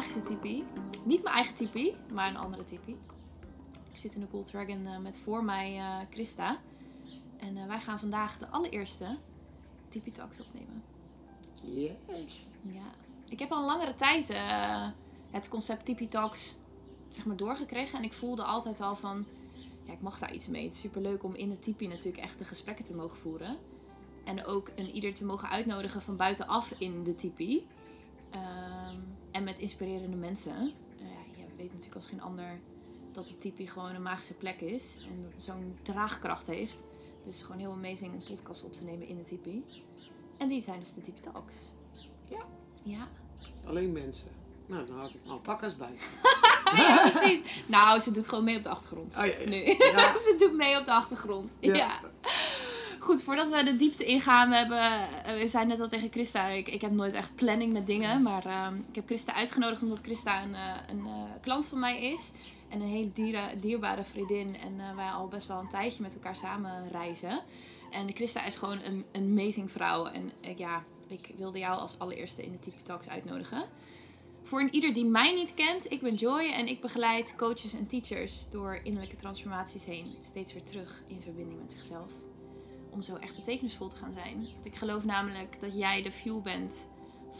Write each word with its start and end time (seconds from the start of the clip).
magische 0.00 0.22
tipi. 0.22 0.64
Niet 1.04 1.22
mijn 1.22 1.34
eigen 1.34 1.54
tipi, 1.54 1.94
maar 2.12 2.28
een 2.28 2.36
andere 2.36 2.64
tipi. 2.64 2.96
Ik 3.90 3.96
zit 3.96 4.14
in 4.14 4.20
de 4.20 4.26
Gold 4.30 4.46
Dragon 4.46 4.86
eh, 4.86 4.98
met 4.98 5.18
voor 5.18 5.44
mij 5.44 5.76
eh, 5.76 5.96
Christa. 6.10 6.58
En 7.36 7.56
eh, 7.56 7.66
wij 7.66 7.80
gaan 7.80 7.98
vandaag 7.98 8.38
de 8.38 8.48
allereerste 8.48 9.18
Tipi 9.88 10.10
Talks 10.10 10.40
opnemen. 10.40 10.82
Yes. 11.62 12.46
Ja, 12.62 12.90
ik 13.28 13.38
heb 13.38 13.50
al 13.50 13.58
een 13.58 13.64
langere 13.64 13.94
tijd 13.94 14.32
het 15.30 15.48
concept 15.48 15.84
Tipi 15.84 16.08
Talks 16.08 16.56
zeg 17.08 17.24
maar, 17.24 17.36
doorgekregen. 17.36 17.98
En 17.98 18.04
ik 18.04 18.12
voelde 18.12 18.42
altijd 18.42 18.80
al 18.80 18.96
van, 18.96 19.26
ja, 19.84 19.92
ik 19.92 20.00
mag 20.00 20.18
daar 20.18 20.34
iets 20.34 20.46
mee. 20.46 20.64
Het 20.64 20.72
is 20.72 20.80
superleuk 20.80 21.22
om 21.22 21.34
in 21.34 21.48
de 21.48 21.58
tipi 21.58 21.86
natuurlijk 21.86 22.22
echt 22.22 22.38
de 22.38 22.44
gesprekken 22.44 22.84
te 22.84 22.94
mogen 22.94 23.18
voeren. 23.18 23.56
En 24.24 24.44
ook 24.44 24.70
een 24.76 24.90
ieder 24.90 25.14
te 25.14 25.24
mogen 25.24 25.48
uitnodigen 25.48 26.02
van 26.02 26.16
buitenaf 26.16 26.74
in 26.78 27.04
de 27.04 27.14
tipi. 27.14 27.66
Ehm, 28.30 28.96
en 29.30 29.44
met 29.44 29.58
inspirerende 29.58 30.16
mensen. 30.16 30.56
Eh, 30.56 31.06
ja, 31.36 31.42
je 31.42 31.56
weet 31.56 31.68
natuurlijk 31.68 31.94
als 31.94 32.06
geen 32.06 32.22
ander 32.22 32.60
dat 33.12 33.24
de 33.24 33.38
tipi 33.38 33.66
gewoon 33.66 33.94
een 33.94 34.02
magische 34.02 34.34
plek 34.34 34.60
is. 34.60 34.96
En 35.08 35.22
dat 35.22 35.32
het 35.32 35.42
zo'n 35.42 35.78
draagkracht 35.82 36.46
heeft. 36.46 36.76
Dus 36.76 37.24
het 37.24 37.34
is 37.34 37.42
gewoon 37.42 37.60
heel 37.60 37.72
amazing 37.72 38.12
een 38.12 38.22
podcast 38.28 38.64
op 38.64 38.72
te 38.72 38.84
nemen 38.84 39.06
in 39.06 39.16
de 39.16 39.24
tipi. 39.24 39.64
En 40.38 40.48
die 40.48 40.62
zijn 40.62 40.78
dus 40.78 40.94
de 40.94 41.00
Tipi 41.00 41.20
Talks. 41.20 41.54
Ja. 42.28 42.38
Ja. 42.82 43.08
Alleen 43.66 43.92
mensen. 43.92 44.28
Nou, 44.66 44.86
dan 44.86 44.98
had 44.98 45.14
ik 45.14 45.20
alpakas 45.26 45.76
bij. 45.76 45.94
ja, 46.76 47.10
precies. 47.10 47.42
Nou, 47.66 48.00
ze 48.00 48.10
doet 48.10 48.28
gewoon 48.28 48.44
mee 48.44 48.56
op 48.56 48.62
de 48.62 48.68
achtergrond. 48.68 49.16
Oh 49.16 49.26
ja, 49.26 49.38
ja. 49.38 49.48
Nu. 49.48 49.56
Ja. 49.96 50.14
ze 50.14 50.34
doet 50.38 50.52
mee 50.52 50.78
op 50.78 50.84
de 50.84 50.92
achtergrond. 50.92 51.50
Ja. 51.60 52.00
Goed, 53.10 53.22
voordat 53.22 53.48
we 53.48 53.64
de 53.64 53.76
diepte 53.76 54.04
ingaan, 54.04 54.48
we, 54.48 54.56
hebben, 54.56 54.78
eh, 55.24 55.40
we 55.40 55.48
zijn 55.48 55.68
net 55.68 55.80
al 55.80 55.88
tegen 55.88 56.10
Christa. 56.10 56.46
Ik, 56.46 56.68
ik 56.68 56.80
heb 56.80 56.90
nooit 56.90 57.14
echt 57.14 57.34
planning 57.34 57.72
met 57.72 57.86
dingen, 57.86 58.22
maar 58.22 58.46
ehm, 58.46 58.74
ik 58.74 58.94
heb 58.94 59.06
Christa 59.06 59.34
uitgenodigd 59.34 59.82
omdat 59.82 60.00
Christa 60.02 60.42
een, 60.42 60.54
eh, 60.54 60.74
een 60.88 61.06
eh, 61.06 61.12
klant 61.40 61.66
van 61.66 61.78
mij 61.78 62.02
is. 62.02 62.32
En 62.68 62.80
een 62.80 62.88
hele 62.88 63.12
diera- 63.12 63.54
dierbare 63.60 64.04
vriendin. 64.04 64.56
En 64.56 64.96
wij 64.96 65.08
al 65.08 65.28
best 65.28 65.46
wel 65.46 65.58
een 65.58 65.68
tijdje 65.68 66.02
met 66.02 66.14
elkaar 66.14 66.36
samen 66.36 66.88
reizen. 66.90 67.40
En 67.90 68.14
Christa 68.14 68.44
is 68.44 68.56
gewoon 68.56 68.80
een, 68.84 69.04
een 69.12 69.38
amazing 69.38 69.70
vrouw. 69.70 70.06
En 70.06 70.30
ja, 70.56 70.84
ik 71.08 71.32
wilde 71.36 71.58
jou 71.58 71.78
als 71.78 71.98
allereerste 71.98 72.42
in 72.44 72.52
de 72.52 72.58
Tipi 72.58 72.82
Talks 72.82 73.08
uitnodigen. 73.08 73.64
Voor 74.42 74.60
een 74.60 74.74
ieder 74.74 74.94
die 74.94 75.04
mij 75.04 75.34
niet 75.34 75.54
kent, 75.54 75.92
ik 75.92 76.00
ben 76.00 76.14
Joy 76.14 76.50
en 76.50 76.66
ik 76.66 76.80
begeleid 76.80 77.34
coaches 77.36 77.72
en 77.72 77.86
teachers 77.86 78.46
door 78.50 78.80
innerlijke 78.82 79.16
transformaties 79.16 79.84
heen 79.84 80.14
steeds 80.20 80.52
weer 80.52 80.64
terug 80.64 81.02
in 81.06 81.20
verbinding 81.20 81.60
met 81.60 81.72
zichzelf. 81.72 82.29
Om 82.90 83.02
zo 83.02 83.16
echt 83.16 83.36
betekenisvol 83.36 83.88
te 83.88 83.96
gaan 83.96 84.12
zijn. 84.12 84.48
Want 84.52 84.64
ik 84.64 84.76
geloof 84.76 85.04
namelijk 85.04 85.60
dat 85.60 85.76
jij 85.76 86.02
de 86.02 86.12
fuel 86.12 86.40
bent 86.40 86.88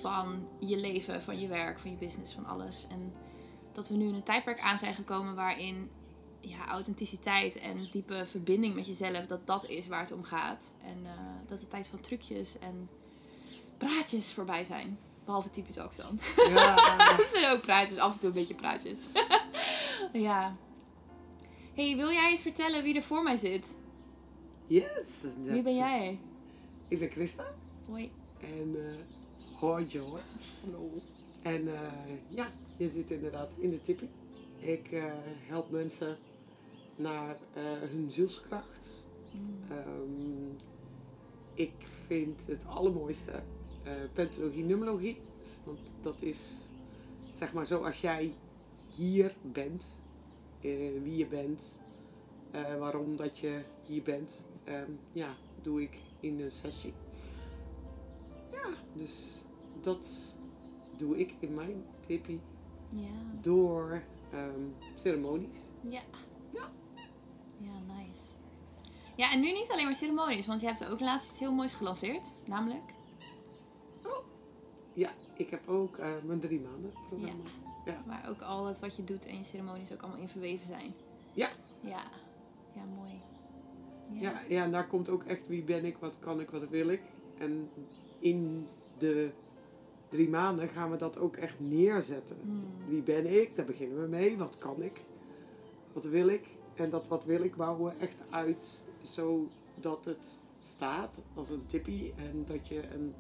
van 0.01 0.49
je 0.59 0.77
leven, 0.77 1.23
van 1.23 1.41
je 1.41 1.49
werk, 1.49 1.79
van 1.79 1.91
je 1.91 1.97
business, 1.97 2.35
van 2.35 2.47
alles. 2.47 2.87
En 2.89 3.13
dat 3.73 3.89
we 3.89 3.97
nu 3.97 4.07
in 4.07 4.15
een 4.15 4.23
tijdperk 4.23 4.61
aan 4.61 4.79
zijn 4.79 4.95
gekomen 4.95 5.35
waarin 5.35 5.91
ja, 6.41 6.67
authenticiteit 6.69 7.59
en 7.59 7.89
diepe 7.91 8.27
verbinding 8.27 8.75
met 8.75 8.87
jezelf, 8.87 9.27
dat 9.27 9.47
dat 9.47 9.67
is 9.67 9.87
waar 9.87 10.01
het 10.01 10.13
om 10.13 10.25
gaat. 10.25 10.73
En 10.83 10.99
eh, 11.05 11.13
dat 11.47 11.59
de 11.59 11.69
tijd 11.69 11.89
van 11.89 12.01
trucjes 12.01 12.59
en 12.59 12.89
praatjes 13.77 14.33
voorbij 14.33 14.65
zijn. 14.65 14.99
Behalve 15.25 15.51
typisch 15.51 15.79
ook 15.79 15.97
dan. 15.97 16.19
Ja. 16.49 16.75
Het 17.17 17.31
zijn 17.33 17.53
ook 17.53 17.61
praatjes, 17.61 17.99
af 17.99 18.13
en 18.13 18.19
toe 18.19 18.29
een 18.29 18.35
beetje 18.35 18.55
praatjes. 18.55 18.99
ja. 20.13 20.57
hey, 21.75 21.97
wil 21.97 22.11
jij 22.11 22.31
eens 22.31 22.41
vertellen 22.41 22.83
wie 22.83 22.95
er 22.95 23.03
voor 23.03 23.23
mij 23.23 23.37
zit? 23.37 23.77
Yes. 24.71 25.07
Wie 25.43 25.63
ben 25.63 25.77
jij? 25.77 26.19
Ik 26.89 26.99
ben 26.99 27.11
Christa. 27.11 27.45
Hoi. 27.87 28.11
En 28.41 28.69
uh, 28.69 28.95
hoi 29.61 29.87
Joy. 29.87 30.21
Hallo. 30.63 30.91
En 31.43 31.75
eh, 31.75 31.93
ja, 32.29 32.47
je 32.77 32.89
zit 32.89 33.11
inderdaad 33.11 33.55
in 33.59 33.71
de 33.71 33.81
tippie. 33.81 34.09
Ik 34.59 34.93
eh, 34.93 35.13
help 35.47 35.71
mensen 35.71 36.19
naar 36.97 37.37
hun 37.91 38.13
zielskracht. 38.13 39.05
Ehm, 39.69 40.51
ik 41.55 41.75
vind 42.07 42.47
het 42.47 42.67
allermooiste 42.67 43.43
eh 43.83 43.93
pentologie, 44.13 44.65
numerologie. 44.65 45.21
Want 45.65 45.81
dat 46.03 46.23
is 46.23 46.69
zeg 47.35 47.53
maar 47.53 47.67
zoals 47.67 48.01
jij 48.01 48.35
hier 48.97 49.35
bent, 49.43 49.87
wie 51.03 51.17
je 51.17 51.27
bent, 51.27 51.63
waarom 52.79 53.17
dat 53.17 53.39
je 53.39 53.63
hier 53.87 54.03
bent. 54.03 54.49
Ehm, 54.71 54.91
ja, 55.13 55.29
doe 55.63 55.83
ik 55.83 56.01
in 56.21 56.41
een 56.41 56.51
sessie. 56.51 56.93
Ja, 58.53 58.69
dus 58.93 59.45
dat 59.83 60.35
doe 60.97 61.19
ik 61.19 61.35
in 61.39 61.55
mijn 61.55 61.85
tippie 62.07 62.41
Ja. 62.89 63.09
door 63.41 64.03
ehm, 64.33 64.61
ceremonies. 64.95 65.57
Ja. 65.81 66.01
Ja. 66.53 66.71
Ja, 67.57 67.95
nice. 67.95 68.29
Ja, 69.17 69.33
en 69.33 69.41
nu 69.41 69.53
niet 69.53 69.69
alleen 69.71 69.85
maar 69.85 69.95
ceremonies, 69.95 70.47
want 70.47 70.61
je 70.61 70.67
hebt 70.67 70.87
ook 70.91 71.01
laatst 71.01 71.31
iets 71.31 71.41
heel 71.41 71.53
moois 71.53 71.73
gelanceerd. 71.73 72.27
Namelijk? 72.47 72.93
Ja, 74.93 75.11
ik 75.37 75.51
heb 75.51 75.69
ook 75.69 75.97
eh, 75.97 76.09
mijn 76.25 76.41
drie 76.41 76.61
maanden 76.61 76.93
programma. 77.09 77.43
Ja. 77.85 78.03
Waar 78.07 78.29
ook 78.29 78.41
al 78.43 78.67
het 78.67 78.81
wat 78.81 78.97
je 78.97 79.05
doet 79.05 79.27
en 79.27 79.39
je 79.39 79.45
ceremonies 79.45 79.93
ook 79.93 80.03
allemaal 80.03 80.21
in 80.21 80.29
verweven 80.29 80.67
zijn. 80.67 80.95
Ja. 81.33 81.49
Ja. 81.81 82.03
Ja, 82.75 82.85
mooi. 82.97 83.23
Ja, 84.13 84.41
ja, 84.49 84.65
en 84.65 84.71
daar 84.71 84.87
komt 84.87 85.09
ook 85.09 85.25
echt 85.25 85.47
wie 85.47 85.63
ben 85.63 85.85
ik, 85.85 85.97
wat 85.97 86.19
kan 86.19 86.41
ik, 86.41 86.51
wat 86.51 86.69
wil 86.69 86.89
ik. 86.89 87.03
En 87.39 87.69
in 88.19 88.67
de 88.99 89.31
drie 90.09 90.29
maanden 90.29 90.69
gaan 90.69 90.91
we 90.91 90.97
dat 90.97 91.19
ook 91.19 91.37
echt 91.37 91.61
neerzetten. 91.61 92.37
Hmm. 92.43 92.65
Wie 92.89 93.03
ben 93.03 93.41
ik? 93.41 93.57
Daar 93.57 93.67
beginnen 93.67 94.03
we 94.03 94.09
mee. 94.09 94.37
Wat 94.37 94.59
kan 94.59 94.83
ik? 94.83 95.05
Wat 95.93 96.05
wil 96.05 96.29
ik? 96.29 96.47
En 96.75 96.91
dat 96.91 97.09
wat 97.09 97.25
wil 97.25 97.43
ik 97.43 97.57
bouwen 97.57 97.85
we 97.85 98.05
echt 98.05 98.23
uit 98.31 98.85
zodat 99.01 100.05
het 100.05 100.41
staat 100.59 101.23
als 101.35 101.51
een 101.51 101.67
tippie 101.67 102.13
en 102.17 102.45
dat 102.47 102.69
je 102.69 102.83
een 102.95 103.15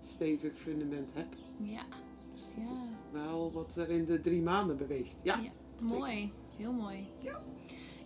stevig 0.00 0.58
fundament 0.58 1.14
hebt. 1.14 1.36
Ja. 1.56 1.86
Ja. 2.56 2.64
Dat 2.64 2.80
is 2.80 2.90
wel 3.12 3.52
wat 3.52 3.76
er 3.76 3.90
in 3.90 4.04
de 4.04 4.20
drie 4.20 4.42
maanden 4.42 4.76
beweegt. 4.76 5.20
Ja. 5.22 5.36
Ja, 5.36 5.50
mooi. 5.80 6.32
Heel 6.56 6.72
mooi. 6.72 7.08
Ja. 7.18 7.42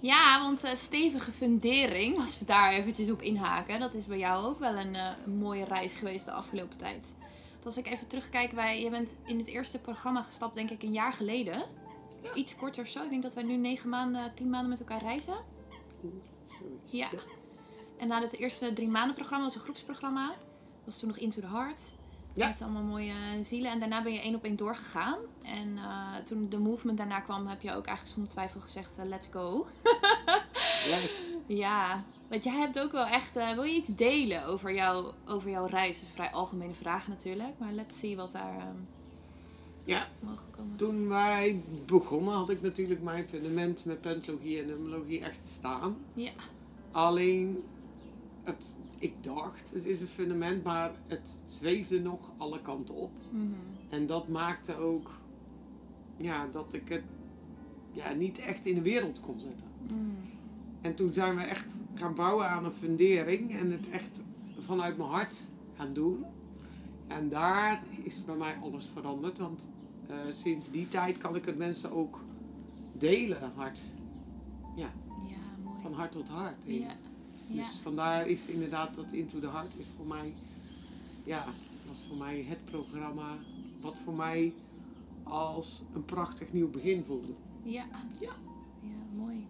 Ja, 0.00 0.42
want 0.42 0.64
eh, 0.64 0.75
stevige 0.75 1.32
fundering, 1.32 2.16
als 2.16 2.38
we 2.38 2.44
daar 2.44 2.72
eventjes 2.72 3.10
op 3.10 3.22
inhaken, 3.22 3.81
dat 3.81 3.94
is 3.94 4.06
bij 4.06 4.19
jou 4.19 4.47
ook 4.47 4.59
wel 4.59 4.76
een, 4.76 4.94
eh, 4.94 5.10
een 5.25 5.38
mooie 5.38 5.64
reis 5.64 5.94
geweest 5.94 6.25
de 6.25 6.32
afgelopen 6.32 6.78
tijd. 6.78 7.14
Want 7.53 7.64
als 7.64 7.76
ik 7.76 7.86
even 7.86 8.06
terugkijk, 8.06 8.53
wij, 8.53 8.82
je 8.82 8.91
bent 8.91 9.14
in 9.26 9.38
het 9.38 9.47
eerste 9.47 9.78
programma 9.78 10.22
gestapt, 10.22 10.54
denk 10.54 10.70
ik, 10.70 10.82
een 10.82 10.92
jaar 10.92 11.12
geleden. 11.12 11.62
Iets 12.34 12.56
korter 12.56 12.82
of 12.82 12.88
zo. 12.88 13.03
Ik 13.03 13.10
denk 13.10 13.22
dat 13.22 13.34
wij 13.34 13.42
nu 13.42 13.56
negen 13.56 13.88
maanden, 13.88 14.34
tien 14.34 14.50
maanden 14.50 14.69
met 14.69 14.81
elkaar 14.81 15.03
reizen. 15.03 15.36
Ja. 16.84 17.09
En 17.97 18.09
na 18.09 18.20
het 18.20 18.38
eerste 18.38 18.72
drie 18.72 18.88
maanden 18.88 19.15
programma 19.15 19.44
was 19.44 19.54
een 19.54 19.60
groepsprogramma. 19.60 20.34
Was 20.84 20.98
toen 20.98 21.09
nog 21.09 21.18
Into 21.18 21.41
the 21.41 21.47
Heart. 21.47 21.80
Ja. 22.39 22.49
Met 22.49 22.63
allemaal 22.63 22.83
mooie 22.83 23.15
zielen. 23.41 23.71
En 23.71 23.79
daarna 23.79 24.03
ben 24.03 24.13
je 24.13 24.21
één 24.21 24.35
op 24.35 24.45
één 24.45 24.57
doorgegaan. 24.57 25.19
En 25.43 25.77
eh, 25.79 26.17
toen 26.25 26.49
de 26.49 26.59
movement 26.59 26.99
daarna 26.99 27.21
kwam, 27.21 27.47
heb 27.47 27.63
je 27.63 27.75
ook 27.75 27.87
eigenlijk 27.87 28.15
zonder 28.15 28.33
twijfel 28.33 28.61
gezegd, 28.61 28.99
eh, 28.99 29.05
let's 29.05 29.29
go. 29.31 29.67
Yes. 30.89 31.11
Ja, 31.47 32.05
want 32.29 32.45
jij 32.45 32.55
hebt 32.57 32.79
ook 32.81 32.93
wel 32.93 33.07
echt... 33.07 33.37
eh, 33.37 33.51
wil 33.53 33.63
je 33.63 33.75
iets 33.75 33.95
delen 33.97 34.45
over, 34.47 34.75
jou, 34.75 35.13
over 35.27 35.51
jouw 35.51 35.67
reis? 35.67 36.01
Een 36.01 36.07
vrij 36.15 36.31
algemene 36.31 36.75
vraag 36.75 37.09
natuurlijk. 37.09 37.59
Maar 37.59 37.73
let's 37.73 37.99
see 37.99 38.17
wat 38.17 38.33
daar 38.33 38.57
ehm, 38.59 38.77
Ja, 39.85 40.07
mogen 40.21 40.51
komen. 40.51 40.77
toen 40.77 41.09
wij 41.09 41.63
begonnen 41.87 42.35
had 42.35 42.51
ik 42.51 42.63
natuurlijk 42.63 43.03
mijn 43.03 43.27
fundament 43.29 43.85
met 43.85 44.01
pentologie 44.01 44.61
en 44.61 44.67
numerologie 44.67 45.21
echt 45.21 45.41
staan. 45.57 45.97
Ja. 46.15 46.31
Alleen, 46.91 47.65
het, 48.43 48.67
ik 48.98 49.15
dacht, 49.21 49.71
het 49.72 49.84
is 49.84 50.00
een 50.00 50.06
fundament, 50.06 50.65
maar 50.65 50.91
het 51.06 51.41
zweefde 51.48 52.00
nog 52.00 52.30
alle 52.36 52.60
kanten 52.62 52.95
op. 52.95 53.10
Mhm. 53.30 53.45
En 53.89 54.06
dat 54.06 54.28
maakte 54.28 54.77
ook 54.77 55.10
ja, 56.16 56.47
dat 56.53 56.72
ik 56.72 56.89
het 56.89 57.03
ja, 57.92 58.12
niet 58.12 58.39
echt 58.39 58.66
in 58.66 58.74
de 58.74 58.83
wereld 58.83 59.21
kon 59.21 59.41
zetten. 59.41 59.66
Mm. 59.92 60.16
En 60.80 60.95
toen 60.95 61.12
zijn 61.12 61.36
we 61.36 61.42
echt 61.42 61.74
gaan 61.95 62.15
bouwen 62.15 62.48
aan 62.48 62.65
een 62.65 62.72
fundering 62.72 63.53
en 63.56 63.71
het 63.71 63.91
echt 63.91 64.21
vanuit 64.59 64.97
mijn 64.97 65.10
hart 65.10 65.47
gaan 65.77 65.92
doen. 65.92 66.24
En 67.06 67.28
daar 67.28 67.83
is 68.04 68.24
bij 68.24 68.36
mij 68.36 68.56
alles 68.62 68.89
veranderd, 68.92 69.39
want 69.39 69.68
eh, 70.09 70.16
sinds 70.22 70.71
die 70.71 70.89
tijd 70.89 71.18
kan 71.18 71.36
ik 71.36 71.44
het 71.44 71.59
mensen 71.59 71.91
ook 71.91 72.24
delen, 72.92 73.53
hart. 73.54 73.80
Ja, 74.77 74.91
Ja, 75.28 75.36
mooi. 75.65 75.77
van 75.83 75.92
hart 75.92 76.12
tot 76.12 76.28
hart. 76.28 76.56
Ja. 76.65 76.94
Ja. 77.48 77.62
Dus 77.62 77.72
vandaar 77.83 78.27
is 78.27 78.47
inderdaad 78.47 78.95
dat 78.95 79.12
Into 79.12 79.41
the 79.41 79.50
Heart 79.50 79.72
is 79.77 79.86
voor 79.97 80.06
mij, 80.06 80.34
ja, 81.24 81.45
was 81.89 81.97
voor 82.09 82.16
mij 82.16 82.45
het 82.48 82.65
programma 82.65 83.36
wat 83.80 83.97
voor 84.04 84.15
mij 84.15 84.53
als 85.22 85.83
een 85.95 86.04
prachtig 86.04 86.53
nieuw 86.53 86.71
begin 86.71 87.04
voelde. 87.04 87.33
Ja. 87.62 87.84
Ja. 88.18 88.33
Ja, 88.80 89.16
mooi. 89.16 89.47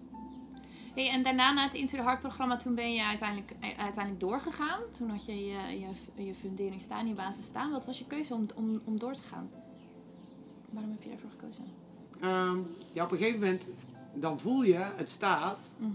Hey, 0.94 1.10
en 1.10 1.22
daarna 1.22 1.52
na 1.52 1.62
het 1.62 1.74
Into 1.74 1.96
the 1.96 2.02
Heart 2.02 2.20
programma, 2.20 2.56
toen 2.56 2.74
ben 2.74 2.94
je 2.94 3.04
uiteindelijk, 3.04 3.50
eh, 3.60 3.68
uiteindelijk 3.68 4.20
doorgegaan. 4.20 4.80
Toen 4.96 5.10
had 5.10 5.24
je 5.24 5.46
je, 5.46 5.78
je, 5.78 6.24
je 6.24 6.34
fundering 6.34 6.80
staan, 6.80 7.08
je 7.08 7.14
basis 7.14 7.44
staan. 7.44 7.70
Wat 7.70 7.86
was 7.86 7.98
je 7.98 8.06
keuze 8.06 8.34
om, 8.34 8.46
om, 8.54 8.80
om 8.84 8.98
door 8.98 9.14
te 9.14 9.22
gaan? 9.22 9.50
Waarom 10.70 10.90
heb 10.90 11.02
je 11.02 11.10
ervoor 11.10 11.30
gekozen? 11.30 11.64
Ehm, 12.20 12.58
ja, 12.94 13.04
op 13.04 13.10
een 13.10 13.18
gegeven 13.18 13.40
moment, 13.40 13.68
dan 14.14 14.38
voel 14.38 14.62
je, 14.62 14.86
het 14.96 15.08
staat. 15.08 15.58
Mhm. 15.78 15.90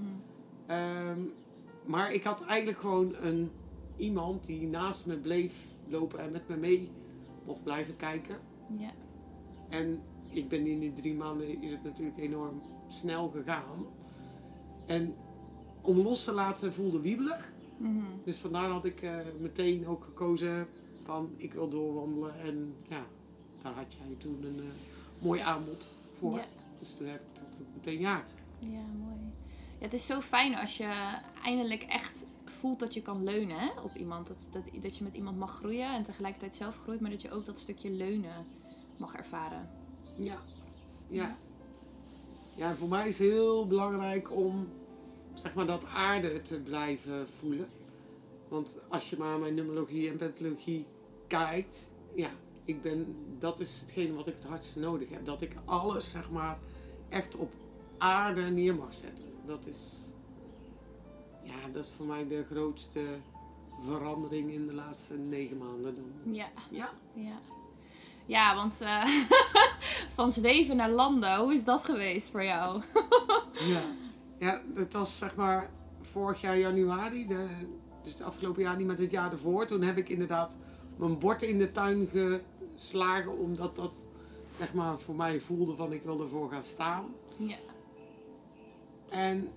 Ehm, 0.66 1.20
maar 1.86 2.14
ik 2.14 2.24
had 2.24 2.46
eigenlijk 2.46 2.80
gewoon 2.80 3.16
een, 3.16 3.52
iemand 3.98 4.46
die 4.46 4.68
naast 4.68 5.06
me 5.06 5.18
bleef 5.18 5.66
lopen 5.88 6.20
en 6.20 6.32
met 6.32 6.48
me 6.48 6.56
mee 6.56 6.92
mocht 7.46 7.64
blijven 7.64 7.96
kijken. 7.96 8.36
Ja. 8.78 8.92
En 9.70 10.02
ik 10.30 10.50
ben 10.50 10.68
in 10.68 10.80
die 10.80 10.94
drie 10.94 11.16
maanden 11.16 11.62
is 11.62 11.72
het 11.72 11.84
natuurlijk 11.84 12.18
enorm 12.18 12.62
snel 12.88 13.30
gegaan. 13.30 13.86
En 14.86 15.16
om 15.82 15.98
los 15.98 16.24
te 16.24 16.32
laten 16.32 16.74
voelde 16.74 17.00
wiebelig. 17.00 17.54
Mhm. 17.78 18.06
Dus 18.24 18.38
vandaar 18.38 18.70
had 18.70 18.86
ik 18.86 19.02
eh, 19.02 19.16
meteen 19.40 19.88
ook 19.88 20.04
gekozen 20.04 20.68
van 21.04 21.34
ik 21.38 21.54
wil 21.54 21.70
doorwandelen. 21.70 22.40
En 22.40 22.76
ja, 22.90 23.06
daar 23.62 23.74
had 23.74 23.94
jij 23.94 24.16
toen 24.18 24.38
een 24.44 24.60
eh, 24.60 25.26
mooi 25.26 25.40
aanbod 25.40 25.86
voor. 26.20 26.36
Ja. 26.36 26.46
Dus 26.80 26.94
toen 26.94 27.08
heb 27.08 27.22
ik 27.22 27.36
dat 27.36 27.66
meteen 27.74 28.00
ja 28.00 28.16
gezegd. 28.16 28.44
Ja, 28.60 28.82
mooi. 29.00 29.32
Het 29.84 29.94
is 29.94 30.06
zo 30.06 30.22
fijn 30.22 30.56
als 30.56 30.78
je 30.78 31.20
eindelijk 31.44 31.84
echt 31.84 32.26
voelt 32.46 32.80
dat 32.80 32.94
je 32.94 33.02
kan 33.02 33.24
leunen 33.24 33.60
hè, 33.60 33.70
op 33.84 33.96
iemand. 33.96 34.28
Dat, 34.28 34.48
dat, 34.52 34.70
dat 34.82 34.98
je 34.98 35.04
met 35.04 35.14
iemand 35.14 35.38
mag 35.38 35.56
groeien 35.56 35.94
en 35.94 36.04
tegelijkertijd 36.04 36.56
zelf 36.56 36.78
groeit, 36.84 37.00
maar 37.00 37.12
dat 37.12 37.22
je 37.22 37.32
ook 37.32 37.46
dat 37.46 37.60
stukje 37.60 37.92
leunen 37.92 38.46
mag 38.98 39.14
ervaren. 39.16 39.70
Ja. 40.20 40.38
Ja. 41.08 41.36
Ja, 42.56 42.76
voor 42.76 42.88
mij 42.88 43.08
is 43.08 43.18
het 43.18 43.28
heel 43.28 43.68
belangrijk 43.68 44.32
om 44.32 44.70
zeg 45.34 45.54
maar 45.54 45.66
dat 45.66 45.86
aarde 45.86 46.42
te 46.42 46.60
blijven 46.60 47.28
voelen. 47.40 47.68
Want 48.48 48.80
als 48.90 49.10
je 49.10 49.18
maar 49.18 49.40
mijn 49.40 49.54
numerologie 49.54 50.10
en 50.10 50.18
pentologie 50.18 50.86
kijkt, 51.28 51.92
ja, 52.16 52.30
ik 52.66 52.82
ben, 52.82 53.16
dat 53.40 53.60
is 53.60 53.80
hetgene 53.80 54.14
wat 54.14 54.28
ik 54.28 54.36
het 54.36 54.46
hardste 54.46 54.80
nodig 54.80 55.10
heb. 55.10 55.26
Dat 55.26 55.42
ik 55.42 55.56
alles 55.66 56.12
zeg 56.12 56.32
maar 56.32 56.60
echt 57.10 57.36
op 57.36 57.52
aarde 57.98 58.42
neer 58.42 58.76
mag 58.76 58.94
zetten. 58.94 59.33
Dat 59.46 59.66
is, 59.66 59.78
ja, 61.42 61.70
dat 61.72 61.86
is 61.86 61.94
voor 61.98 62.06
mij 62.06 62.28
de 62.28 62.44
grootste 62.44 63.02
verandering 63.82 64.52
in 64.52 64.68
de 64.68 64.74
laatste 64.74 65.14
negen 65.14 65.58
maanden. 65.58 65.96
Dan. 65.96 66.34
Ja, 66.34 66.48
Ja, 66.70 66.90
ja. 67.14 67.40
Ja, 68.26 68.56
want 68.56 68.82
eh, 68.82 69.06
van 70.16 70.30
zweven 70.30 70.76
naar 70.76 70.90
landen, 70.90 71.38
hoe 71.38 71.54
is 71.54 71.64
dat 71.64 71.86
geweest 71.86 72.30
voor 72.30 72.44
jou? 72.44 72.82
Ja, 73.54 73.82
ja 74.40 74.62
dat 74.74 74.94
was 74.94 75.18
zeg 75.18 75.36
maar 75.36 75.70
vorig 76.02 76.42
jaar 76.42 76.58
januari, 76.58 77.28
de, 77.28 77.48
dus 78.04 78.12
het 78.12 78.22
afgelopen 78.22 78.62
jaar 78.62 78.78
niet 78.78 78.88
met 78.88 79.00
het 79.00 79.12
jaar 79.12 79.32
ervoor. 79.32 79.66
Toen 79.68 79.82
heb 79.82 79.98
ik 79.98 80.10
inderdaad 80.10 80.58
mijn 80.98 81.20
bord 81.20 81.44
in 81.44 81.58
de 81.58 81.72
tuin 81.72 82.10
geslagen, 82.12 83.38
omdat 83.38 83.76
dat 83.76 83.92
zeg 84.58 84.74
maar 84.74 85.00
voor 85.00 85.16
mij 85.16 85.40
voelde 85.40 85.76
van 85.76 85.94
ik 85.94 86.04
wil 86.04 86.22
ervoor 86.22 86.52
gaan 86.52 86.64
staan. 86.64 87.06
Ja, 87.38 87.56
En 89.14 89.50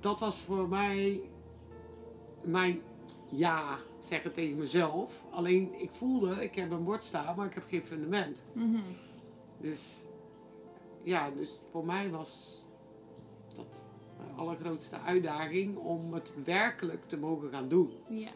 dat 0.00 0.20
was 0.20 0.36
voor 0.36 0.68
mij 0.68 1.20
mijn 2.42 2.80
ja 3.30 3.78
zeggen 4.04 4.32
tegen 4.32 4.56
mezelf. 4.58 5.14
Alleen 5.30 5.80
ik 5.82 5.90
voelde, 5.90 6.42
ik 6.44 6.54
heb 6.54 6.70
een 6.70 6.84
bord 6.84 7.02
staan, 7.04 7.36
maar 7.36 7.46
ik 7.46 7.54
heb 7.54 7.64
geen 7.68 7.82
fundament. 7.82 8.42
Mhm. 8.52 8.80
Dus 9.60 9.96
ja, 11.02 11.30
dus 11.30 11.58
voor 11.70 11.84
mij 11.84 12.10
was 12.10 12.60
dat 13.56 13.84
mijn 14.18 14.36
allergrootste 14.36 14.98
uitdaging 15.00 15.76
om 15.76 16.14
het 16.14 16.34
werkelijk 16.44 17.08
te 17.08 17.18
mogen 17.18 17.50
gaan 17.50 17.68
doen. 17.68 17.90
ja, 18.08 18.28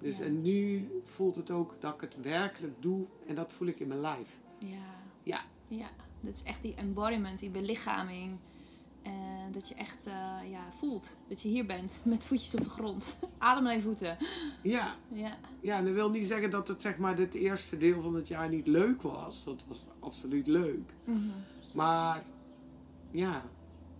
Dus 0.00 0.18
Ja. 0.18 0.24
en 0.24 0.42
nu 0.42 0.88
voelt 1.04 1.36
het 1.36 1.50
ook 1.50 1.74
dat 1.80 1.94
ik 1.94 2.00
het 2.00 2.20
werkelijk 2.20 2.74
doe 2.82 3.06
en 3.26 3.34
dat 3.34 3.52
voel 3.52 3.68
ik 3.68 3.80
in 3.80 3.88
mijn 3.88 4.00
lijf. 4.00 4.38
ja. 4.58 5.00
Ja. 5.22 5.40
Ja, 5.68 5.88
dat 6.20 6.34
is 6.34 6.42
echt 6.42 6.62
die 6.62 6.74
embodiment, 6.74 7.38
die 7.38 7.50
belichaming. 7.50 8.38
Dat 9.52 9.68
je 9.68 9.74
echt 9.74 10.06
eh, 10.06 10.50
ja, 10.50 10.72
voelt 10.74 11.16
dat 11.28 11.42
je 11.42 11.48
hier 11.48 11.66
bent 11.66 12.00
met 12.04 12.24
voetjes 12.24 12.54
op 12.54 12.64
de 12.64 12.70
grond. 12.70 13.16
Adem 13.38 13.62
naar 13.64 13.74
je 13.74 13.80
voeten. 13.80 14.16
Ja, 14.62 14.96
Ja, 15.12 15.38
ja, 15.60 15.78
en 15.78 15.84
dat 15.84 15.94
wil 15.94 16.10
niet 16.10 16.26
zeggen 16.26 16.50
dat 16.50 16.68
het 16.68 16.82
zeg 16.82 16.98
maar 16.98 17.16
dit 17.16 17.34
eerste 17.34 17.76
deel 17.76 18.02
van 18.02 18.14
het 18.14 18.28
jaar 18.28 18.48
niet 18.48 18.66
leuk 18.66 19.02
was. 19.02 19.44
Dat 19.44 19.64
was 19.68 19.84
absoluut 20.00 20.46
leuk. 20.46 20.94
Mhm. 21.04 21.18
Maar 21.74 22.22
ja, 23.10 23.44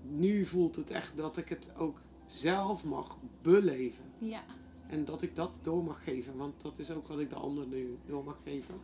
nu 0.03 0.45
voelt 0.45 0.77
het 0.77 0.91
echt 0.91 1.17
dat 1.17 1.37
ik 1.37 1.49
het 1.49 1.71
ook 1.77 2.01
zelf 2.27 2.85
mag 2.85 3.17
beleven. 3.43 4.05
ja, 4.19 4.43
En 4.87 5.05
dat 5.05 5.23
ik 5.23 5.37
dat 5.37 5.59
door 5.63 5.85
mag 5.85 6.05
geven, 6.05 6.37
want 6.37 6.63
dat 6.63 6.79
is 6.79 6.91
ook 6.91 7.09
wat 7.09 7.19
ik 7.19 7.29
de 7.31 7.37
ander 7.37 7.67
nu 7.67 7.99
door 8.07 8.25
mag 8.25 8.37
geven. 8.43 8.75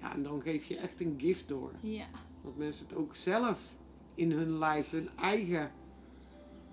Ja, 0.00 0.14
en 0.14 0.22
dan 0.22 0.40
geef 0.40 0.66
je 0.66 0.76
echt 0.76 1.00
een 1.00 1.14
gift 1.18 1.48
door. 1.48 1.70
ja, 1.80 2.06
Dat 2.44 2.56
mensen 2.56 2.86
het 2.88 2.96
ook 2.96 3.14
zelf 3.14 3.72
in 4.14 4.30
hun 4.32 4.58
lijf, 4.58 4.90
hun 4.90 5.08
eigen. 5.16 5.70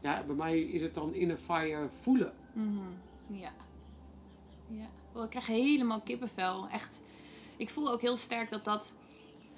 Ja, 0.01 0.23
bij 0.23 0.35
mij 0.35 0.59
is 0.59 0.81
het 0.81 0.93
dan 0.93 1.13
in 1.13 1.29
een 1.29 1.37
fire 1.37 1.89
voelen. 2.01 2.33
Mhm. 2.53 2.79
ja. 3.27 3.51
ja. 4.67 4.89
Oh, 5.13 5.23
ik 5.23 5.29
krijg 5.29 5.47
helemaal 5.47 6.01
kippenvel. 6.01 6.67
Echt. 6.67 7.03
Ik 7.57 7.69
voel 7.69 7.91
ook 7.91 8.01
heel 8.01 8.15
sterk 8.15 8.49
dat 8.49 8.63
dat 8.63 8.93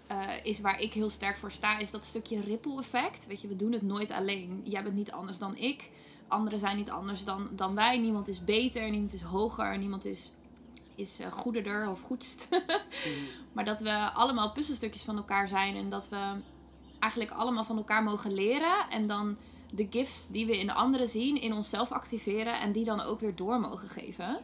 eh, 0.08 0.46
is 0.46 0.62
waar 0.62 0.82
ik 0.82 0.94
heel 0.94 1.10
sterk 1.10 1.36
voor 1.36 1.52
sta. 1.52 1.78
Is 1.78 1.92
dat 1.92 2.06
stukje 2.06 2.42
ripple 2.42 2.80
effect. 2.80 3.28
Weet 3.28 3.42
je, 3.42 3.48
we 3.48 3.56
doen 3.56 3.72
het 3.72 3.82
nooit 3.82 4.12
alleen. 4.12 4.62
Jij 4.64 4.84
bent 4.84 4.96
niet 4.96 5.12
anders 5.12 5.38
dan 5.38 5.58
ik. 5.58 5.90
Anderen 6.28 6.60
zijn 6.60 6.78
niet 6.78 6.90
anders 6.90 7.24
dan, 7.24 7.50
dan 7.52 7.76
wij. 7.76 7.98
Niemand 7.98 8.28
is 8.28 8.44
beter, 8.44 8.90
niemand 8.90 9.14
is 9.14 9.22
hoger, 9.22 9.78
niemand 9.78 10.06
is, 10.06 10.32
is 10.96 11.20
eh, 11.20 11.32
goederder 11.32 11.90
of 11.90 12.02
goedst. 12.02 12.48
Maar 13.54 13.66
dat 13.66 13.80
we 13.80 14.12
allemaal 14.14 14.52
puzzelstukjes 14.52 15.04
van 15.04 15.18
elkaar 15.18 15.48
zijn 15.48 15.76
en 15.76 15.90
dat 15.90 16.10
we 16.10 16.36
eigenlijk 17.00 17.32
allemaal 17.32 17.64
van 17.64 17.78
elkaar 17.78 18.04
mogen 18.04 18.34
leren. 18.34 18.90
En 18.90 19.08
dan 19.08 19.38
de 19.76 19.88
gifts 19.90 20.28
die 20.28 20.46
we 20.46 20.60
in 20.60 20.66
de 20.66 20.74
anderen 20.74 21.08
zien, 21.08 21.42
in 21.42 21.54
onszelf 21.54 21.92
activeren 21.92 22.60
en 22.60 22.72
die 22.72 22.84
dan 22.84 23.02
ook 23.02 23.20
weer 23.20 23.36
door 23.36 23.60
mogen 23.60 23.90
geven. 23.90 24.40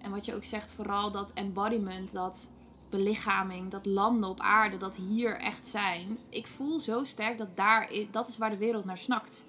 En 0.00 0.10
wat 0.10 0.24
je 0.24 0.34
ook 0.34 0.44
zegt, 0.44 0.72
vooral 0.72 1.10
dat 1.10 1.30
embodiment, 1.34 2.12
dat 2.12 2.48
belichaming, 2.90 3.70
dat 3.70 3.86
landen 3.86 4.28
op 4.28 4.40
aarde, 4.40 4.76
dat 4.76 4.96
hier 4.96 5.38
echt 5.40 5.66
zijn. 5.66 6.18
Ik 6.28 6.46
voel 6.46 6.80
zo 6.80 7.04
sterk 7.04 7.38
dat 7.38 7.56
daar, 7.56 7.90
dat 8.10 8.28
is 8.28 8.38
waar 8.38 8.50
de 8.50 8.56
wereld 8.56 8.84
naar 8.84 8.98
snakt. 8.98 9.44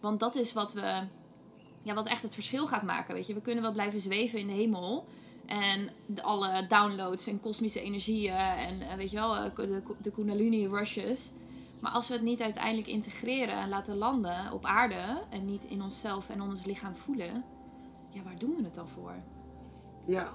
Want 0.00 0.20
dat 0.20 0.34
is 0.34 0.52
wat 0.52 0.72
we, 0.72 1.02
ja, 1.82 1.94
wat 1.94 2.08
echt 2.08 2.22
het 2.22 2.34
verschil 2.34 2.66
gaat 2.66 2.82
maken. 2.82 3.14
Weet 3.14 3.26
je, 3.26 3.34
we 3.34 3.40
kunnen 3.40 3.62
wel 3.62 3.72
blijven 3.72 4.00
zweven 4.00 4.38
in 4.38 4.46
de 4.46 4.52
hemel. 4.52 5.06
En 5.46 5.90
alle 6.22 6.66
downloads 6.66 7.26
en 7.26 7.40
kosmische 7.40 7.80
energieën 7.80 8.34
en 8.34 8.80
eh, 8.80 8.94
weet 8.96 9.10
je 9.10 9.16
wel, 9.16 9.36
eh, 9.36 9.54
de, 9.54 9.82
de 10.02 10.10
Kundalini 10.10 10.66
rushes. 10.66 11.30
Maar 11.80 11.92
als 11.92 12.08
we 12.08 12.14
het 12.14 12.22
niet 12.22 12.42
uiteindelijk 12.42 12.88
integreren 12.88 13.56
en 13.56 13.68
laten 13.68 13.96
landen 13.96 14.52
op 14.52 14.64
aarde 14.64 15.22
en 15.30 15.44
niet 15.44 15.64
in 15.64 15.82
onszelf 15.82 16.28
en 16.28 16.42
ons 16.42 16.64
lichaam 16.64 16.94
voelen, 16.94 17.44
ja, 18.10 18.22
waar 18.22 18.38
doen 18.38 18.56
we 18.56 18.62
het 18.62 18.74
dan 18.74 18.88
voor? 18.88 19.14
Ja. 20.06 20.32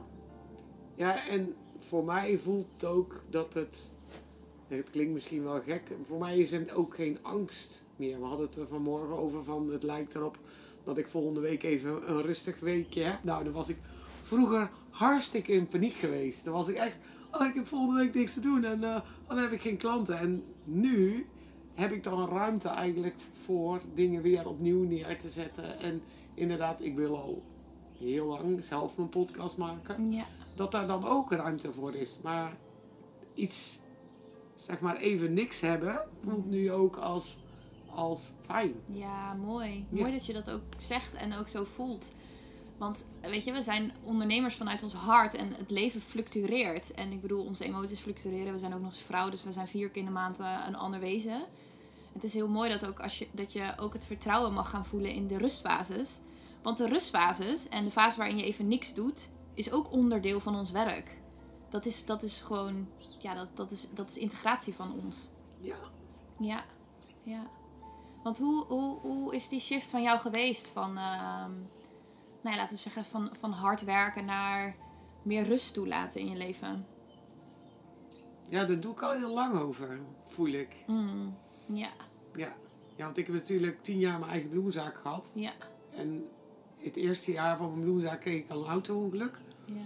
Ja, 0.95 1.27
en 1.27 1.55
voor 1.79 2.03
mij 2.03 2.37
voelt 2.37 2.67
het 2.73 2.85
ook 2.85 3.23
dat 3.29 3.53
het. 3.53 3.93
Het 4.67 4.89
klinkt 4.89 5.13
misschien 5.13 5.43
wel 5.43 5.61
gek. 5.61 5.91
Voor 6.03 6.19
mij 6.19 6.37
is 6.37 6.51
er 6.51 6.75
ook 6.75 6.95
geen 6.95 7.17
angst 7.21 7.83
meer. 7.95 8.19
We 8.19 8.25
hadden 8.25 8.45
het 8.45 8.55
er 8.55 8.67
vanmorgen 8.67 9.17
over 9.17 9.43
van 9.43 9.71
het 9.71 9.83
lijkt 9.83 10.15
erop 10.15 10.37
dat 10.83 10.97
ik 10.97 11.07
volgende 11.07 11.39
week 11.39 11.63
even 11.63 12.11
een 12.11 12.21
rustig 12.21 12.59
weekje 12.59 13.03
heb. 13.03 13.23
Nou, 13.23 13.43
dan 13.43 13.53
was 13.53 13.69
ik 13.69 13.77
vroeger 14.21 14.69
hartstikke 14.89 15.51
in 15.51 15.67
paniek 15.67 15.93
geweest. 15.93 16.45
Dan 16.45 16.53
was 16.53 16.67
ik 16.67 16.75
echt, 16.75 16.97
oh 17.31 17.45
ik 17.47 17.53
heb 17.53 17.67
volgende 17.67 18.01
week 18.01 18.13
niks 18.13 18.33
te 18.33 18.39
doen 18.39 18.63
en 18.63 18.83
eh, 18.83 19.01
dan 19.27 19.37
heb 19.37 19.51
ik 19.51 19.61
geen 19.61 19.77
klanten. 19.77 20.17
En 20.17 20.43
nu 20.63 21.25
heb 21.75 21.91
ik 21.91 22.03
dan 22.03 22.29
ruimte 22.29 22.67
eigenlijk 22.69 23.15
voor 23.45 23.81
dingen 23.93 24.21
weer 24.21 24.47
opnieuw 24.47 24.83
neer 24.83 25.17
te 25.17 25.29
zetten. 25.29 25.79
En 25.79 26.01
inderdaad, 26.33 26.81
ik 26.81 26.95
wil 26.95 27.17
al 27.17 27.43
heel 27.97 28.25
lang 28.25 28.63
zelf 28.63 28.97
mijn 28.97 29.09
podcast 29.09 29.57
maken. 29.57 30.11
Ja, 30.11 30.25
Dat 30.55 30.71
daar 30.71 30.87
dan 30.87 31.05
ook 31.07 31.31
ruimte 31.31 31.73
voor 31.73 31.93
is. 31.95 32.17
Maar 32.23 32.57
iets, 33.33 33.79
zeg 34.55 34.79
maar 34.79 34.97
even 34.97 35.33
niks 35.33 35.59
hebben, 35.61 36.01
voelt 36.23 36.45
nu 36.45 36.71
ook 36.71 36.95
als, 36.95 37.37
als 37.89 38.31
fijn. 38.45 38.73
ja 38.93 39.33
mooi. 39.33 39.85
Ja. 39.89 39.99
Mooi 40.01 40.11
dat 40.11 40.25
je 40.25 40.33
dat 40.33 40.49
ook 40.51 40.61
zegt 40.77 41.13
en 41.13 41.33
ook 41.33 41.47
zo 41.47 41.63
voelt. 41.63 42.11
Want 42.77 43.05
weet 43.21 43.43
je, 43.43 43.51
we 43.51 43.61
zijn 43.61 43.91
ondernemers 44.03 44.55
vanuit 44.55 44.83
ons 44.83 44.93
hart 44.93 45.33
en 45.33 45.53
het 45.57 45.71
leven 45.71 46.01
fluctueert. 46.01 46.91
En 46.91 47.11
ik 47.11 47.21
bedoel, 47.21 47.45
onze 47.45 47.65
emoties 47.65 47.99
fluctueren. 47.99 48.53
We 48.53 48.59
zijn 48.59 48.73
ook 48.73 48.81
nog 48.81 48.91
eens 48.91 49.01
vrouw, 49.01 49.29
dus 49.29 49.43
we 49.43 49.51
zijn 49.51 49.67
vier 49.67 49.89
keer 49.89 50.01
in 50.01 50.07
de 50.07 50.13
maand 50.13 50.39
eh, 50.39 50.63
een 50.67 50.75
ander 50.75 50.99
wezen. 50.99 51.41
Het 52.13 52.23
is 52.23 52.33
heel 52.33 52.47
mooi 52.47 52.69
dat, 52.69 52.85
ook 52.85 52.99
als 52.99 53.19
je, 53.19 53.27
dat 53.31 53.53
je 53.53 53.73
ook 53.77 53.93
het 53.93 54.05
vertrouwen 54.05 54.53
mag 54.53 54.69
gaan 54.69 54.85
voelen 54.85 55.11
in 55.11 55.27
de 55.27 55.37
rustfases. 55.37 56.19
Want 56.61 56.77
de 56.77 56.87
rustfases 56.87 57.69
en 57.69 57.83
de 57.83 57.91
fase 57.91 58.17
waarin 58.17 58.37
je 58.37 58.43
even 58.43 58.67
niks 58.67 58.93
doet, 58.93 59.29
is 59.53 59.71
ook 59.71 59.91
onderdeel 59.91 60.39
van 60.39 60.55
ons 60.55 60.71
werk. 60.71 61.17
Dat 61.69 61.85
is, 61.85 62.05
dat 62.05 62.23
is 62.23 62.41
gewoon, 62.41 62.87
ja, 63.19 63.33
dat, 63.33 63.47
dat, 63.53 63.71
is, 63.71 63.87
dat 63.93 64.09
is 64.09 64.17
integratie 64.17 64.73
van 64.73 64.93
ons. 65.03 65.27
Ja. 65.59 65.75
Ja, 66.39 66.65
ja. 67.23 67.47
Want 68.23 68.37
hoe, 68.37 68.65
hoe, 68.65 68.99
hoe 68.99 69.35
is 69.35 69.49
die 69.49 69.59
shift 69.59 69.89
van 69.89 70.01
jou 70.01 70.19
geweest? 70.19 70.67
Van, 70.67 70.97
ehm, 70.97 71.51
nou 72.45 72.55
ja, 72.57 72.61
laten 72.61 72.75
we 72.75 72.81
zeggen, 72.81 73.03
van, 73.03 73.29
van 73.39 73.51
hard 73.51 73.83
werken 73.83 74.25
naar 74.25 74.75
meer 75.21 75.43
rust 75.43 75.73
toelaten 75.73 76.21
in 76.21 76.29
je 76.29 76.35
leven? 76.35 76.85
Ja, 78.49 78.65
daar 78.65 78.79
doe 78.79 78.91
ik 78.91 79.01
al 79.01 79.11
heel 79.11 79.33
lang 79.33 79.59
over, 79.59 79.99
voel 80.27 80.47
ik. 80.47 80.75
Mm, 80.87 81.37
ja, 81.65 81.89
Ja. 82.35 82.53
ja, 82.95 83.05
want 83.05 83.17
ik 83.17 83.25
heb 83.25 83.35
natuurlijk 83.35 83.83
tien 83.83 83.99
jaar 83.99 84.19
mijn 84.19 84.31
eigen 84.31 84.49
bloemenzaak 84.49 84.97
gehad. 84.97 85.31
ja, 85.35 85.51
En 85.95 86.27
het 86.77 86.95
eerste 86.95 87.31
jaar 87.31 87.57
van 87.57 87.69
mijn 87.69 87.81
bloemenzaak 87.81 88.19
kreeg 88.19 88.41
ik 88.43 88.49
al 88.49 88.61
een 88.63 88.69
auto-ongeluk. 88.69 89.41
ja. 89.65 89.81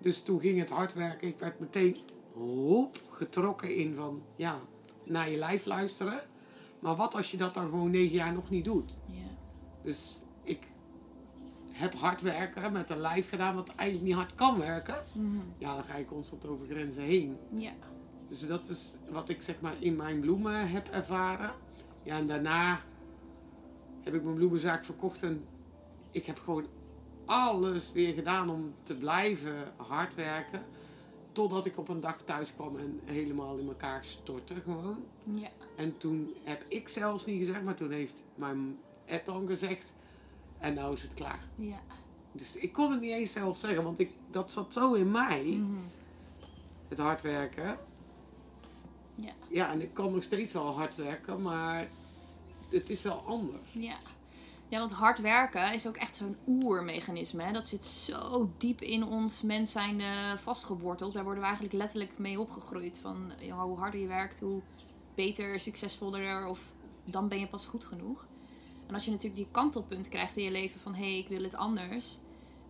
Dus 0.00 0.22
toen 0.22 0.40
ging 0.40 0.58
het 0.58 0.70
hard 0.70 0.92
werken. 0.94 1.28
Ik 1.28 1.38
werd 1.38 1.58
meteen 1.60 1.96
hop, 2.32 3.00
getrokken 3.10 3.74
in 3.74 3.94
van, 3.94 4.22
ja, 4.36 4.58
naar 5.04 5.30
je 5.30 5.36
lijf 5.38 5.64
luisteren. 5.64 6.20
Maar 6.78 6.96
wat 6.96 7.14
als 7.14 7.30
je 7.30 7.36
dat 7.36 7.54
dan 7.54 7.64
gewoon 7.68 7.90
negen 7.90 8.16
jaar 8.16 8.32
nog 8.32 8.50
niet 8.50 8.64
doet? 8.64 8.96
ja. 9.06 9.26
Dus 9.82 10.18
heb 11.78 11.94
hard 11.94 12.20
werken 12.20 12.72
met 12.72 12.90
een 12.90 12.98
lijf 13.00 13.28
gedaan 13.28 13.54
wat 13.54 13.68
eigenlijk 13.74 14.08
niet 14.08 14.16
hard 14.18 14.34
kan 14.34 14.58
werken. 14.58 14.96
Mhm, 15.14 15.36
Ja, 15.58 15.74
dan 15.74 15.84
ga 15.84 15.96
je 15.96 16.04
constant 16.04 16.46
over 16.46 16.66
grenzen 16.66 17.02
heen. 17.02 17.36
ja. 17.50 17.72
Dus 18.28 18.46
dat 18.46 18.68
is 18.68 18.94
wat 19.10 19.28
ik 19.28 19.42
zeg 19.42 19.60
maar 19.60 19.74
in 19.78 19.96
mijn 19.96 20.20
bloemen 20.20 20.68
heb 20.70 20.88
ervaren. 20.88 21.52
Ja, 22.02 22.16
en 22.16 22.26
daarna 22.26 22.80
heb 24.02 24.14
ik 24.14 24.22
mijn 24.22 24.34
bloemenzaak 24.34 24.84
verkocht 24.84 25.22
en 25.22 25.44
ik 26.10 26.24
heb 26.26 26.38
gewoon 26.38 26.64
alles 27.24 27.92
weer 27.92 28.14
gedaan 28.14 28.50
om 28.50 28.74
te 28.82 28.96
blijven 28.96 29.72
hard 29.76 30.14
werken. 30.14 30.62
Totdat 31.32 31.66
ik 31.66 31.78
op 31.78 31.88
een 31.88 32.00
dag 32.00 32.22
thuis 32.22 32.54
kwam 32.54 32.76
en 32.76 33.00
helemaal 33.04 33.56
in 33.58 33.68
elkaar 33.68 34.04
stortte 34.04 34.54
gewoon. 34.60 35.04
ja. 35.34 35.48
En 35.76 35.98
toen 35.98 36.34
heb 36.44 36.64
ik 36.68 36.88
zelfs 36.88 37.26
niet 37.26 37.38
gezegd, 37.38 37.64
maar 37.64 37.74
toen 37.74 37.90
heeft 37.90 38.24
mijn 38.34 38.78
Ed 39.04 39.26
dan 39.26 39.46
gezegd. 39.46 39.92
En 40.58 40.74
nou 40.74 40.92
is 40.92 41.02
het 41.02 41.14
klaar. 41.14 41.40
ja. 41.54 41.80
Dus 42.32 42.54
ik 42.56 42.72
kon 42.72 42.90
het 42.90 43.00
niet 43.00 43.10
eens 43.12 43.32
zelf 43.32 43.56
zeggen, 43.58 43.84
want 43.84 43.98
ik, 43.98 44.12
dat 44.30 44.52
zat 44.52 44.72
zo 44.72 44.92
in 44.92 45.10
mij, 45.10 45.42
Mhm, 45.44 45.76
het 46.88 46.98
hard 46.98 47.22
werken. 47.22 47.76
ja. 49.14 49.32
Ja, 49.48 49.70
en 49.72 49.80
ik 49.82 49.94
kan 49.94 50.12
nog 50.12 50.22
steeds 50.22 50.52
wel 50.52 50.76
hard 50.76 50.94
werken, 50.96 51.42
maar 51.42 51.86
het 52.70 52.90
is 52.90 53.02
wel 53.02 53.22
anders. 53.26 53.62
Ja. 53.72 53.96
Ja, 54.68 54.78
want 54.78 54.90
hard 54.90 55.20
werken 55.20 55.72
is 55.72 55.86
ook 55.86 55.96
echt 55.96 56.16
zo'n 56.16 56.36
oermechanisme. 56.46 57.42
Hè? 57.42 57.52
Dat 57.52 57.66
zit 57.66 57.84
zo 57.84 58.50
diep 58.56 58.80
in 58.80 59.04
ons 59.04 59.42
mens 59.42 59.72
zijn 59.72 60.02
vastgeworteld. 60.38 61.12
Daar 61.12 61.22
worden 61.24 61.40
we 61.42 61.46
eigenlijk 61.48 61.76
letterlijk 61.78 62.18
mee 62.18 62.40
opgegroeid. 62.40 62.98
Van 63.02 63.32
hoe 63.50 63.78
harder 63.78 64.00
je 64.00 64.06
werkt, 64.06 64.40
hoe 64.40 64.60
beter, 65.14 65.60
succesvoller 65.60 66.46
of 66.46 66.60
dan 67.04 67.28
ben 67.28 67.38
je 67.38 67.46
pas 67.46 67.66
goed 67.66 67.84
genoeg. 67.84 68.26
En 68.88 68.94
als 68.94 69.04
je 69.04 69.10
natuurlijk 69.10 69.36
die 69.36 69.48
kantelpunt 69.50 70.08
krijgt 70.08 70.36
in 70.36 70.44
je 70.44 70.50
leven 70.50 70.80
van 70.80 70.94
hé, 70.94 71.08
hey, 71.08 71.18
ik 71.18 71.28
wil 71.28 71.42
het 71.42 71.54
anders. 71.54 72.18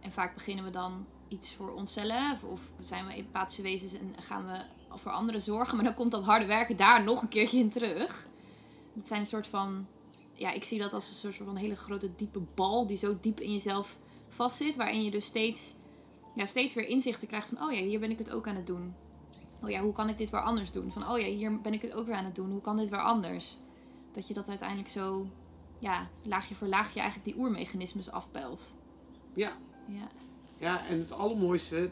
En 0.01 0.13
vaak 0.13 0.35
beginnen 0.35 0.65
we 0.65 0.71
dan 0.71 1.07
iets 1.29 1.55
voor 1.55 1.75
onszelf 1.75 2.45
of 2.45 2.61
zijn 2.79 3.07
we 3.07 3.13
empathische 3.13 3.63
wezens 3.63 3.93
en 3.93 4.15
gaan 4.19 4.47
we 4.47 4.61
voor 4.97 5.13
anderen 5.13 5.41
zorgen. 5.41 5.77
Maar 5.77 5.85
dan 5.85 5.95
komt 5.95 6.11
dat 6.11 6.23
harde 6.23 6.47
werken 6.47 6.77
daar 6.77 7.05
nog 7.05 7.23
een 7.23 7.29
keertje 7.29 7.59
in 7.59 7.71
terug. 7.71 8.27
Het 8.95 9.09
zijn 9.09 9.21
een 9.21 9.27
soort 9.27 9.47
van 9.47 9.87
ja, 10.33 10.53
ik 10.53 10.65
zie 10.65 10.79
dat 10.79 10.93
als 10.93 11.09
een 11.09 11.33
soort 11.33 11.37
van 11.37 11.57
hele 11.57 11.77
grote 11.77 12.15
diepe 12.15 12.41
bal 12.55 12.87
die 12.87 12.97
zo 12.97 13.19
diep 13.21 13.41
in 13.41 13.53
jezelf 13.53 13.97
vastzit. 14.29 14.77
Waarin 14.77 15.05
je 15.05 15.11
dus 15.11 15.25
steeds, 15.25 15.75
ja, 16.35 16.45
steeds 16.45 16.75
weer 16.75 16.89
inzichten 16.89 17.29
krijgt 17.29 17.49
van, 17.49 17.63
oh 17.63 17.73
ja, 17.73 17.81
hier 17.81 18.01
ben 18.01 18.11
ik 18.11 18.19
het 18.19 18.31
ook 18.31 18.49
aan 18.49 18.57
het 18.57 18.67
doen. 18.67 18.95
Oh 19.63 19.71
ja, 19.71 19.81
hoe 19.81 19.93
kan 19.93 20.09
ik 20.09 20.19
dit 20.19 20.31
weer 20.31 20.41
anders 20.41 20.73
doen? 20.73 20.93
Van, 20.93 21.11
oh 21.11 21.19
ja, 21.19 21.27
hier 21.27 21.61
ben 21.61 21.73
ik 21.73 21.83
het 21.83 21.93
ook 21.93 22.07
weer 22.07 22.15
aan 22.15 22.25
het 22.25 22.35
doen. 22.35 22.51
Hoe 22.51 22.61
kan 22.61 22.77
dit 22.77 22.89
weer 22.89 23.03
anders? 23.03 23.57
Dat 24.13 24.29
je 24.29 24.35
dat 24.35 24.49
uiteindelijk 24.49 24.89
zo, 24.89 25.27
ja, 25.79 26.09
laagje 26.23 26.55
voor 26.55 26.67
laagje 26.69 27.01
eigenlijk 27.01 27.31
die 27.35 27.43
oermechanismes 27.45 28.11
afpelt. 28.11 28.75
Ja, 29.35 29.57
Ja, 29.87 30.09
ja 30.61 30.87
en 30.89 30.99
het 30.99 31.13
allermooiste, 31.13 31.89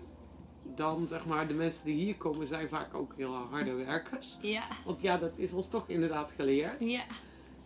dan 0.74 1.08
zeg 1.08 1.26
maar, 1.26 1.46
de 1.46 1.54
mensen 1.54 1.84
die 1.84 1.94
hier 1.94 2.16
komen 2.16 2.46
zijn 2.46 2.68
vaak 2.68 2.94
ook 2.94 3.12
heel 3.16 3.34
harde 3.34 3.74
werkers. 3.84 4.38
ja, 4.42 4.62
Want 4.84 5.00
ja, 5.02 5.18
dat 5.18 5.38
is 5.38 5.52
ons 5.52 5.68
toch 5.68 5.88
inderdaad 5.88 6.32
geleerd. 6.32 6.80
ja, 6.80 7.04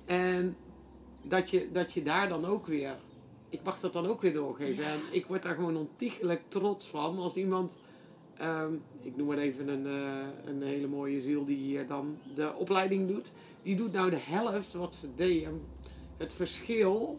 En 0.05 0.57
dat 1.23 1.51
je, 1.51 1.69
dat 1.73 1.93
je 1.93 2.03
daar 2.03 2.29
dan 2.29 2.45
ook 2.45 2.67
weer, 2.67 2.97
ik 3.49 3.63
mag 3.63 3.81
dat 3.81 3.93
dan 3.93 4.07
ook 4.07 4.23
weer 4.23 4.33
doorgeven. 4.33 4.85
Ja. 4.85 4.91
En 4.91 5.01
ik 5.11 5.27
word 5.27 5.43
daar 5.43 5.55
gewoon 5.55 5.77
ontiegelijk 5.77 6.43
trots 6.49 6.87
van 6.87 7.19
als 7.19 7.37
iemand, 7.37 7.79
ehm, 8.37 8.73
ik 9.03 9.17
noem 9.17 9.27
maar 9.27 9.39
even 9.39 9.69
een, 9.69 9.87
eh, 9.87 10.53
een 10.53 10.63
hele 10.63 10.87
mooie 10.87 11.21
ziel 11.21 11.45
die 11.45 11.57
hier 11.57 11.87
dan 11.87 12.19
de 12.35 12.55
opleiding 12.55 13.09
doet. 13.09 13.33
Die 13.63 13.77
doet 13.77 13.93
nou 13.93 14.11
de 14.11 14.21
helft 14.21 14.73
wat 14.73 14.95
ze 14.95 15.09
deed. 15.15 15.45
En 15.45 15.61
het 16.21 16.35
verschil 16.35 17.19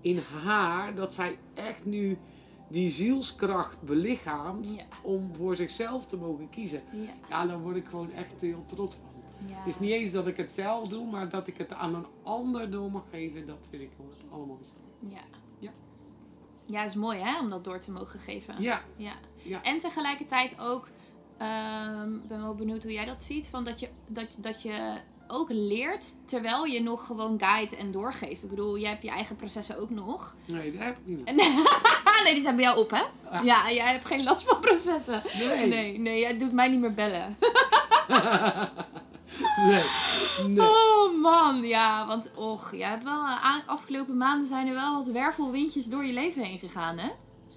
in 0.00 0.18
haar, 0.18 0.94
dat 0.94 1.14
zij 1.14 1.38
echt 1.54 1.84
nu 1.84 2.18
die 2.68 2.90
zielskracht 2.90 3.82
belichaamt 3.82 4.74
Ja. 4.74 4.84
om 5.02 5.30
voor 5.34 5.56
zichzelf 5.56 6.06
te 6.06 6.16
mogen 6.16 6.48
kiezen. 6.50 6.82
ja. 6.92 7.12
Ja, 7.28 7.46
daar 7.46 7.60
word 7.60 7.76
ik 7.76 7.86
gewoon 7.86 8.10
echt 8.10 8.40
heel 8.40 8.64
trots 8.66 8.96
van. 8.96 9.48
ja. 9.48 9.56
Het 9.56 9.66
is 9.66 9.78
niet 9.78 9.90
eens 9.90 10.10
dat 10.10 10.26
ik 10.26 10.36
het 10.36 10.50
zelf 10.50 10.88
doe, 10.88 11.10
maar 11.10 11.28
dat 11.28 11.48
ik 11.48 11.58
het 11.58 11.72
aan 11.72 11.94
een 11.94 12.06
ander 12.22 12.70
door 12.70 12.90
mag 12.90 13.04
geven, 13.10 13.46
dat 13.46 13.58
vind 13.70 13.82
ik 13.82 13.90
allermooiste. 14.30 14.78
Ja. 14.98 15.20
Ja. 15.58 15.70
Ja, 16.66 16.80
het 16.80 16.90
is 16.90 16.96
mooi 16.96 17.18
hè, 17.18 17.40
om 17.40 17.50
dat 17.50 17.64
door 17.64 17.78
te 17.78 17.90
mogen 17.90 18.20
geven. 18.20 18.54
Ja, 18.58 18.82
Ja. 18.96 19.12
Ja. 19.42 19.62
En 19.62 19.78
tegelijkertijd 19.78 20.54
ook, 20.60 20.86
ik 22.22 22.26
ben 22.28 22.40
wel 22.42 22.54
benieuwd 22.54 22.82
hoe 22.82 22.92
jij 22.92 23.04
dat 23.04 23.22
ziet, 23.22 23.48
van 23.48 23.64
dat 23.64 23.80
je, 23.80 23.88
dat, 24.08 24.36
dat 24.40 24.62
je 24.62 24.92
ook 25.30 25.48
leert 25.50 26.04
terwijl 26.24 26.64
je 26.64 26.82
nog 26.82 27.06
gewoon 27.06 27.38
guide 27.40 27.76
en 27.76 27.90
doorgeeft. 27.90 28.42
Ik 28.42 28.48
bedoel, 28.50 28.78
jij 28.78 28.90
hebt 28.90 29.02
je 29.02 29.10
eigen 29.10 29.36
processen 29.36 29.78
ook 29.78 29.90
nog. 29.90 30.34
nee, 30.46 30.72
dat 30.72 30.82
heb 30.82 30.96
ik 30.96 31.06
niet. 31.06 31.30
Nee, 32.24 32.32
die 32.32 32.42
zijn 32.42 32.56
bij 32.56 32.64
jou 32.64 32.78
op, 32.78 32.90
hè? 32.90 33.02
Ah. 33.30 33.44
Ja, 33.44 33.70
jij 33.72 33.92
hebt 33.92 34.04
geen 34.06 34.22
last 34.22 34.42
van 34.42 34.60
processen. 34.60 35.22
Nee. 35.38 35.66
Nee, 35.66 35.98
nee, 35.98 36.20
jij 36.20 36.38
doet 36.38 36.52
mij 36.52 36.68
niet 36.68 36.80
meer 36.80 36.94
bellen. 36.94 37.36
Nee, 39.56 39.82
nee. 40.46 40.66
Oh 40.68 41.20
man, 41.20 41.62
ja, 41.62 42.06
want 42.06 42.30
och, 42.34 42.70
jij 42.72 42.88
hebt 42.88 43.04
wel, 43.04 43.22
afgelopen 43.66 44.16
maanden 44.16 44.46
zijn 44.48 44.66
er 44.66 44.74
wel 44.74 44.94
wat 44.96 45.06
wervelwindjes 45.08 45.84
door 45.84 46.04
je 46.04 46.12
leven 46.12 46.42
heen 46.42 46.58
gegaan, 46.58 46.98
hè? 46.98 47.08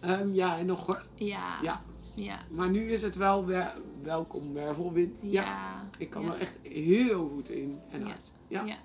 Ehm, 0.01 0.33
ja, 0.33 0.57
en 0.57 0.65
nog 0.65 0.85
hoor. 0.85 1.03
Ja. 1.15 1.57
Ja, 1.61 1.81
Ja. 2.13 2.39
maar 2.51 2.69
nu 2.69 2.91
is 2.91 3.01
het 3.01 3.15
wel 3.15 3.45
wer- 3.45 3.73
welkom 4.03 4.53
wervelwind. 4.53 5.19
Ja. 5.21 5.43
Ja. 5.43 5.89
Ik 5.97 6.09
kan 6.09 6.25
er 6.31 6.39
echt 6.39 6.59
heel 6.63 7.29
goed 7.29 7.49
in 7.49 7.79
en 7.91 7.99
Ja. 7.99 8.05
uit. 8.11 8.31
Ja. 8.47 8.63
Ja. 8.63 8.75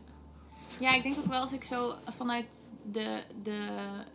ja, 0.80 0.94
ik 0.94 1.02
denk 1.02 1.18
ook 1.18 1.24
wel 1.24 1.40
als 1.40 1.52
ik 1.52 1.64
zo 1.64 1.94
vanuit 2.16 2.46
de, 2.92 3.22
de, 3.42 3.68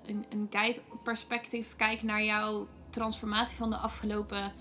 een, 0.05 0.25
een 0.29 0.48
guide 0.50 0.81
perspectief 1.03 1.75
kijk 1.75 2.03
naar 2.03 2.24
jouw 2.24 2.67
transformatie 2.89 3.57
van 3.57 3.69
de 3.69 3.75
afgelopen 3.77 4.53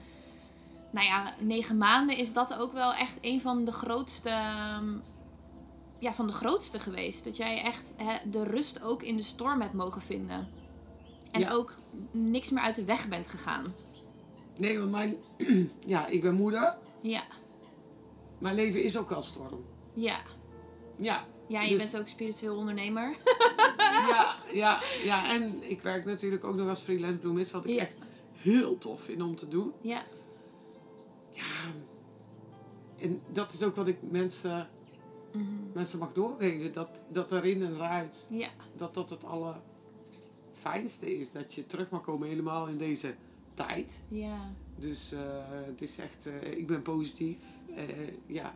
nou 0.91 1.07
ja, 1.07 1.35
negen 1.39 1.79
maanden, 1.79 2.17
is 2.17 2.33
dat 2.33 2.55
ook 2.59 2.73
wel 2.73 2.95
echt 2.95 3.19
een 3.21 3.41
van 3.41 3.65
de 3.65 3.73
grootste, 3.73 4.29
ehm, 4.29 4.89
ja, 5.99 6.13
van 6.15 6.27
de 6.27 6.33
grootste 6.33 6.81
geweest. 6.81 7.25
Dat 7.25 7.37
jij 7.37 7.63
echt 7.63 7.95
hè, 7.97 8.31
de 8.31 8.45
rust 8.45 8.83
ook 8.83 9.03
in 9.03 9.17
de 9.17 9.23
storm 9.23 9.61
hebt 9.61 9.73
mogen 9.75 10.03
vinden. 10.03 10.49
En 11.31 11.41
Ja. 11.41 11.51
ook 11.51 11.73
niks 12.11 12.51
meer 12.51 12.63
uit 12.63 12.75
de 12.75 12.85
weg 12.85 13.09
bent 13.09 13.27
gegaan. 13.27 13.65
Nee, 14.59 14.79
want 14.79 14.91
mijn, 14.91 15.17
ja, 15.87 16.07
ik 16.07 16.21
ben 16.23 16.35
moeder. 16.35 16.77
Ja, 17.01 17.23
Mijn 18.39 18.55
leven 18.55 18.83
is 18.83 18.97
ook 18.97 19.09
wel 19.09 19.23
storm. 19.23 19.65
ja. 19.95 20.19
Ja. 20.97 21.27
Ja, 21.49 21.63
je 21.63 21.69
Dus- 21.77 21.91
bent 21.91 21.99
ook 21.99 22.09
spiritueel 22.09 22.57
ondernemer. 22.57 23.09
ja, 24.11 24.35
ja, 24.53 24.81
ja. 25.05 25.35
En 25.35 25.71
ik 25.71 25.81
werk 25.83 26.05
natuurlijk 26.05 26.45
ook 26.45 26.55
nog 26.57 26.69
als 26.69 26.81
freelance 26.81 27.19
bloemist, 27.19 27.51
wat 27.51 27.65
ik 27.65 27.71
Ja. 27.75 27.81
echt 27.81 27.97
heel 28.33 28.79
tof 28.79 29.01
vind 29.03 29.23
om 29.23 29.37
te 29.37 29.49
doen. 29.49 29.73
ja, 29.81 30.03
Ja. 31.33 31.43
En 32.99 33.21
dat 33.33 33.53
is 33.53 33.63
ook 33.63 33.77
wat 33.77 33.89
ik 33.89 33.97
mensen, 34.11 34.69
Mhm. 35.33 35.45
mensen 35.73 35.99
mag 35.99 36.13
doorgeven. 36.13 36.73
Dat, 36.73 37.05
dat 37.09 37.33
erin 37.33 37.63
en 37.63 37.75
eruit, 37.75 38.27
ja, 38.29 38.49
dat 38.77 38.95
dat 38.95 39.11
het 39.11 39.25
allerfijnste 39.25 41.19
is. 41.19 41.33
Dat 41.33 41.55
je 41.55 41.67
terug 41.67 41.91
mag 41.91 42.03
komen 42.03 42.29
helemaal 42.29 42.67
in 42.67 42.77
deze 42.79 43.15
tijd. 43.55 44.01
ja. 44.09 44.53
Dus 44.79 45.13
eh, 45.13 45.21
het 45.67 45.83
is 45.83 45.99
echt, 45.99 46.27
eh, 46.27 46.51
ik 46.59 46.67
ben 46.67 46.83
positief. 46.83 47.37
Eh, 47.77 47.85
ja, 48.27 48.55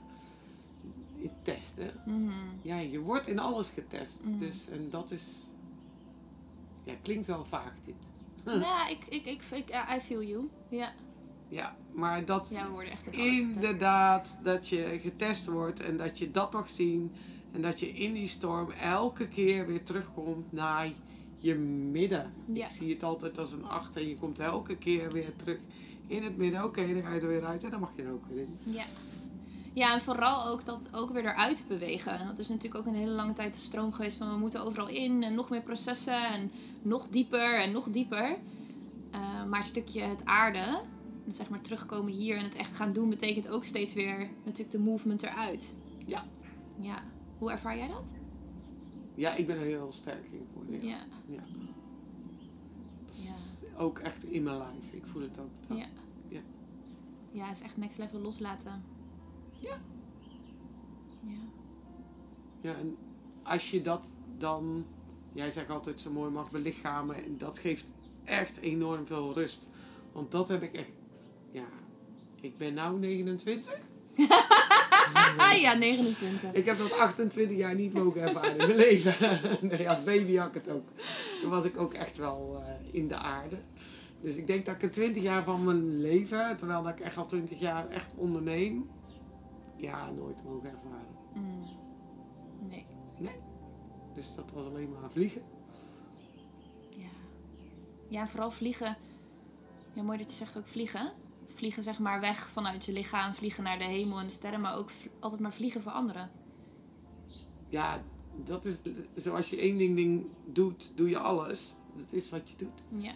het 1.19 1.33
testen. 1.43 1.91
Mhm. 2.07 2.31
Ja, 2.63 2.79
je 2.79 2.99
wordt 3.01 3.29
in 3.29 3.39
alles 3.39 3.71
getest. 3.71 4.19
Mhm. 4.25 4.37
Dus, 4.37 4.69
en 4.69 4.91
dat 4.91 5.11
is, 5.11 5.43
ja, 6.85 6.93
klinkt 7.03 7.27
wel 7.27 7.45
vaag 7.45 7.73
dit. 7.85 7.95
Ja, 8.61 8.89
ik, 8.95 9.05
ik, 9.09 9.27
ik, 9.27 9.43
ik, 9.53 9.69
I 9.97 10.01
feel 10.01 10.23
you. 10.23 10.49
Ja, 10.69 10.93
Ja, 11.49 11.77
maar 11.93 12.25
dat 12.25 12.49
ja 12.53 12.65
we 12.65 12.71
worden 12.71 12.91
echt 12.93 13.07
in 13.07 13.13
getest. 13.13 13.39
inderdaad, 13.55 14.39
dat 14.43 14.69
je 14.69 14.99
getest 15.03 15.45
wordt 15.47 15.81
en 15.81 15.97
dat 15.97 16.19
je 16.19 16.31
dat 16.31 16.53
mag 16.53 16.69
zien. 16.69 17.13
En 17.53 17.61
dat 17.63 17.81
je 17.81 17.89
in 17.89 18.13
die 18.13 18.29
storm 18.29 18.71
elke 18.71 19.29
keer 19.29 19.67
weer 19.67 19.83
terugkomt 19.85 20.53
naar 20.53 20.91
je 21.47 21.55
midden. 21.93 22.33
Ja. 22.53 22.67
Ik 22.67 22.75
zie 22.75 22.93
het 22.93 23.03
altijd 23.03 23.39
als 23.39 23.53
een 23.53 23.65
acht 23.65 23.97
en 23.97 24.09
je 24.09 24.15
komt 24.15 24.39
elke 24.39 24.77
keer 24.77 25.11
weer 25.11 25.37
terug 25.37 25.59
in 26.07 26.23
het 26.23 26.37
midden. 26.37 26.65
Oké, 26.65 26.93
dan 26.93 27.03
ga 27.03 27.15
je 27.15 27.21
er 27.21 27.29
weer 27.29 27.45
uit 27.45 27.65
en 27.65 27.71
dan 27.71 27.81
mag 27.81 27.93
je 27.97 28.03
er 28.03 28.13
ook 28.13 28.27
weer 28.29 28.39
in. 28.39 28.59
Ja. 28.63 28.85
Ja, 29.73 29.93
en 29.93 30.01
vooral 30.01 30.47
ook 30.47 30.65
dat 30.65 30.89
ook 30.93 31.11
weer 31.11 31.25
eruit 31.25 31.65
bewegen. 31.69 32.19
Want 32.19 32.33
er 32.33 32.41
is 32.41 32.49
natuurlijk 32.49 32.81
ook 32.81 32.87
een 32.87 32.99
hele 32.99 33.11
lange 33.11 33.33
tijd 33.33 33.53
de 33.55 33.61
stroom 33.61 33.93
geweest 33.93 34.17
van 34.17 34.31
we 34.31 34.39
moeten 34.39 34.65
overal 34.65 34.89
in 34.89 35.23
en 35.23 35.35
nog 35.35 35.51
meer 35.51 35.63
processen 35.63 36.29
en 36.29 36.51
nog 36.83 37.09
dieper 37.09 37.61
en 37.61 37.73
nog 37.73 37.91
dieper. 37.91 38.37
Eh, 39.11 39.45
maar 39.45 39.59
een 39.59 39.65
stukje 39.65 40.01
het 40.01 40.25
aarde, 40.25 40.81
en 41.27 41.33
zeg 41.33 41.49
maar 41.49 41.61
terugkomen 41.61 42.13
hier 42.13 42.37
en 42.37 42.45
het 42.45 42.55
echt 42.55 42.77
gaan 42.77 42.93
doen, 42.93 43.09
betekent 43.09 43.49
ook 43.49 43.65
steeds 43.65 43.95
weer 43.95 44.31
natuurlijk 44.45 44.71
de 44.71 44.83
movement 44.83 45.23
eruit. 45.23 45.75
Ja. 46.07 46.23
Ja. 46.81 47.03
Hoe 47.39 47.51
ervaar 47.51 47.77
jij 47.77 47.89
dat? 47.89 48.13
Ja, 49.17 49.35
ik 49.35 49.47
ben 49.47 49.57
er 49.57 49.65
heel 49.65 49.93
sterk 49.93 50.27
in 50.31 50.47
geworden. 50.49 50.87
Ja. 50.87 50.99
Ja. 51.27 51.43
Ja. 53.13 53.35
Ook 53.77 53.99
echt 53.99 54.25
in 54.25 54.43
mijn 54.43 54.59
lijf. 54.59 54.93
Ik 54.93 55.07
voel 55.07 55.23
het 55.23 55.39
ook. 55.39 55.77
Ja. 55.79 55.87
Ja. 56.29 56.41
Ja, 57.31 57.51
is 57.51 57.61
echt 57.61 57.77
next 57.77 57.99
level 57.99 58.21
loslaten. 58.21 58.85
Ja. 59.59 59.81
Ja. 61.21 61.39
Ja, 62.61 62.75
en 62.75 62.97
als 63.43 63.71
je 63.71 63.81
dat 63.81 64.09
dan, 64.39 64.87
jij 65.33 65.51
zegt 65.51 65.71
altijd 65.71 66.01
zo 66.01 66.11
mooi, 66.11 66.31
mag 66.31 66.51
belichamen, 66.51 67.25
en 67.25 67.39
dat 67.39 67.59
geeft 67.59 67.85
echt 68.25 68.57
enorm 68.57 69.07
veel 69.07 69.33
rust. 69.33 69.69
Want 70.13 70.31
dat 70.31 70.49
heb 70.49 70.63
ik 70.63 70.73
echt, 70.73 70.93
ja, 71.51 71.69
ik 72.41 72.59
ben 72.59 72.75
nu 72.75 72.99
29. 72.99 73.79
Ja, 75.67 75.75
29. 75.75 76.53
Ik 76.53 76.65
heb 76.65 76.79
dat 76.79 76.99
28 76.99 77.57
jaar 77.57 77.75
niet 77.75 77.93
mogen 77.93 78.21
ervaren 78.21 78.51
in 78.51 78.57
mijn 78.57 78.77
leven. 78.77 79.15
Nee, 79.61 79.91
als 79.91 80.05
baby 80.05 80.37
had 80.37 80.49
ik 80.49 80.55
het 80.55 80.69
ook. 80.69 80.89
Toen 81.41 81.51
was 81.51 81.65
ik 81.65 81.79
ook 81.81 81.95
echt 81.95 82.17
wel 82.17 82.63
eh, 82.67 82.95
in 82.95 83.09
de 83.09 83.17
aarde. 83.17 83.57
Dus 84.21 84.37
ik 84.37 84.47
denk 84.47 84.67
dat 84.67 84.75
ik 84.75 84.83
er 84.83 84.91
20 84.91 85.23
jaar 85.23 85.45
van 85.45 85.65
mijn 85.65 86.01
leven, 86.01 86.57
terwijl 86.57 86.83
dat 86.83 86.93
ik 86.93 87.01
echt 87.01 87.17
al 87.17 87.27
20 87.27 87.61
jaar 87.61 87.89
echt 87.89 88.13
onderneem, 88.17 88.91
ja, 89.77 90.11
nooit 90.11 90.45
mogen 90.45 90.69
ervaren. 90.69 91.17
Mm. 91.35 91.65
Nee. 93.19 93.41
Dus 94.17 94.35
dat 94.35 94.51
was 94.55 94.67
alleen 94.67 94.91
maar 94.91 95.11
vliegen. 95.11 95.43
Ja. 96.89 97.09
Ja, 98.09 98.27
vooral 98.27 98.51
vliegen. 98.51 98.97
Ja, 99.93 100.03
mooi 100.03 100.19
dat 100.19 100.27
je 100.27 100.37
zegt 100.37 100.57
ook 100.57 100.67
vliegen. 100.67 101.13
Vliegen 101.57 101.83
zeg 101.83 101.99
maar 101.99 102.21
weg 102.21 102.49
vanuit 102.49 102.85
je 102.85 102.93
lichaam, 102.93 103.35
vliegen 103.35 103.63
naar 103.63 103.79
de 103.79 103.85
hemel 103.85 104.19
en 104.19 104.27
de 104.27 104.33
sterren, 104.33 104.61
maar 104.61 104.77
ook 104.77 104.91
altijd 105.21 105.41
maar 105.41 105.53
vliegen 105.53 105.83
voor 105.83 105.93
anderen. 105.93 106.31
Ja, 107.69 108.03
dat 108.45 108.65
is 108.65 108.79
zoals 109.15 109.49
je 109.49 109.57
één 109.57 109.79
ding, 109.79 109.97
ding 109.97 110.27
doet, 110.45 110.91
doe 110.95 111.09
je 111.09 111.19
alles. 111.19 111.75
Dat 111.95 112.13
is 112.13 112.31
wat 112.31 112.51
je 112.51 112.57
doet. 112.57 113.03
Ja. 113.03 113.15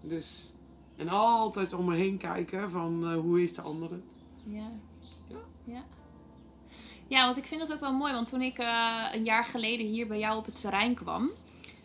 Dus, 0.00 0.52
en 0.96 1.08
altijd 1.08 1.72
om 1.72 1.84
me 1.84 1.96
heen 1.96 2.18
kijken 2.18 2.70
van 2.70 3.10
eh, 3.10 3.14
hoe 3.14 3.38
heeft 3.38 3.54
de 3.54 3.60
ander 3.60 3.90
het. 3.90 4.16
Ja. 4.44 4.70
Ja. 5.28 5.36
Ja. 5.64 5.84
Ja, 7.06 7.24
want 7.24 7.36
ik 7.36 7.46
vind 7.46 7.60
dat 7.60 7.72
ook 7.72 7.80
wel 7.80 7.92
mooi, 7.92 8.12
want 8.12 8.28
toen 8.28 8.42
ik 8.42 8.58
eh, 8.58 9.04
een 9.12 9.24
jaar 9.24 9.44
geleden 9.44 9.86
hier 9.86 10.06
bij 10.06 10.18
jou 10.18 10.38
op 10.38 10.44
het 10.44 10.60
terrein 10.60 10.94
kwam, 10.94 11.30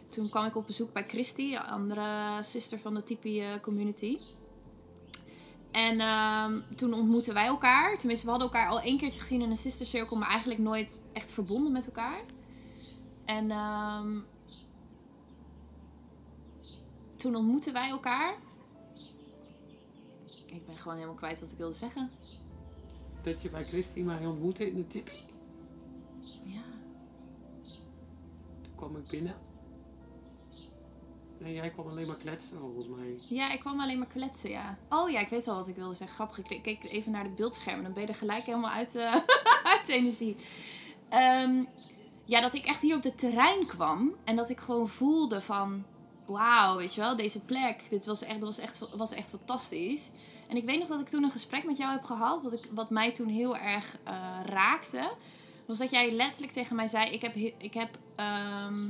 toen 0.10 0.29
kwam 0.29 0.46
ik 0.46 0.55
op 0.55 0.65
bezoek 0.65 0.93
bij 0.93 1.07
Christy, 1.07 1.55
andere 1.55 2.38
sister 2.41 2.79
van 2.79 2.93
de 2.93 3.03
Tipi 3.03 3.41
eh, 3.41 3.60
community. 3.62 4.17
En 5.77 6.00
ehm, 6.00 6.60
toen 6.75 6.93
ontmoetten 6.93 7.33
wij 7.33 7.46
elkaar. 7.46 7.98
Tenminste, 7.98 8.25
we 8.25 8.31
hadden 8.31 8.50
elkaar 8.50 8.70
al 8.70 8.81
één 8.81 8.98
keertje 8.98 9.20
gezien 9.20 9.42
in 9.42 9.50
een 9.50 9.57
sister 9.57 9.85
circle, 9.85 10.18
maar 10.18 10.29
eigenlijk 10.29 10.59
nooit 10.59 11.03
echt 11.13 11.31
verbonden 11.31 11.72
met 11.72 11.85
elkaar. 11.85 12.20
En 13.25 13.51
ehm, 13.51 14.20
toen 17.18 17.35
ontmoetten 17.35 17.74
wij 17.74 17.90
elkaar. 17.90 18.35
Ik 20.46 20.66
ben 20.66 20.77
gewoon 20.77 20.96
helemaal 20.96 21.16
kwijt 21.16 21.40
wat 21.40 21.51
ik 21.51 21.57
wilde 21.57 21.75
zeggen. 21.75 22.11
Dat 23.22 23.42
je 23.42 23.50
bij 23.50 23.63
Christy 23.63 24.00
mij 24.00 24.25
ontmoette 24.25 24.70
in 24.70 24.75
de 24.75 24.87
tipi. 24.87 25.25
Ja. 26.44 26.63
Toen 28.61 28.75
kwam 28.75 28.96
ik 28.96 29.07
binnen. 29.07 29.35
En 31.43 31.53
jij 31.53 31.69
kwam 31.69 31.87
alleen 31.87 32.07
maar 32.07 32.15
kletsen 32.17 32.59
volgens 32.59 32.87
mij. 32.87 33.17
Ja, 33.29 33.51
ik 33.51 33.59
kwam 33.59 33.79
alleen 33.81 33.97
maar 33.97 34.07
kletsen, 34.07 34.50
ja. 34.50 34.77
Oh 34.89 35.09
ja, 35.09 35.19
ik 35.19 35.27
weet 35.27 35.45
wel 35.45 35.55
wat 35.55 35.67
ik 35.67 35.75
wilde 35.75 35.93
zeggen. 35.95 36.15
Grappig, 36.15 36.37
ik 36.50 36.61
keek 36.61 36.83
even 36.83 37.11
naar 37.11 37.23
het 37.23 37.35
beeldscherm. 37.35 37.83
Dan 37.83 37.93
ben 37.93 38.01
je 38.01 38.07
er 38.07 38.15
gelijk 38.15 38.45
helemaal 38.45 38.71
uit, 38.71 38.95
eh, 38.95 39.13
uit 39.73 39.85
de 39.85 39.93
energie. 39.93 40.35
Ehm, 41.09 41.63
ja, 42.25 42.41
dat 42.41 42.53
ik 42.53 42.65
echt 42.65 42.81
hier 42.81 42.95
op 42.95 43.03
het 43.03 43.17
terrein 43.17 43.65
kwam. 43.65 44.15
En 44.23 44.35
dat 44.35 44.50
ik 44.50 44.59
gewoon 44.59 44.87
voelde 44.87 45.41
van... 45.41 45.85
Wauw, 46.25 46.77
weet 46.77 46.93
je 46.93 47.01
wel, 47.01 47.15
deze 47.15 47.39
plek. 47.41 47.89
Dit 47.89 48.05
was 48.05 48.21
echt, 48.21 48.39
was 48.39 48.57
echt, 48.59 48.79
was 48.95 49.11
echt 49.11 49.29
fantastisch. 49.29 50.11
En 50.47 50.57
ik 50.57 50.65
weet 50.65 50.79
nog 50.79 50.87
dat 50.87 51.01
ik 51.01 51.07
toen 51.07 51.23
een 51.23 51.31
gesprek 51.31 51.63
met 51.65 51.77
jou 51.77 51.91
heb 51.91 52.03
gehad. 52.03 52.41
Wat, 52.41 52.53
ik, 52.53 52.69
wat 52.73 52.89
mij 52.89 53.11
toen 53.11 53.27
heel 53.27 53.57
erg 53.57 53.97
eh, 54.03 54.39
raakte. 54.43 55.11
Was 55.65 55.77
dat 55.77 55.91
jij 55.91 56.11
letterlijk 56.11 56.51
tegen 56.53 56.75
mij 56.75 56.87
zei... 56.87 57.05
Ik 57.09 57.21
heb... 57.21 57.33
he- 57.33 57.55
Ik 57.57 57.73
heb 57.73 57.97
ehm, 58.15 58.89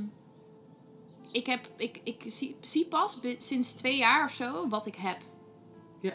ik, 1.32 1.46
heb, 1.46 1.68
ik, 1.76 2.00
ik 2.04 2.22
zie, 2.26 2.56
zie 2.60 2.86
pas 2.86 3.18
sinds 3.38 3.72
twee 3.72 3.96
jaar 3.96 4.24
of 4.24 4.30
zo 4.30 4.68
wat 4.68 4.86
ik 4.86 4.94
heb. 4.94 5.18
Ja. 6.00 6.14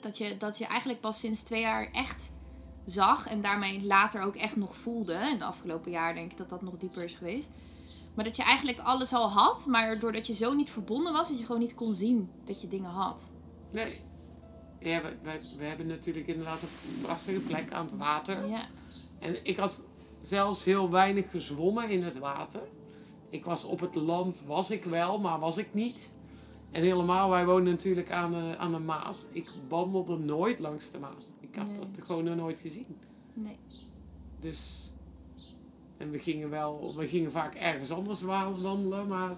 Dat 0.00 0.18
je, 0.18 0.36
dat 0.36 0.58
je 0.58 0.66
eigenlijk 0.66 1.00
pas 1.00 1.18
sinds 1.18 1.42
twee 1.42 1.60
jaar 1.60 1.88
echt 1.92 2.32
zag 2.84 3.26
en 3.26 3.40
daarmee 3.40 3.84
later 3.84 4.22
ook 4.22 4.36
echt 4.36 4.56
nog 4.56 4.76
voelde. 4.76 5.14
En 5.14 5.38
de 5.38 5.44
afgelopen 5.44 5.90
jaar 5.90 6.14
denk 6.14 6.30
ik 6.30 6.36
dat 6.36 6.50
dat 6.50 6.62
nog 6.62 6.76
dieper 6.76 7.04
is 7.04 7.12
geweest. 7.12 7.48
Maar 8.14 8.24
dat 8.24 8.36
je 8.36 8.42
eigenlijk 8.42 8.78
alles 8.78 9.12
al 9.12 9.30
had, 9.30 9.66
maar 9.66 9.98
doordat 9.98 10.26
je 10.26 10.34
zo 10.34 10.54
niet 10.54 10.70
verbonden 10.70 11.12
was, 11.12 11.28
dat 11.28 11.38
je 11.38 11.44
gewoon 11.44 11.60
niet 11.60 11.74
kon 11.74 11.94
zien 11.94 12.30
dat 12.44 12.60
je 12.60 12.68
dingen 12.68 12.90
had. 12.90 13.30
Nee. 13.70 14.00
Ja, 14.78 15.00
we 15.56 15.64
hebben 15.64 15.86
natuurlijk 15.86 16.26
inderdaad 16.26 16.62
een 16.62 17.00
prachtige 17.02 17.40
plek 17.40 17.72
aan 17.72 17.86
het 17.86 17.96
water. 17.96 18.46
Ja, 18.48 18.68
En 19.18 19.36
ik 19.42 19.56
had 19.56 19.82
zelfs 20.20 20.64
heel 20.64 20.90
weinig 20.90 21.30
gezwommen 21.30 21.90
in 21.90 22.02
het 22.02 22.18
water. 22.18 22.62
Ik 23.32 23.44
was 23.44 23.64
op 23.64 23.80
het 23.80 23.94
land, 23.94 24.42
was 24.46 24.70
ik 24.70 24.84
wel, 24.84 25.18
maar 25.18 25.38
was 25.38 25.56
ik 25.56 25.74
niet. 25.74 26.10
En 26.70 26.82
helemaal, 26.82 27.30
wij 27.30 27.44
woonden 27.46 27.72
natuurlijk 27.72 28.10
aan 28.10 28.30
de, 28.30 28.54
aan 28.58 28.72
de 28.72 28.78
Maas. 28.78 29.24
Ik 29.30 29.50
wandelde 29.68 30.18
nooit 30.18 30.58
langs 30.58 30.90
de 30.90 30.98
Maas. 30.98 31.26
Ik 31.40 31.54
had 31.54 31.66
Nee. 31.66 31.78
dat 31.78 32.04
gewoon 32.06 32.24
nog 32.24 32.36
nooit 32.36 32.58
gezien. 32.58 32.86
nee. 33.34 33.56
Dus, 34.38 34.92
en 35.96 36.10
we 36.10 36.18
gingen 36.18 36.50
wel, 36.50 36.94
we 36.96 37.06
gingen 37.08 37.30
vaak 37.32 37.54
ergens 37.54 37.90
anders 37.90 38.20
wa- 38.22 38.52
wandelen, 38.60 39.08
maar 39.08 39.28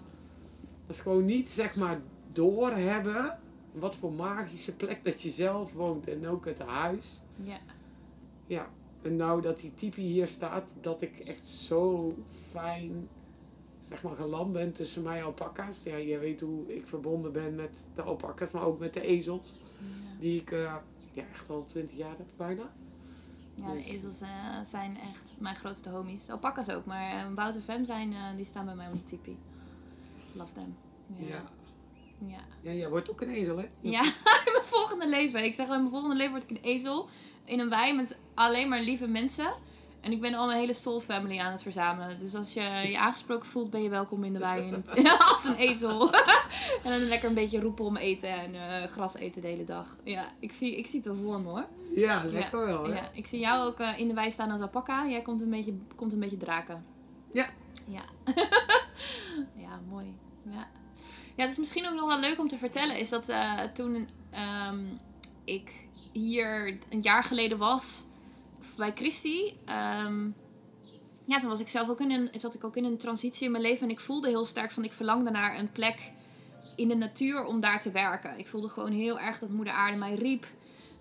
dat 0.87 0.96
is 0.96 1.00
gewoon 1.00 1.24
niet, 1.24 1.48
zeg 1.48 1.76
maar, 1.76 2.00
doorhebben 2.33 3.38
wat 3.72 3.96
voor 3.96 4.12
magische 4.12 4.72
plek 4.72 5.04
dat 5.04 5.22
je 5.22 5.30
zelf 5.30 5.72
woont 5.72 6.09
en 6.09 6.28
ook 6.28 6.44
het 6.44 6.59
huis. 6.59 7.22
Ja, 7.44 7.59
Ja, 8.46 8.68
en 9.02 9.16
nou 9.16 9.40
dat 9.42 9.61
die 9.61 9.74
type 9.74 10.00
hier 10.00 10.28
staat, 10.28 10.70
dat 10.80 11.02
ik 11.02 11.18
echt 11.18 11.48
zo 11.48 12.14
fijn, 12.50 13.09
zeg 13.88 14.03
maar, 14.03 14.16
geland 14.16 14.53
ben 14.53 14.73
tussen 14.73 15.03
mij 15.03 15.25
alpaca's. 15.25 15.83
Ja, 15.83 15.97
je 15.97 16.18
weet 16.18 16.40
hoe 16.40 16.75
ik 16.77 16.87
verbonden 16.87 17.33
ben 17.33 17.55
met 17.55 17.87
de 17.94 18.03
alpaca's, 18.03 18.51
maar 18.51 18.62
ook 18.64 18.79
met 18.79 18.94
de 18.94 19.01
ezels, 19.03 19.55
ja. 19.79 19.85
die 20.20 20.40
ik 20.40 20.51
eh, 20.53 20.75
ja, 21.12 21.25
echt 21.33 21.51
al 21.51 21.64
twintig 21.66 21.97
jaar 21.97 22.16
heb 22.16 22.27
bijna. 22.37 22.62
ja 23.55 23.66
de 23.70 23.75
Dus- 23.77 23.87
ezels 23.87 24.20
eh, 24.20 24.29
zijn 24.64 24.99
echt 25.01 25.33
mijn 25.38 25.57
grootste 25.57 25.88
homies. 25.90 26.29
Alpakas 26.31 26.70
ook, 26.70 26.85
maar 26.85 27.27
uh, 27.31 27.35
Wout 27.35 27.55
en 27.55 27.62
Fem 27.62 27.85
zijn, 27.85 28.14
die 28.37 28.44
staan 28.44 28.64
bij 28.64 28.75
mij 28.75 28.87
op 28.88 28.99
de 28.99 29.05
tipi. 29.05 29.38
Love 30.33 30.53
them. 30.53 30.77
Ja. 31.16 31.27
Ja. 31.27 31.42
ja. 32.29 32.40
Ja, 32.61 32.73
jij 32.73 32.88
wordt 32.88 33.11
ook 33.11 33.20
een 33.20 33.31
ezel, 33.31 33.57
hè? 33.57 33.68
Ja, 33.81 34.03
in 34.47 34.53
mijn 34.53 34.64
volgende 34.64 35.09
leven. 35.09 35.44
Ik 35.44 35.55
zeg 35.55 35.66
wel, 35.66 35.75
in 35.75 35.81
mijn 35.81 35.92
volgende 35.94 36.16
leven 36.16 36.33
word 36.33 36.51
ik 36.51 36.51
een 36.51 36.62
ezel. 36.62 37.09
In 37.44 37.61
een 37.61 37.68
wei 37.68 37.94
met 37.94 38.16
alleen 38.35 38.68
maar 38.68 38.81
lieve 38.81 39.07
mensen. 39.07 39.53
En 40.05 40.12
ik 40.12 40.21
ben 40.21 40.35
al 40.35 40.47
mijn 40.47 40.59
hele 40.59 40.73
soul 40.73 41.01
family 41.01 41.38
aan 41.38 41.51
het 41.51 41.62
verzamelen. 41.62 42.19
Dus 42.19 42.35
als 42.35 42.53
je 42.53 42.61
je 42.61 42.99
aangesproken 42.99 43.49
voelt, 43.49 43.71
ben 43.71 43.83
je 43.83 43.88
welkom 43.88 44.25
in 44.25 44.33
de 44.33 44.38
wei. 44.38 44.83
Als 45.31 45.45
een 45.45 45.57
ezel. 45.57 46.12
en 46.85 46.90
dan 46.90 47.01
lekker 47.01 47.29
een 47.29 47.35
beetje 47.35 47.61
roepen 47.61 47.85
om 47.85 47.97
eten 47.97 48.29
en 48.29 48.55
eh, 48.55 48.88
gras 48.88 49.14
eten 49.14 49.43
de 49.43 49.49
hele 49.49 49.64
dag. 49.64 49.99
Ja, 50.03 50.25
ik, 50.38 50.53
zie, 50.53 50.77
ik 50.77 50.87
zie 50.87 50.97
het 50.97 51.07
wel 51.07 51.17
voor 51.17 51.40
me 51.40 51.49
hoor. 51.49 51.67
Ja, 51.95 52.23
lekker 52.25 52.67
wel, 52.67 52.85
hè? 52.85 52.95
Ja, 52.95 53.11
ik 53.12 53.27
zie 53.27 53.38
jou 53.38 53.67
ook 53.67 53.81
eh, 53.81 53.99
in 53.99 54.09
de 54.09 54.14
wei 54.14 54.31
staan 54.31 54.51
als 54.51 54.61
alpaca. 54.61 55.07
Jij 55.07 55.23
komt 55.23 55.40
een 55.40 55.51
beetje, 55.51 55.75
komt 55.97 56.12
een 56.12 56.21
beetje 56.21 56.37
draken. 56.37 56.85
Ja. 57.33 57.47
Ja. 57.87 58.05
ja, 59.64 59.81
mooi. 59.88 60.17
Ja. 60.43 60.69
ja, 61.35 61.43
het 61.43 61.51
is 61.51 61.57
misschien 61.59 61.88
ook 61.88 61.95
nog 61.95 62.07
wel 62.07 62.19
leuk 62.19 62.38
om 62.38 62.49
te 62.49 62.59
vertellen. 62.59 62.99
Is 62.99 63.09
dat 63.09 63.29
eh, 63.29 63.61
toen 63.73 64.09
ehm, 64.31 64.85
ik 65.45 65.73
hier 66.12 66.79
een 66.88 67.01
jaar 67.01 67.25
geleden 67.25 67.59
was 67.59 68.05
bij 68.77 68.93
Christy. 68.95 69.55
ehm, 69.65 70.31
ja, 71.25 71.39
toen 71.39 71.49
was 71.49 71.61
ik 71.61 71.69
zelf 71.69 71.89
ook 71.89 72.01
in 72.01 72.11
een, 72.11 72.29
zat 72.33 72.55
ik 72.55 72.65
ook 72.65 72.77
in 72.77 72.85
een 72.85 72.97
transitie 72.97 73.45
in 73.45 73.51
mijn 73.51 73.63
leven. 73.63 73.87
En 73.87 73.93
ik 73.93 74.01
voelde 74.01 74.29
heel 74.29 74.45
sterk 74.45 74.71
van 74.71 74.85
ik 74.85 74.93
verlangde 74.93 75.31
naar 75.31 75.59
een 75.59 75.73
plek 75.73 76.13
in 76.77 76.89
de 76.89 76.95
natuur 76.95 77.45
om 77.45 77.61
daar 77.61 77.81
te 77.81 77.91
werken. 77.91 78.39
Ik 78.39 78.47
voelde 78.47 78.69
gewoon 78.69 78.93
heel 78.93 79.21
erg 79.21 79.39
dat 79.39 79.49
moeder 79.49 79.75
aarde 79.75 79.97
mij 79.97 80.15
riep. 80.15 80.47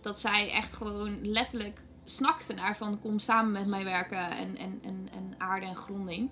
Dat 0.01 0.19
zij 0.19 0.51
echt 0.51 0.73
gewoon 0.73 1.27
letterlijk 1.27 1.81
snakte 2.03 2.53
naar 2.53 2.77
van 2.77 2.99
kom 2.99 3.19
samen 3.19 3.51
met 3.51 3.67
mij 3.67 3.83
werken 3.83 4.31
en, 4.31 4.57
en, 4.57 4.79
en, 4.83 5.07
en 5.11 5.35
aarde 5.37 5.65
en 5.65 5.75
gronding. 5.75 6.29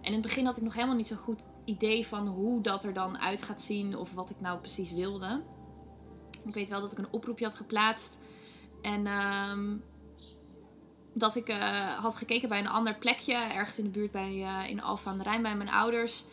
En 0.00 0.06
in 0.06 0.12
het 0.12 0.22
begin 0.22 0.46
had 0.46 0.56
ik 0.56 0.62
nog 0.62 0.74
helemaal 0.74 0.96
niet 0.96 1.06
zo'n 1.06 1.16
goed 1.16 1.46
idee 1.64 2.06
van 2.06 2.26
hoe 2.26 2.60
dat 2.60 2.84
er 2.84 2.92
dan 2.92 3.18
uit 3.18 3.42
gaat 3.42 3.62
zien 3.62 3.96
of 3.96 4.12
wat 4.12 4.30
ik 4.30 4.40
nou 4.40 4.58
precies 4.58 4.92
wilde. 4.92 5.42
Ik 6.44 6.54
weet 6.54 6.68
wel 6.68 6.80
dat 6.80 6.92
ik 6.92 6.98
een 6.98 7.12
oproepje 7.12 7.44
had 7.44 7.54
geplaatst. 7.54 8.18
En 8.82 9.06
ehm, 9.06 9.76
dat 11.14 11.36
ik 11.36 11.48
eh, 11.48 11.98
had 11.98 12.16
gekeken 12.16 12.48
bij 12.48 12.58
een 12.58 12.68
ander 12.68 12.94
plekje, 12.94 13.34
ergens 13.34 13.78
in 13.78 13.84
de 13.84 13.90
buurt 13.90 14.10
bij, 14.10 14.44
eh, 14.44 14.70
in 14.70 14.82
Alphen 14.82 15.10
aan 15.10 15.18
de 15.18 15.24
Rijn 15.24 15.42
bij 15.42 15.56
mijn 15.56 15.70
ouders. 15.70 16.24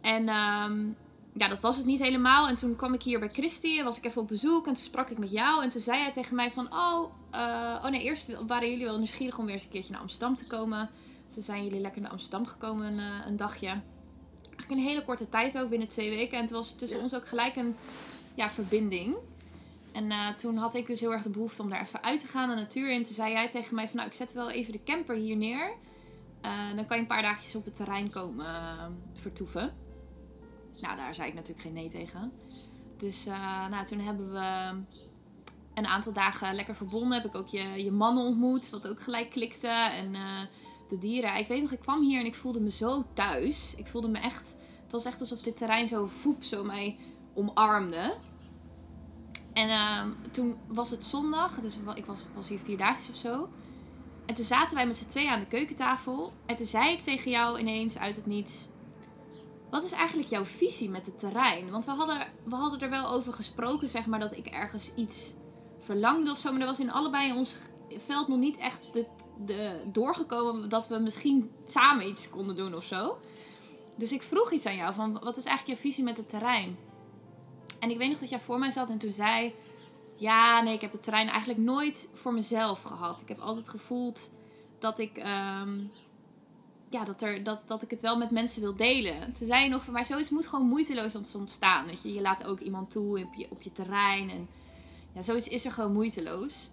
En 0.00 0.28
ehm, 0.28 0.86
ja, 1.32 1.48
dat 1.48 1.60
was 1.60 1.76
het 1.76 1.86
niet 1.86 2.02
helemaal. 2.02 2.48
En 2.48 2.54
toen 2.54 2.76
kwam 2.76 2.94
ik 2.94 3.02
hier 3.02 3.18
bij 3.18 3.28
Christy, 3.28 3.82
was 3.82 3.96
ik 3.96 4.04
even 4.04 4.22
op 4.22 4.28
bezoek 4.28 4.66
en 4.66 4.74
toen 4.74 4.84
sprak 4.84 5.10
ik 5.10 5.18
met 5.18 5.30
jou. 5.30 5.62
En 5.62 5.68
toen 5.68 5.80
zei 5.80 6.00
hij 6.00 6.12
tegen 6.12 6.34
mij 6.34 6.50
van, 6.50 6.72
oh, 6.72 7.12
eh, 7.30 7.82
oh 7.84 7.90
nee, 7.90 8.02
eerst 8.02 8.28
waren 8.46 8.70
jullie 8.70 8.84
wel 8.84 8.96
nieuwsgierig 8.96 9.38
om 9.38 9.44
weer 9.44 9.54
eens 9.54 9.62
een 9.62 9.70
keertje 9.70 9.92
naar 9.92 10.00
Amsterdam 10.00 10.34
te 10.34 10.46
komen. 10.46 10.90
Toen 11.34 11.42
zijn 11.42 11.64
jullie 11.64 11.80
lekker 11.80 12.00
naar 12.00 12.10
Amsterdam 12.10 12.46
gekomen 12.46 12.86
een, 12.86 13.26
een 13.26 13.36
dagje. 13.36 13.80
Eigenlijk 14.58 14.70
een 14.70 14.88
hele 14.88 15.04
korte 15.04 15.28
tijd 15.28 15.58
ook, 15.58 15.68
binnen 15.68 15.88
twee 15.88 16.10
weken. 16.10 16.38
En 16.38 16.46
toen 16.46 16.56
was 16.56 16.74
tussen 16.76 17.00
ons 17.00 17.14
ook 17.14 17.28
gelijk 17.28 17.56
een 17.56 17.76
ja, 18.34 18.50
verbinding. 18.50 19.16
En 19.92 20.04
uh, 20.04 20.28
toen 20.28 20.56
had 20.56 20.74
ik 20.74 20.86
dus 20.86 21.00
heel 21.00 21.12
erg 21.12 21.22
de 21.22 21.30
behoefte 21.30 21.62
om 21.62 21.70
daar 21.70 21.80
even 21.80 22.02
uit 22.02 22.20
te 22.20 22.26
gaan, 22.26 22.48
de 22.48 22.54
natuur 22.54 22.90
in. 22.90 23.02
Toen 23.02 23.14
zei 23.14 23.32
jij 23.32 23.48
tegen 23.48 23.74
mij 23.74 23.86
van, 23.88 23.96
nou, 23.96 24.08
ik 24.08 24.14
zet 24.14 24.32
wel 24.32 24.50
even 24.50 24.72
de 24.72 24.82
camper 24.84 25.14
hier 25.16 25.36
neer. 25.36 25.72
Uh, 26.44 26.76
dan 26.76 26.86
kan 26.86 26.96
je 26.96 27.02
een 27.02 27.08
paar 27.08 27.22
dagjes 27.22 27.54
op 27.54 27.64
het 27.64 27.76
terrein 27.76 28.10
komen 28.10 28.46
uh, 28.46 28.84
vertoeven. 29.20 29.74
Nou, 30.80 30.96
daar 30.96 31.14
zei 31.14 31.28
ik 31.28 31.34
natuurlijk 31.34 31.60
geen 31.60 31.72
nee 31.72 31.88
tegen. 31.88 32.32
Dus 32.96 33.24
nou, 33.70 33.86
toen 33.86 34.00
hebben 34.00 34.32
we 34.32 34.74
een 35.74 35.86
aantal 35.86 36.12
dagen 36.12 36.54
lekker 36.54 36.74
verbonden. 36.74 37.12
Heb 37.12 37.24
ik 37.24 37.34
ook 37.34 37.48
je, 37.48 37.84
je 37.84 37.92
mannen 37.92 38.24
ontmoet, 38.24 38.70
wat 38.70 38.88
ook 38.88 39.00
gelijk 39.00 39.30
klikte. 39.30 39.68
En 39.68 40.12
de 40.88 40.98
dieren. 40.98 41.36
Ik 41.36 41.46
weet 41.46 41.62
nog, 41.62 41.72
ik 41.72 41.80
kwam 41.80 42.02
hier 42.02 42.20
en 42.20 42.26
ik 42.26 42.34
voelde 42.34 42.60
me 42.60 42.70
zo 42.70 43.04
thuis. 43.14 43.74
Ik 43.76 43.86
voelde 43.86 44.08
me 44.08 44.18
echt... 44.18 44.56
Het 44.82 44.92
was 44.92 45.04
echt 45.04 45.20
alsof 45.20 45.40
dit 45.40 45.56
terrein 45.56 45.88
zo 45.88 46.06
voep, 46.06 46.42
zo 46.42 46.64
mij 46.64 46.96
omarmde. 47.34 48.14
En 49.58 49.68
uh, 49.68 50.30
toen 50.30 50.56
was 50.66 50.90
het 50.90 51.04
zondag, 51.04 51.54
dus 51.60 51.78
ik 51.94 52.06
was, 52.06 52.28
was 52.34 52.48
hier 52.48 52.58
vier 52.64 52.76
dagen 52.76 53.10
of 53.10 53.16
zo. 53.16 53.48
En 54.26 54.34
toen 54.34 54.44
zaten 54.44 54.74
wij 54.74 54.86
met 54.86 54.96
z'n 54.96 55.06
tweeën 55.06 55.30
aan 55.30 55.40
de 55.40 55.46
keukentafel. 55.46 56.32
En 56.46 56.56
toen 56.56 56.66
zei 56.66 56.92
ik 56.92 57.00
tegen 57.00 57.30
jou 57.30 57.58
ineens 57.58 57.98
uit 57.98 58.16
het 58.16 58.26
niets: 58.26 58.68
Wat 59.70 59.84
is 59.84 59.92
eigenlijk 59.92 60.28
jouw 60.28 60.44
visie 60.44 60.90
met 60.90 61.06
het 61.06 61.18
terrein? 61.18 61.70
Want 61.70 61.84
we 61.84 61.90
hadden, 61.90 62.26
we 62.44 62.54
hadden 62.54 62.80
er 62.80 62.90
wel 62.90 63.08
over 63.08 63.32
gesproken, 63.32 63.88
zeg 63.88 64.06
maar, 64.06 64.20
dat 64.20 64.36
ik 64.36 64.46
ergens 64.46 64.92
iets 64.94 65.30
verlangde 65.78 66.30
of 66.30 66.38
zo. 66.38 66.52
Maar 66.52 66.60
er 66.60 66.66
was 66.66 66.80
in 66.80 66.92
allebei 66.92 67.32
ons 67.32 67.56
veld 67.96 68.28
nog 68.28 68.38
niet 68.38 68.56
echt 68.56 68.86
de, 69.44 69.80
doorgekomen 69.92 70.68
dat 70.68 70.88
we 70.88 70.98
misschien 70.98 71.50
samen 71.64 72.08
iets 72.08 72.30
konden 72.30 72.56
doen 72.56 72.74
of 72.74 72.84
zo. 72.84 73.18
Dus 73.96 74.12
ik 74.12 74.22
vroeg 74.22 74.52
iets 74.52 74.66
aan 74.66 74.76
jou: 74.76 74.94
van 74.94 75.12
wat 75.12 75.36
is 75.36 75.44
eigenlijk 75.44 75.78
jouw 75.78 75.90
visie 75.90 76.04
met 76.04 76.16
het 76.16 76.28
terrein? 76.28 76.87
En 77.78 77.90
ik 77.90 77.98
weet 77.98 78.08
nog 78.08 78.18
dat 78.18 78.28
jij 78.28 78.40
voor 78.40 78.58
mij 78.58 78.70
zat 78.70 78.90
en 78.90 78.98
toen 78.98 79.12
zei: 79.12 79.54
Ja, 80.16 80.62
nee, 80.62 80.74
ik 80.74 80.80
heb 80.80 80.92
het 80.92 81.02
terrein 81.02 81.28
eigenlijk 81.28 81.60
nooit 81.60 82.08
voor 82.14 82.32
mezelf 82.32 82.82
gehad. 82.82 83.20
Ik 83.20 83.28
heb 83.28 83.38
altijd 83.38 83.68
gevoeld 83.68 84.30
dat 84.78 84.98
ik. 84.98 85.16
Um, 85.16 85.90
ja, 86.90 87.04
dat, 87.04 87.22
er, 87.22 87.42
dat, 87.42 87.62
dat 87.66 87.82
ik 87.82 87.90
het 87.90 88.00
wel 88.00 88.16
met 88.16 88.30
mensen 88.30 88.60
wil 88.60 88.74
delen. 88.74 89.32
Toen 89.32 89.46
zei 89.46 89.64
je 89.64 89.70
nog 89.70 89.84
van 89.84 89.92
mij, 89.92 90.04
zoiets 90.04 90.30
moet 90.30 90.46
gewoon 90.46 90.66
moeiteloos 90.66 91.34
ontstaan. 91.34 91.86
Dat 91.86 92.02
je, 92.02 92.14
je 92.14 92.20
laat 92.20 92.44
ook 92.44 92.60
iemand 92.60 92.90
toe 92.90 93.24
op 93.24 93.34
je, 93.34 93.46
op 93.50 93.62
je 93.62 93.72
terrein. 93.72 94.30
En 94.30 94.48
ja, 95.12 95.22
zoiets 95.22 95.48
is 95.48 95.64
er 95.64 95.72
gewoon 95.72 95.92
moeiteloos. 95.92 96.70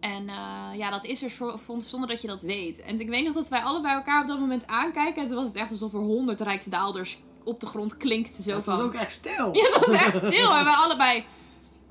En 0.00 0.22
uh, 0.22 0.68
ja, 0.74 0.90
dat 0.90 1.04
is 1.04 1.22
er 1.22 1.30
voor, 1.30 1.58
zonder 1.78 2.08
dat 2.08 2.20
je 2.20 2.28
dat 2.28 2.42
weet. 2.42 2.80
En 2.80 3.00
ik 3.00 3.08
weet 3.08 3.24
nog 3.24 3.34
dat 3.34 3.48
wij 3.48 3.60
allebei 3.60 3.94
elkaar 3.94 4.20
op 4.20 4.26
dat 4.26 4.40
moment 4.40 4.66
aankijken. 4.66 5.22
En 5.22 5.28
toen 5.28 5.36
was 5.36 5.46
het 5.48 5.56
echt 5.56 5.70
alsof 5.70 5.92
er 5.92 5.98
honderd 5.98 6.40
rijksdaalders 6.40 7.20
op 7.50 7.60
de 7.60 7.66
grond 7.66 7.96
klinkt. 7.96 8.42
Zo 8.42 8.54
het 8.54 8.64
van... 8.64 8.76
was 8.76 8.84
ook 8.84 8.94
echt 8.94 9.10
stil. 9.10 9.52
Ja, 9.56 9.62
het 9.62 9.86
was 9.86 9.96
echt 9.96 10.16
stil. 10.16 10.54
En 10.54 10.64
wij 10.64 10.74
allebei... 10.74 11.26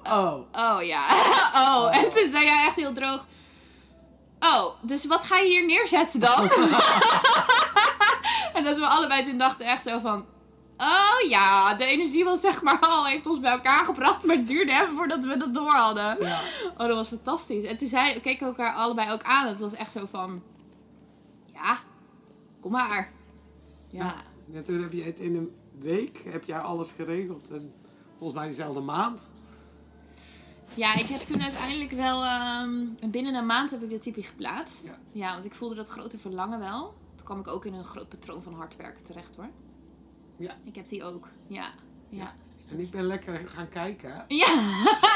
Oh. 0.03 0.33
Oh 0.51 0.83
ja. 0.83 1.05
Oh. 1.67 1.97
En 1.97 2.09
toen 2.09 2.29
zei 2.31 2.45
jij 2.45 2.65
echt 2.65 2.75
heel 2.75 2.93
droog... 2.93 3.25
Oh, 4.39 4.65
dus 4.81 5.05
wat 5.05 5.23
ga 5.23 5.37
je 5.37 5.49
hier 5.49 5.65
neerzetten 5.65 6.19
dan? 6.19 6.41
en 8.53 8.63
dat 8.63 8.77
we 8.77 8.87
allebei 8.87 9.23
toen 9.23 9.37
dachten 9.37 9.65
echt 9.65 9.83
zo 9.83 9.99
van... 9.99 10.25
Oh 10.77 11.29
ja, 11.29 11.73
de 11.73 11.85
energie 11.85 12.23
was 12.23 12.39
zeg 12.39 12.61
maar 12.61 12.79
al, 12.79 13.05
heeft 13.05 13.27
ons 13.27 13.39
bij 13.39 13.51
elkaar 13.51 13.85
gebracht. 13.85 14.23
Maar 14.23 14.35
het 14.35 14.47
duurde 14.47 14.71
even 14.71 14.95
voordat 14.95 15.25
we 15.25 15.37
dat 15.37 15.53
door 15.53 15.71
hadden. 15.71 16.17
Ja. 16.19 16.39
Oh, 16.77 16.87
dat 16.87 16.95
was 16.95 17.07
fantastisch. 17.07 17.63
En 17.63 17.77
toen 17.77 17.87
zei, 17.87 18.19
keken 18.19 18.39
we 18.39 18.45
elkaar 18.45 18.73
allebei 18.73 19.11
ook 19.11 19.23
aan. 19.23 19.47
Het 19.47 19.59
was 19.59 19.73
echt 19.73 19.91
zo 19.91 20.05
van... 20.05 20.43
Ja, 21.53 21.77
kom 22.61 22.71
maar. 22.71 23.11
Ja. 23.89 24.03
ja. 24.03 24.15
Toen 24.65 24.81
heb 24.81 24.93
je 24.93 25.03
het 25.03 25.19
in 25.19 25.35
een 25.35 25.55
week, 25.79 26.21
heb 26.25 26.43
jij 26.43 26.59
alles 26.59 26.91
geregeld. 26.91 27.49
En 27.51 27.73
volgens 28.17 28.39
mij 28.39 28.49
dezelfde 28.49 28.79
maand. 28.79 29.31
Ja, 30.73 30.95
ik 30.95 31.05
heb 31.05 31.19
toen 31.19 31.41
uiteindelijk 31.41 31.91
wel... 31.91 32.23
Um, 32.61 32.95
binnen 33.11 33.33
een 33.35 33.45
maand 33.45 33.71
heb 33.71 33.83
ik 33.83 33.89
de 33.89 33.99
typie 33.99 34.23
geplaatst. 34.23 34.85
Ja. 34.85 34.97
ja, 35.11 35.31
want 35.33 35.45
ik 35.45 35.53
voelde 35.53 35.75
dat 35.75 35.87
grote 35.87 36.19
verlangen 36.19 36.59
wel. 36.59 36.93
Toen 37.15 37.25
kwam 37.25 37.39
ik 37.39 37.47
ook 37.47 37.65
in 37.65 37.73
een 37.73 37.83
groot 37.83 38.09
patroon 38.09 38.41
van 38.41 38.53
hard 38.53 38.75
werken 38.75 39.03
terecht 39.03 39.35
hoor. 39.35 39.49
Ja. 40.37 40.57
Ik 40.63 40.75
heb 40.75 40.87
die 40.87 41.03
ook. 41.03 41.27
Ja. 41.47 41.71
Ja. 42.09 42.35
En 42.71 42.79
ik 42.79 42.89
ben 42.91 43.03
lekker 43.03 43.49
gaan 43.49 43.69
kijken. 43.69 44.25
Ja, 44.27 44.47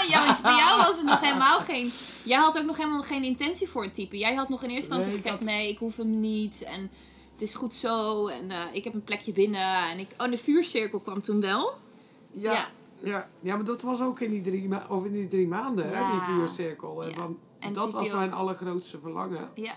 ja 0.09 0.25
want 0.25 0.41
bij 0.41 0.55
jou 0.55 0.77
was 0.77 0.95
het 0.95 1.05
nog 1.05 1.21
helemaal 1.21 1.59
geen... 1.59 1.91
Jij 2.23 2.37
had 2.37 2.57
ook 2.57 2.65
nog 2.65 2.77
helemaal 2.77 3.01
geen 3.01 3.23
intentie 3.23 3.69
voor 3.69 3.83
een 3.83 3.91
type. 3.91 4.17
Jij 4.17 4.33
had 4.33 4.49
nog 4.49 4.63
in 4.63 4.69
eerste 4.69 4.95
instantie 4.95 5.07
Nee, 5.07 5.15
gezegd, 5.15 5.35
had- 5.35 5.45
nee, 5.45 5.69
ik 5.69 5.77
hoef 5.77 5.97
hem 5.97 6.19
niet. 6.19 6.63
En 6.63 6.89
het 7.33 7.41
is 7.41 7.53
goed 7.53 7.73
zo. 7.73 8.27
En 8.27 8.51
eh, 8.51 8.59
ik 8.71 8.83
heb 8.83 8.93
een 8.93 9.03
plekje 9.03 9.31
binnen. 9.31 9.89
En 9.89 9.99
ik... 9.99 10.07
Oh, 10.17 10.29
de 10.29 10.37
vuurcirkel 10.37 10.99
kwam 10.99 11.21
toen 11.21 11.41
wel. 11.41 11.73
Ja. 12.31 12.53
Ja. 12.53 12.67
Ja. 12.99 13.29
ja, 13.39 13.55
maar 13.55 13.65
dat 13.65 13.81
was 13.81 14.01
ook 14.01 14.19
in 14.19 14.29
die 14.31 14.41
drie, 14.41 14.67
ma 14.67 14.85
of 14.89 15.05
in 15.05 15.11
die 15.11 15.27
drie 15.27 15.47
maanden, 15.47 15.85
hè, 15.89 16.11
die 16.11 16.21
vuurcirkel. 16.21 17.03
En 17.03 17.13
van, 17.13 17.37
En 17.59 17.73
dat 17.73 17.91
was 17.91 18.11
mijn 18.13 18.33
allergrootste 18.33 18.99
verlangen. 18.99 19.49
Ja. 19.53 19.73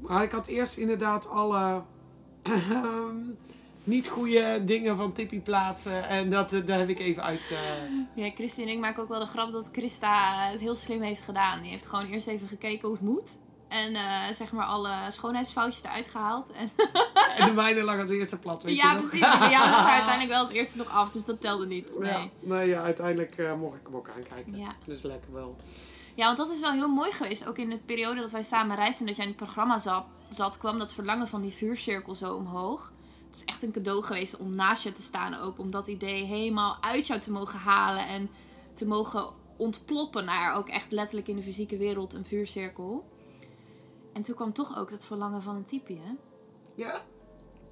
Maar 0.00 0.22
ik 0.22 0.30
had 0.30 0.46
eerst 0.46 0.76
inderdaad 0.76 1.28
alle 1.28 1.82
niet 3.84 4.08
goede 4.08 4.62
dingen 4.64 4.96
van 4.96 5.12
Tippy 5.12 5.40
plaatsen. 5.40 6.08
En 6.08 6.30
dat, 6.30 6.52
eh, 6.52 6.66
daar 6.66 6.78
heb 6.78 6.88
ik 6.88 6.98
even 6.98 7.22
uit... 7.22 7.50
eh, 8.14 8.24
Ja, 8.24 8.30
Christy 8.34 8.62
en 8.62 8.68
ik 8.68 8.78
maken 8.78 9.02
ook 9.02 9.08
wel 9.08 9.20
de 9.20 9.26
grap 9.26 9.52
dat 9.52 9.68
Christa 9.72 10.34
het 10.50 10.60
heel 10.60 10.74
slim 10.74 11.02
heeft 11.02 11.22
gedaan. 11.22 11.60
Die 11.60 11.70
heeft 11.70 11.86
gewoon 11.86 12.06
eerst 12.06 12.26
even 12.26 12.48
gekeken 12.48 12.88
hoe 12.88 12.96
het 12.96 13.06
moet. 13.06 13.38
En 13.68 13.94
eh, 13.94 14.32
zeg 14.32 14.52
maar 14.52 14.64
alle 14.64 14.94
schoonheidsfoutjes 15.08 15.82
eruit 15.82 16.08
gehaald. 16.08 16.50
En 16.58 16.70
en 17.38 17.48
de 17.48 17.54
mijne 17.54 17.82
lag 17.82 18.00
als 18.00 18.10
eerste 18.10 18.38
plat, 18.38 18.62
weet 18.62 18.76
ja, 18.76 18.90
je 18.90 18.96
nog? 18.96 19.08
precies. 19.08 19.26
Lag 19.26 19.50
er 19.50 19.90
uiteindelijk 19.90 20.28
wel 20.28 20.40
als 20.40 20.50
eerste 20.50 20.76
nog 20.76 20.88
af. 20.88 21.10
Dus 21.10 21.24
dat 21.24 21.40
telde 21.40 21.66
niet. 21.66 21.98
Nee. 21.98 22.10
Ja, 22.10 22.28
nee, 22.40 22.68
ja, 22.68 22.82
uiteindelijk 22.82 23.38
eh, 23.38 23.54
mocht 23.54 23.78
ik 23.78 23.86
hem 23.86 23.96
ook 23.96 24.08
aankijken. 24.16 24.56
Ja. 24.56 24.74
Dus 24.84 25.02
lekker 25.02 25.32
wel. 25.32 25.56
Ja, 26.14 26.24
want 26.24 26.36
dat 26.36 26.50
is 26.50 26.60
wel 26.60 26.72
heel 26.72 26.88
mooi 26.88 27.12
geweest. 27.12 27.46
Ook 27.46 27.58
in 27.58 27.70
de 27.70 27.78
periode 27.78 28.20
dat 28.20 28.30
wij 28.30 28.42
samen 28.42 28.76
reisden 28.76 29.00
en 29.00 29.06
dat 29.06 29.16
jij 29.16 29.24
in 29.24 29.30
het 29.30 29.40
programma 29.40 29.78
zat, 29.78 30.04
zat 30.28 30.56
kwam 30.56 30.78
dat 30.78 30.92
verlangen 30.92 31.28
van 31.28 31.42
die 31.42 31.52
vuurcirkel 31.52 32.14
zo 32.14 32.34
omhoog. 32.34 32.92
Het 33.26 33.36
is 33.36 33.44
echt 33.44 33.62
een 33.62 33.72
cadeau 33.72 34.02
geweest 34.02 34.36
om 34.36 34.54
naast 34.54 34.82
je 34.82 34.92
te 34.92 35.02
staan 35.02 35.40
ook. 35.40 35.58
Om 35.58 35.70
dat 35.70 35.86
idee 35.86 36.24
helemaal 36.24 36.76
uit 36.80 37.06
jou 37.06 37.20
te 37.20 37.30
mogen 37.30 37.58
halen. 37.58 38.06
En 38.08 38.30
te 38.74 38.86
mogen 38.86 39.26
ontploppen 39.56 40.24
naar 40.24 40.54
ook 40.54 40.68
echt 40.68 40.92
letterlijk 40.92 41.28
in 41.28 41.36
de 41.36 41.42
fysieke 41.42 41.76
wereld 41.76 42.12
een 42.12 42.24
vuurcirkel. 42.24 43.04
En 44.12 44.22
toen 44.22 44.34
kwam 44.34 44.52
toch 44.52 44.78
ook 44.78 44.90
dat 44.90 45.06
verlangen 45.06 45.42
van 45.42 45.56
een 45.56 45.64
type, 45.64 45.92
hè? 45.92 46.12
Ja? 46.74 47.00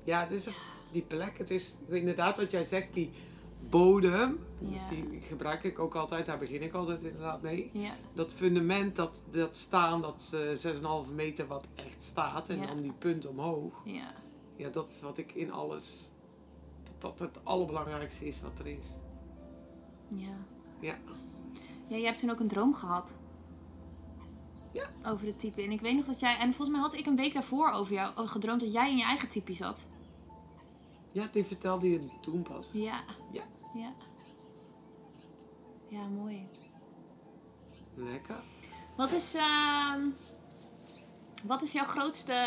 Ja, 0.04 0.20
het 0.20 0.30
is 0.30 0.46
die 0.92 1.02
plek. 1.02 1.38
Het 1.38 1.50
is 1.50 1.76
inderdaad 1.88 2.36
wat 2.36 2.50
jij 2.50 2.64
zegt, 2.64 2.94
die 2.94 3.10
bodem. 3.68 4.38
Ja. 4.58 4.88
Die 4.88 5.20
gebruik 5.28 5.64
ik 5.64 5.78
ook 5.78 5.94
altijd, 5.94 6.26
daar 6.26 6.38
begin 6.38 6.62
ik 6.62 6.72
altijd 6.72 7.02
inderdaad 7.02 7.42
mee. 7.42 7.70
Ja. 7.72 7.90
Dat 8.14 8.32
fundament, 8.32 8.96
dat, 8.96 9.20
dat 9.30 9.56
staan, 9.56 10.02
dat 10.02 10.32
eh 10.62 10.74
6,5 11.06 11.14
meter 11.14 11.46
wat 11.46 11.66
echt 11.74 12.02
staat. 12.02 12.48
En 12.48 12.66
dan 12.66 12.80
die 12.80 12.92
punt 12.92 13.26
omhoog. 13.26 13.82
Ja. 13.84 14.14
Ja, 14.56 14.68
dat 14.68 14.88
is 14.88 15.00
wat 15.00 15.18
ik 15.18 15.32
in 15.32 15.52
alles... 15.52 15.82
Dat 16.98 17.18
dat 17.18 17.28
het 17.28 17.44
allerbelangrijkste 17.44 18.26
is 18.26 18.40
wat 18.40 18.58
er 18.58 18.66
is. 18.66 18.86
Ja. 20.08 20.36
Ja. 20.80 20.98
Ja, 21.88 21.96
jij 21.96 22.06
hebt 22.06 22.18
toen 22.18 22.30
ook 22.30 22.40
een 22.40 22.48
droom 22.48 22.74
gehad. 22.74 23.12
Ja. 24.76 25.10
Over 25.10 25.26
het 25.26 25.38
type. 25.38 25.62
En 25.62 25.70
ik 25.70 25.80
weet 25.80 25.96
nog 25.96 26.04
dat 26.04 26.20
jij... 26.20 26.36
En 26.38 26.54
volgens 26.54 26.68
mij 26.68 26.80
had 26.80 26.94
ik 26.94 27.06
een 27.06 27.16
week 27.16 27.32
daarvoor 27.32 27.70
over 27.70 27.94
jou 27.94 28.12
oh, 28.16 28.28
gedroomd 28.28 28.60
dat 28.60 28.72
jij 28.72 28.90
in 28.90 28.96
je 28.96 29.04
eigen 29.04 29.28
type 29.28 29.52
zat. 29.52 29.86
Ja, 31.12 31.28
die 31.32 31.44
vertelde 31.44 31.90
je 31.90 32.08
toen 32.20 32.42
pas. 32.42 32.68
Ja. 32.72 33.04
Ja. 33.32 33.42
Ja. 33.74 33.94
Ja, 35.88 36.06
mooi. 36.06 36.46
Lekker. 37.94 38.36
Wat 38.96 39.12
is, 39.12 39.34
ehm, 39.34 40.00
wat 41.44 41.62
is 41.62 41.72
jouw 41.72 41.84
grootste 41.84 42.46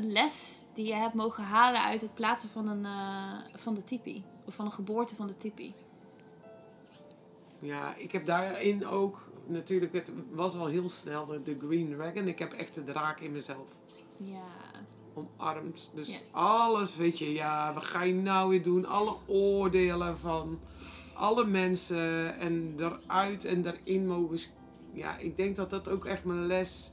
les 0.00 0.62
die 0.74 0.86
je 0.86 0.94
hebt 0.94 1.14
mogen 1.14 1.44
halen 1.44 1.82
uit 1.82 2.00
het 2.00 2.14
plaatsen 2.14 2.48
van, 2.50 2.68
een, 2.68 2.84
eh, 2.84 3.54
van 3.54 3.74
de 3.74 3.84
tipi? 3.84 4.24
Of 4.44 4.54
van 4.54 4.64
een 4.64 4.72
geboorte 4.72 5.16
van 5.16 5.26
de 5.26 5.36
tipi? 5.36 5.74
Ja, 7.58 7.94
ik 7.94 8.12
heb 8.12 8.26
daarin 8.26 8.86
ook 8.86 9.30
natuurlijk, 9.48 9.92
het 9.92 10.10
was 10.30 10.56
al 10.56 10.66
heel 10.66 10.88
snel 10.88 11.26
de, 11.26 11.42
de 11.42 11.56
Green 11.66 11.94
Dragon. 11.96 12.28
Ik 12.28 12.38
heb 12.38 12.52
echt 12.52 12.74
de 12.74 12.84
draak 12.84 13.20
in 13.20 13.32
mezelf 13.32 13.68
Ja. 14.16 14.42
omarmt. 15.14 15.90
Dus 15.94 16.08
Ja. 16.08 16.18
alles, 16.30 16.96
weet 16.96 17.18
je, 17.18 17.32
ja, 17.32 17.74
wat 17.74 17.84
ga 17.84 18.02
je 18.02 18.14
nou 18.14 18.48
weer 18.48 18.62
doen? 18.62 18.86
Alle 18.86 19.16
oordelen 19.26 20.18
van 20.18 20.58
alle 21.14 21.44
mensen 21.46 22.38
en 22.38 22.74
eruit 22.78 23.44
en 23.44 23.64
erin 23.66 24.06
mogen. 24.06 24.38
Ja, 24.92 25.16
ik 25.18 25.36
denk 25.36 25.56
dat 25.56 25.70
dat 25.70 25.88
ook 25.88 26.04
echt 26.04 26.24
mijn 26.24 26.46
les 26.46 26.92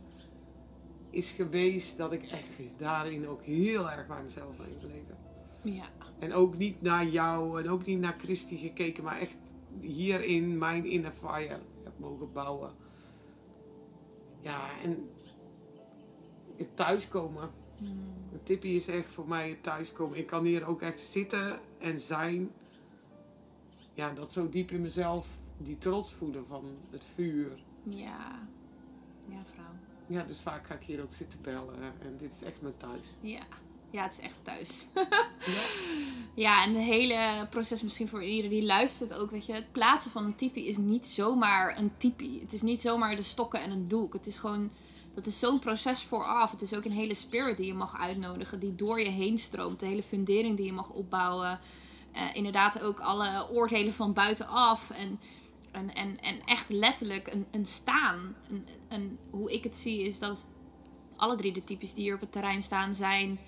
is 1.10 1.32
geweest. 1.32 1.98
Dat 1.98 2.12
ik 2.12 2.24
echt 2.24 2.50
daarin 2.78 3.28
ook 3.28 3.42
heel 3.44 3.92
erg 3.92 4.08
bij 4.08 4.24
mezelf 4.24 4.58
ben 4.58 4.66
gebleven. 4.80 5.18
Ja. 5.62 5.86
En 6.20 6.34
ook 6.34 6.58
niet 6.58 6.82
naar 6.82 7.06
jou 7.08 7.62
en 7.64 7.70
ook 7.70 7.86
niet 7.86 8.00
naar 8.00 8.16
Christy 8.18 8.58
gekeken, 8.58 9.04
maar 9.04 9.20
echt 9.20 9.38
hierin 9.82 10.58
mijn 10.58 10.86
inner 10.86 11.12
fire 11.12 11.60
mogen 12.10 12.32
bouwen. 12.34 12.72
Ja, 14.42 14.80
en 14.84 15.10
het 16.58 16.76
thuiskomen. 16.76 17.50
De 18.32 18.44
tippie 18.44 18.76
is 18.76 18.88
echt 18.88 19.08
voor 19.08 19.28
mij 19.28 19.50
het 19.50 19.64
thuiskomen. 19.64 20.18
Ik 20.18 20.28
kan 20.28 20.44
hier 20.44 20.68
ook 20.68 20.82
echt 20.82 21.00
zitten 21.00 21.60
en 21.80 22.00
zijn. 22.00 22.52
Ja, 23.94 24.14
dat 24.14 24.32
zo 24.32 24.50
diep 24.50 24.72
in 24.72 24.82
mezelf, 24.82 25.30
die 25.58 25.78
trots 25.78 26.14
voelen 26.14 26.46
van 26.46 26.66
het 26.90 27.04
vuur. 27.14 27.64
Ja. 27.84 28.48
Ja, 29.28 29.46
vrouw. 29.54 29.74
Ja, 30.08 30.24
dus 30.24 30.40
vaak 30.40 30.66
ga 30.66 30.74
ik 30.74 30.84
hier 30.84 31.02
ook 31.02 31.14
zitten 31.14 31.42
bellen 31.42 32.00
en 32.00 32.18
dit 32.18 32.32
is 32.32 32.42
echt 32.42 32.62
mijn 32.62 32.78
thuis. 32.78 33.14
Ja. 33.20 33.46
Ja, 33.96 34.04
het 34.04 34.12
is 34.12 34.20
echt 34.20 34.36
thuis. 34.44 34.86
Ja. 35.46 35.64
Ja, 36.36 36.64
en 36.64 36.76
het 36.76 36.84
hele 36.84 37.48
proces 37.50 37.82
misschien 37.82 38.08
voor 38.08 38.24
iedereen 38.24 38.50
die 38.50 38.66
luistert 38.66 39.14
ook, 39.14 39.32
weet 39.32 39.46
je. 39.46 39.54
Het 39.54 39.72
plaatsen 39.72 40.12
van 40.12 40.24
een 40.24 40.36
tipi 40.36 40.68
is 40.68 40.78
niet 40.78 41.06
zomaar 41.06 41.78
een 41.78 41.92
tipi. 41.98 42.40
Het 42.40 42.54
is 42.54 42.62
niet 42.62 42.82
zomaar 42.82 43.16
de 43.16 43.22
stokken 43.22 43.62
en 43.62 43.72
een 43.72 43.88
doek. 43.88 44.14
Het 44.14 44.28
is 44.28 44.38
gewoon, 44.38 44.72
dat 45.14 45.26
is 45.26 45.40
zo'n 45.40 45.60
proces 45.60 46.04
vooraf. 46.04 46.52
Het 46.52 46.62
is 46.62 46.74
ook 46.74 46.86
een 46.86 46.92
hele 46.92 47.14
spirit 47.14 47.58
die 47.58 47.66
je 47.66 47.74
mag 47.74 48.00
uitnodigen, 48.00 48.60
die 48.60 48.76
door 48.76 49.00
je 49.00 49.10
heen 49.10 49.38
stroomt. 49.38 49.80
De 49.80 49.86
hele 49.86 50.04
fundering 50.04 50.58
die 50.58 50.66
je 50.66 50.74
mag 50.74 50.90
opbouwen. 50.90 51.60
Eh, 52.12 52.22
inderdaad 52.34 52.82
ook 52.82 53.00
alle 53.00 53.50
oordelen 53.52 53.94
van 53.94 54.14
buitenaf. 54.14 54.90
En, 54.90 55.20
en, 55.72 55.94
en, 55.94 56.20
en 56.20 56.42
echt 56.46 56.70
letterlijk 56.70 57.28
een, 57.28 57.46
een 57.52 57.66
staan. 57.66 58.36
Een, 58.50 58.68
een, 58.90 59.18
hoe 59.30 59.54
ik 59.54 59.64
het 59.64 59.76
zie 59.76 60.04
is 60.04 60.20
dat 60.20 60.46
alle 61.16 61.36
drie 61.36 61.54
de 61.54 61.64
types 61.64 61.94
die 61.94 62.04
hier 62.04 62.16
op 62.16 62.22
het 62.22 62.32
terrein 62.32 62.62
staan 62.62 62.94
zijn 62.94 63.40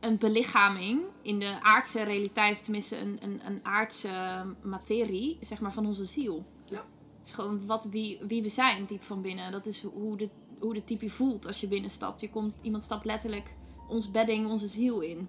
een 0.00 0.18
belichaming 0.18 1.02
in 1.22 1.38
de 1.38 1.58
aardse 1.62 2.02
realiteit, 2.02 2.52
of 2.56 2.60
tenminste 2.62 2.98
een, 2.98 3.18
een, 3.22 3.40
een 3.46 3.64
aardse 3.64 4.44
materie, 4.62 5.36
zeg 5.40 5.60
maar, 5.60 5.72
van 5.72 5.86
onze 5.86 6.04
ziel. 6.04 6.44
Ja. 6.70 6.84
Het 7.18 7.26
is 7.26 7.32
gewoon 7.32 7.66
wat, 7.66 7.84
wie, 7.90 8.18
wie 8.26 8.42
we 8.42 8.48
zijn, 8.48 8.86
diep 8.86 9.02
van 9.02 9.22
binnen. 9.22 9.52
Dat 9.52 9.66
is 9.66 9.82
hoe 9.82 10.16
de, 10.16 10.28
hoe 10.60 10.74
de 10.74 10.84
type 10.84 11.08
voelt 11.08 11.46
als 11.46 11.60
je 11.60 11.68
binnenstapt. 11.68 12.20
Je 12.20 12.30
komt, 12.30 12.54
iemand 12.62 12.82
stapt 12.82 13.04
letterlijk 13.04 13.56
ons 13.88 14.10
bedding, 14.10 14.46
onze 14.46 14.68
ziel 14.68 15.00
in. 15.00 15.28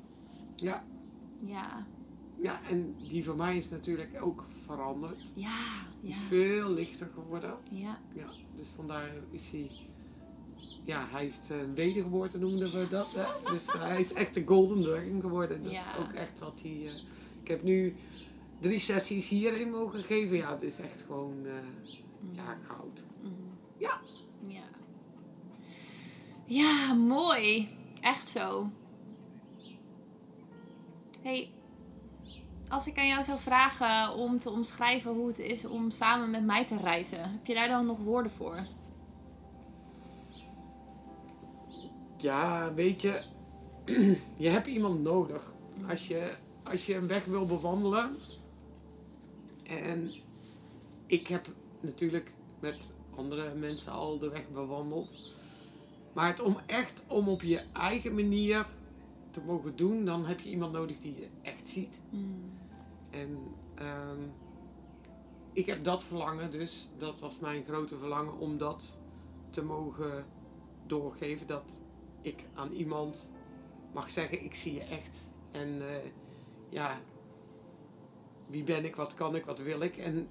Ja, 0.56 0.84
Ja, 1.46 1.88
ja, 2.42 2.62
en 2.70 2.96
die 3.08 3.26
van 3.26 3.38
mij 3.38 3.58
is 3.58 3.70
natuurlijk 3.70 4.18
ook 4.22 4.46
veranderd. 4.66 5.24
ja, 5.36 5.86
Is 6.02 6.16
veel 6.28 6.70
lichter 6.72 7.10
geworden. 7.14 7.58
ja. 7.70 8.00
Ja, 8.16 8.28
dus 8.56 8.68
vandaar 8.76 9.12
is 9.32 9.50
hij. 9.52 9.72
Ja, 10.84 11.06
hij 11.10 11.26
is 11.26 11.36
een 11.50 11.76
wedergeboorte 11.76 12.40
noemden 12.40 12.72
we 12.72 12.88
dat. 12.90 13.14
Hè? 13.16 13.52
Dus 13.52 13.66
eh, 13.68 13.82
hij 13.82 14.00
is 14.00 14.14
echt 14.14 14.36
een 14.36 14.48
golden 14.48 14.84
dragon 14.84 15.22
geworden. 15.22 15.64
Dat 15.64 15.72
Ja. 15.72 15.98
is 15.98 16.04
ook 16.04 16.12
echt 16.12 16.34
wat 16.40 16.60
hij. 16.62 16.72
eh, 16.86 16.92
ik 17.42 17.48
heb 17.48 17.64
nu 17.64 17.96
drie 18.60 18.80
sessies 18.80 19.28
hierin 19.28 19.70
mogen 19.72 20.04
geven. 20.04 20.38
Ja, 20.38 20.52
het 20.52 20.64
is 20.64 20.80
echt 20.80 21.04
gewoon. 21.08 21.46
eh, 21.46 21.54
ja, 22.32 22.58
goud. 22.68 23.04
Ja, 23.78 24.00
Ja. 24.48 24.64
Ja, 26.46 26.94
mooi. 26.94 27.70
Echt 28.02 28.30
zo. 28.30 28.70
hey, 31.22 31.50
als 32.70 32.88
ik 32.88 32.98
aan 32.98 33.08
jou 33.08 33.24
zou 33.24 33.40
vragen 33.40 34.14
om 34.16 34.38
te 34.40 34.50
omschrijven 34.50 35.12
hoe 35.12 35.28
het 35.28 35.40
is 35.40 35.66
om 35.66 35.90
samen 35.90 36.30
met 36.32 36.46
mij 36.46 36.66
te 36.66 36.78
reizen, 36.78 37.22
heb 37.32 37.46
je 37.46 37.54
daar 37.54 37.68
dan 37.68 37.86
nog 37.86 37.98
woorden 38.00 38.32
voor? 38.32 38.68
Ja, 42.18 42.74
weet 42.74 43.02
je. 43.02 43.22
je 44.38 44.50
hebt 44.50 44.68
iemand 44.68 45.02
nodig. 45.02 45.54
Als 45.90 46.08
je, 46.08 46.34
als 46.64 46.86
je 46.86 46.96
een 46.96 47.08
weg 47.08 47.26
wil 47.26 47.46
bewandelen. 47.46 48.16
En 49.64 50.12
ik 51.06 51.28
heb 51.28 51.48
natuurlijk 51.80 52.32
met 52.60 52.92
andere 53.16 53.54
mensen 53.56 53.92
al 53.92 54.20
de 54.20 54.30
weg 54.30 54.50
bewandeld. 54.50 55.34
Maar 56.14 56.28
het 56.28 56.40
om 56.40 56.58
echt 56.66 57.04
om 57.08 57.28
op 57.28 57.42
je 57.42 57.62
eigen 57.74 58.16
manier 58.16 58.66
te 59.32 59.42
mogen 59.46 59.76
doen, 59.76 60.06
dan 60.06 60.26
heb 60.26 60.40
je 60.40 60.50
iemand 60.50 60.72
nodig 60.72 61.00
die 61.00 61.16
je 61.16 61.28
echt 61.42 61.68
ziet. 61.68 62.02
En 63.10 63.38
ehm, 63.76 64.22
ik 65.54 65.66
heb 65.66 65.84
dat 65.84 66.04
verlangen, 66.04 66.52
dus 66.52 66.90
dat 66.98 67.20
was 67.20 67.40
mijn 67.40 67.64
grote 67.64 67.98
verlangen 67.98 68.38
om 68.38 68.58
dat 68.58 69.00
te 69.50 69.64
mogen 69.64 70.26
doorgeven. 70.86 71.48
Dat 71.48 71.64
ik 72.28 72.46
aan 72.54 72.72
iemand 72.72 73.32
mag 73.94 74.10
zeggen, 74.10 74.44
ik 74.44 74.56
zie 74.56 74.74
je 74.74 74.84
echt. 74.84 75.30
En 75.52 75.90
eh, 75.90 76.12
ja, 76.70 77.00
wie 78.48 78.64
ben 78.64 78.86
ik, 78.86 78.96
wat 78.96 79.14
kan 79.14 79.36
ik, 79.36 79.46
wat 79.46 79.60
wil 79.60 79.82
ik. 79.82 79.98
En 79.98 80.30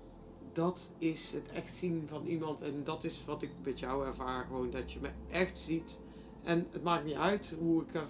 dat 0.53 0.93
is 0.99 1.33
het 1.33 1.49
echt 1.49 1.75
zien 1.75 2.09
van 2.09 2.27
iemand. 2.27 2.63
En 2.63 2.85
dat 2.85 3.05
is 3.05 3.25
wat 3.25 3.43
ik 3.43 3.51
met 3.63 3.81
jou 3.81 4.07
ervaar. 4.07 4.45
Gewoon 4.45 4.71
dat 4.71 4.93
je 4.93 5.01
me 5.01 5.11
echt 5.31 5.59
ziet. 5.59 5.99
En 6.43 6.67
het 6.71 6.83
maakt 6.83 7.05
niet 7.05 7.15
uit 7.15 7.53
hoe 7.59 7.83
ik 7.83 7.95
er 7.95 8.09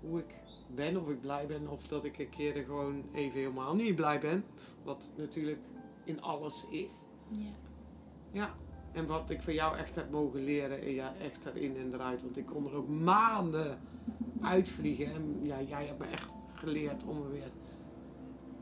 hoe 0.00 0.18
ik 0.18 0.38
ben, 0.74 1.00
of 1.00 1.08
ik 1.08 1.20
blij 1.20 1.46
ben, 1.46 1.68
of 1.68 1.88
dat 1.88 2.04
ik 2.04 2.18
een 2.18 2.28
keer 2.28 2.56
er 2.56 2.64
gewoon 2.64 3.04
even 3.12 3.38
helemaal 3.38 3.74
niet 3.74 3.96
blij 3.96 4.20
ben. 4.20 4.44
Wat 4.82 5.12
natuurlijk 5.16 5.60
in 6.04 6.22
alles 6.22 6.64
is. 6.70 6.92
Ja. 7.38 7.48
Ja. 8.30 8.54
En 8.94 9.06
wat 9.06 9.30
ik 9.30 9.42
van 9.42 9.54
jou 9.54 9.76
echt 9.76 9.94
heb 9.94 10.10
mogen 10.10 10.44
leren, 10.44 10.82
en 10.82 10.90
ja, 10.90 11.12
echt 11.20 11.44
erin 11.44 11.76
en 11.76 11.94
eruit. 11.94 12.22
Want 12.22 12.36
ik 12.36 12.46
kon 12.46 12.66
er 12.66 12.74
ook 12.74 12.88
maanden 12.88 13.78
uitvliegen. 14.40 15.14
En 15.14 15.38
ja, 15.42 15.60
jij 15.62 15.86
hebt 15.86 15.98
me 15.98 16.06
echt 16.06 16.32
geleerd 16.54 17.04
om 17.04 17.22
er 17.22 17.30
weer 17.30 17.50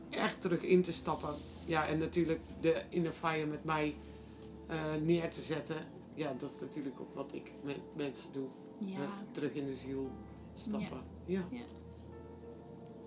echt 0.09 0.41
terug 0.41 0.61
in 0.61 0.81
te 0.81 0.93
stappen. 0.93 1.29
Ja, 1.65 1.87
en 1.87 1.97
natuurlijk 1.97 2.39
de 2.61 2.83
inner 2.89 3.11
fire 3.11 3.45
met 3.45 3.63
mij 3.63 3.95
eh, 4.67 4.95
neer 5.01 5.29
te 5.29 5.41
zetten. 5.41 5.77
Ja, 6.13 6.33
dat 6.39 6.49
is 6.49 6.59
natuurlijk 6.59 6.99
ook 6.99 7.13
wat 7.15 7.33
ik 7.33 7.51
met 7.63 7.79
mensen 7.95 8.31
doe. 8.31 8.47
Ja. 8.77 8.99
Eh, 8.99 9.09
terug 9.31 9.53
in 9.53 9.65
de 9.65 9.73
ziel 9.73 10.11
stappen. 10.53 11.01
Ja. 11.25 11.41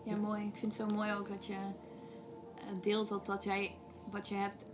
ja, 0.04 0.16
mooi. 0.16 0.46
Ik 0.46 0.54
vind 0.54 0.78
het 0.78 0.88
zo 0.88 0.96
mooi 0.96 1.12
ook 1.12 1.28
dat 1.28 1.46
je 1.46 1.52
eh, 1.52 2.80
deelt 2.80 3.08
dat, 3.08 3.26
dat 3.26 3.44
jij 3.44 3.74
wat 4.10 4.28
je 4.28 4.34
hebt 4.34 4.66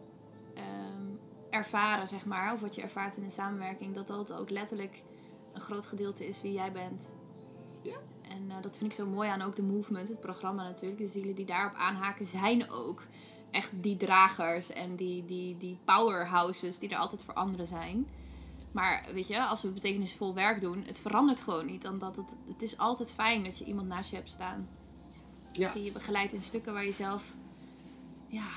ehm, 0.54 1.06
ervaren, 1.52 2.08
zeg 2.08 2.24
maar, 2.24 2.52
of 2.52 2.60
wat 2.60 2.74
je 2.74 2.82
ervaart 2.82 3.16
in 3.16 3.22
de 3.22 3.30
samenwerking, 3.30 3.94
dat 3.94 4.06
dat 4.06 4.32
ook 4.32 4.50
letterlijk 4.50 5.02
een 5.52 5.60
groot 5.60 5.86
gedeelte 5.86 6.28
is 6.28 6.42
wie 6.42 6.52
jij 6.52 6.72
bent. 6.72 7.10
Ja. 7.82 7.96
En 8.28 8.50
eh, 8.50 8.56
dat 8.62 8.76
vind 8.76 8.90
ik 8.90 8.96
zo 8.96 9.06
mooi 9.06 9.28
aan 9.28 9.42
ook 9.42 9.56
de 9.56 9.62
movement, 9.62 10.08
het 10.08 10.20
programma 10.20 10.62
natuurlijk. 10.62 11.00
De 11.00 11.08
zielen 11.08 11.34
die 11.34 11.44
daarop 11.44 11.74
aanhaken 11.74 12.24
zijn 12.24 12.70
ook 12.70 13.02
echt 13.50 13.70
die 13.74 13.96
dragers 13.96 14.70
en 14.70 14.96
die, 14.96 15.24
die, 15.24 15.56
die 15.56 15.78
powerhouses 15.84 16.78
die 16.78 16.88
er 16.88 16.98
altijd 16.98 17.24
voor 17.24 17.34
anderen 17.34 17.66
zijn. 17.66 18.06
Maar 18.72 19.04
weet 19.12 19.28
je, 19.28 19.44
als 19.44 19.62
we 19.62 19.68
betekenisvol 19.68 20.34
werk 20.34 20.60
doen, 20.60 20.84
het 20.86 20.98
verandert 20.98 21.40
gewoon 21.40 21.66
niet. 21.66 21.86
Omdat 21.86 22.16
het, 22.16 22.36
het 22.46 22.62
is 22.62 22.78
altijd 22.78 23.12
fijn 23.12 23.44
dat 23.44 23.58
je 23.58 23.64
iemand 23.64 23.88
naast 23.88 24.10
je 24.10 24.16
hebt 24.16 24.28
staan. 24.28 24.68
Ja. 25.52 25.72
Die 25.72 25.84
je 25.84 25.92
begeleidt 25.92 26.32
in 26.32 26.42
stukken 26.42 26.72
waar 26.72 26.84
je 26.84 26.92
zelf 26.92 27.34
ja, 28.26 28.48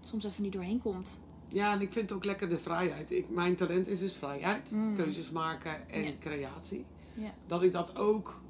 soms 0.00 0.24
even 0.24 0.42
niet 0.42 0.52
doorheen 0.52 0.82
komt. 0.82 1.20
Ja, 1.48 1.72
en 1.72 1.80
ik 1.80 1.92
vind 1.92 2.12
ook 2.12 2.24
lekker 2.24 2.48
de 2.48 2.58
vrijheid. 2.58 3.10
Ik, 3.10 3.30
mijn 3.30 3.56
talent 3.56 3.86
is 3.88 3.98
dus 3.98 4.12
vrijheid. 4.12 4.70
Mm. 4.70 4.96
Keuzes 4.96 5.30
maken 5.30 5.88
en 5.88 6.02
Ja. 6.02 6.10
creatie. 6.20 6.84
Ja. 7.16 7.34
Dat 7.46 7.62
ik 7.62 7.72
dat 7.72 7.98
ook, 7.98 8.40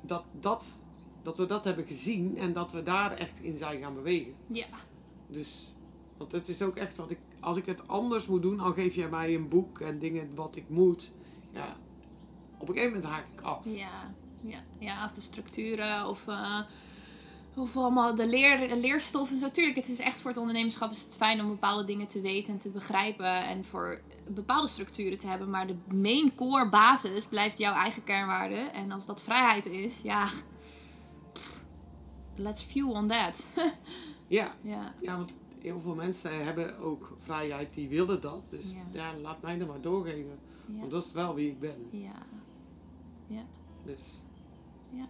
dat, 0.00 0.24
dat, 0.40 0.66
dat 1.22 1.38
we 1.38 1.46
dat 1.46 1.64
hebben 1.64 1.86
gezien 1.86 2.36
en 2.38 2.52
dat 2.52 2.72
we 2.72 2.82
daar 2.82 3.12
echt 3.12 3.38
in 3.42 3.56
zijn 3.56 3.80
gaan 3.80 3.94
bewegen. 3.94 4.34
Ja, 4.52 4.66
Dus, 5.26 5.72
want 6.16 6.32
het 6.32 6.48
is 6.48 6.62
ook 6.62 6.76
echt 6.76 6.96
wat 6.96 7.10
ik, 7.10 7.18
als 7.40 7.56
ik 7.56 7.66
het 7.66 7.88
anders 7.88 8.26
moet 8.26 8.42
doen, 8.42 8.56
dan 8.56 8.74
geef 8.74 8.94
je 8.94 9.06
mij 9.08 9.34
een 9.34 9.48
boek 9.48 9.80
en 9.80 9.98
dingen 9.98 10.34
wat 10.34 10.56
ik 10.56 10.68
moet. 10.68 11.12
Ja, 11.50 11.76
op 12.58 12.68
een 12.68 12.74
gegeven 12.74 12.94
moment 12.96 13.12
haak 13.12 13.24
ik 13.34 13.40
af. 13.40 13.64
ja, 13.64 14.14
ja, 14.40 14.58
ja 14.78 15.04
of 15.04 15.12
de 15.12 15.20
structuren 15.20 16.06
of, 16.08 16.26
eh, 16.28 16.60
of 17.56 17.76
allemaal 17.76 18.14
de 18.14 18.26
leer, 18.26 18.76
leerstoffen. 18.76 19.40
Natuurlijk, 19.40 19.76
het 19.76 19.88
is 19.88 19.98
echt 19.98 20.20
voor 20.20 20.30
het 20.30 20.40
ondernemerschap 20.40 20.90
is 20.90 21.02
het 21.02 21.14
fijn 21.16 21.40
om 21.40 21.48
bepaalde 21.48 21.84
dingen 21.84 22.06
te 22.06 22.20
weten 22.20 22.52
en 22.52 22.58
te 22.58 22.68
begrijpen. 22.68 23.44
En 23.46 23.64
voor 23.64 24.00
bepaalde 24.30 24.68
structuren 24.68 25.18
te 25.18 25.26
hebben. 25.26 25.50
Maar 25.50 25.66
de 25.66 25.76
main 25.94 26.34
core 26.34 26.68
basis 26.68 27.24
blijft 27.26 27.58
jouw 27.58 27.74
eigen 27.74 28.04
kernwaarde. 28.04 28.54
En 28.54 28.92
als 28.92 29.06
dat 29.06 29.22
vrijheid 29.22 29.66
is, 29.66 30.00
ja, 30.02 30.28
let's 32.36 32.62
fuel 32.62 32.90
on 32.92 33.06
that. 33.08 33.46
Ja, 34.26 34.54
ja, 34.62 34.94
ja, 35.00 35.16
want 35.16 35.34
heel 35.60 35.80
veel 35.80 35.94
mensen 35.94 36.44
hebben 36.44 36.78
ook 36.78 37.16
vrijheid, 37.18 37.74
die 37.74 37.88
willen 37.88 38.20
dat. 38.20 38.46
Dus 38.50 38.64
Ja. 38.72 38.80
ja, 38.92 39.18
laat 39.22 39.42
mij 39.42 39.58
dat 39.58 39.68
maar 39.68 39.80
doorgeven. 39.80 40.38
ja, 40.66 40.78
Want 40.78 40.90
dat 40.90 41.04
is 41.04 41.12
wel 41.12 41.34
wie 41.34 41.48
ik 41.48 41.60
ben. 41.60 41.88
ja. 41.90 42.12
Dus 43.84 44.00
Ja. 44.90 45.06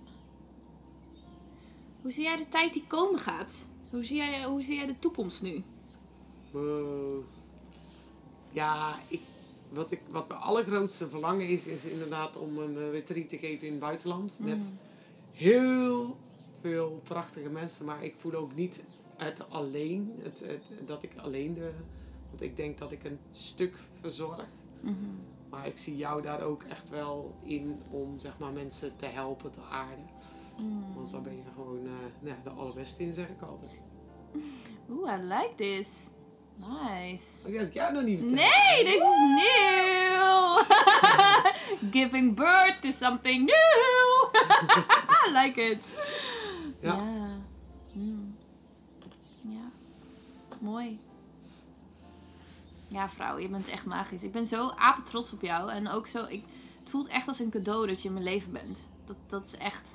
Hoe 2.04 2.12
zie 2.12 2.24
jij 2.24 2.36
de 2.36 2.48
tijd 2.48 2.72
die 2.72 2.84
komen 2.86 3.18
gaat? 3.18 3.66
Hoe 3.90 4.04
zie 4.04 4.16
jij, 4.16 4.44
hoe 4.44 4.62
zie 4.62 4.74
jij 4.74 4.86
de 4.86 4.98
toekomst 4.98 5.42
nu? 5.42 5.62
Eh, 6.54 6.60
ja, 8.52 8.98
ik, 9.08 9.20
wat, 9.68 9.90
ik, 9.90 10.00
wat 10.10 10.28
mijn 10.28 10.40
allergrootste 10.40 11.08
verlangen 11.08 11.48
is, 11.48 11.66
is 11.66 11.84
inderdaad 11.84 12.36
om 12.36 12.58
een 12.58 12.74
uh, 12.74 12.90
retreat 12.90 13.28
te 13.28 13.38
geven 13.38 13.66
in 13.66 13.72
het 13.72 13.80
buitenland. 13.82 14.36
Met 14.38 14.56
Mm. 14.56 14.78
heel 15.32 16.16
veel 16.60 17.00
prachtige 17.04 17.48
mensen, 17.48 17.84
maar 17.84 18.04
ik 18.04 18.14
voel 18.18 18.34
ook 18.34 18.54
niet 18.54 18.82
het 19.16 19.50
alleen, 19.50 20.12
het, 20.22 20.40
het, 20.40 20.86
dat 20.86 21.02
ik 21.02 21.12
alleen 21.16 21.54
de. 21.54 21.70
Want 22.30 22.42
ik 22.42 22.56
denk 22.56 22.78
dat 22.78 22.92
ik 22.92 23.04
een 23.04 23.18
stuk 23.32 23.74
verzorg. 24.00 24.46
Mhm. 24.80 24.94
Maar 25.50 25.66
ik 25.66 25.78
zie 25.78 25.96
jou 25.96 26.22
daar 26.22 26.42
ook 26.42 26.62
echt 26.62 26.88
wel 26.88 27.34
in 27.42 27.80
om 27.90 28.20
zeg 28.20 28.38
maar, 28.38 28.52
mensen 28.52 28.96
te 28.96 29.06
helpen 29.06 29.50
te 29.50 29.60
aarden. 29.70 30.08
Mm. 30.58 30.94
Want 30.94 31.10
daar 31.10 31.22
ben 31.22 31.36
je 31.36 31.42
gewoon 31.54 31.86
eh, 31.86 31.92
nou, 32.20 32.36
de 32.42 32.50
allerbeste 32.50 33.02
in, 33.02 33.12
zeg 33.12 33.28
ik 33.28 33.42
altijd. 33.42 33.70
Oeh, 34.90 35.12
I 35.12 35.22
like 35.22 35.52
this. 35.56 35.88
Nice. 36.56 37.22
Die 37.44 37.58
had 37.58 37.66
ik 37.66 37.74
jou 37.74 37.92
nog 37.92 38.02
niet 38.02 38.18
verteld. 38.18 38.38
Nee, 38.38 38.84
dit 38.84 38.94
is 38.94 39.18
nieuw. 39.34 40.58
Giving 42.00 42.34
birth 42.34 42.76
to 42.80 42.90
something 42.90 43.44
new. 43.44 44.42
I 45.26 45.32
like 45.32 45.60
it. 45.62 45.80
Ja. 46.80 46.94
Ja. 46.94 47.36
Mm. 47.92 48.36
Ja. 49.40 49.70
Mooi. 50.60 51.00
Ja, 52.88 53.08
vrouw, 53.08 53.38
je 53.38 53.48
bent 53.48 53.68
echt 53.68 53.84
magisch. 53.84 54.22
Ik 54.22 54.32
ben 54.32 54.46
zo 54.46 54.70
apen 54.70 55.04
trots 55.04 55.32
op 55.32 55.42
jou. 55.42 55.70
En 55.70 55.88
ook 55.88 56.06
zo, 56.06 56.24
ik, 56.28 56.44
het 56.80 56.90
voelt 56.90 57.06
echt 57.06 57.28
als 57.28 57.38
een 57.38 57.50
cadeau 57.50 57.86
dat 57.86 58.02
je 58.02 58.08
in 58.08 58.14
mijn 58.14 58.24
leven 58.24 58.52
bent. 58.52 58.78
Dat, 59.04 59.16
dat 59.26 59.46
is 59.46 59.56
echt, 59.56 59.88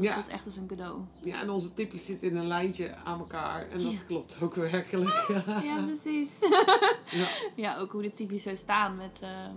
dat 0.00 0.08
Ja. 0.08 0.14
voelt 0.14 0.28
echt 0.28 0.46
als 0.46 0.56
een 0.56 0.66
cadeau. 0.66 1.00
Ja, 1.22 1.40
en 1.40 1.50
onze 1.50 1.72
tipjes 1.72 2.04
zitten 2.04 2.28
in 2.28 2.36
een 2.36 2.46
lijntje 2.46 2.94
aan 3.04 3.18
elkaar. 3.18 3.68
En 3.70 3.82
dat 3.82 3.92
Ja. 3.92 3.98
klopt 4.06 4.36
ook 4.40 4.54
werkelijk. 4.54 5.26
Ja, 5.64 5.82
precies. 5.86 6.28
Ja. 7.10 7.28
Ja, 7.56 7.76
ook 7.78 7.92
hoe 7.92 8.02
de 8.02 8.14
typisch 8.14 8.42
zo 8.42 8.54
staan 8.56 8.96
met, 8.96 9.18
ehm 9.20 9.54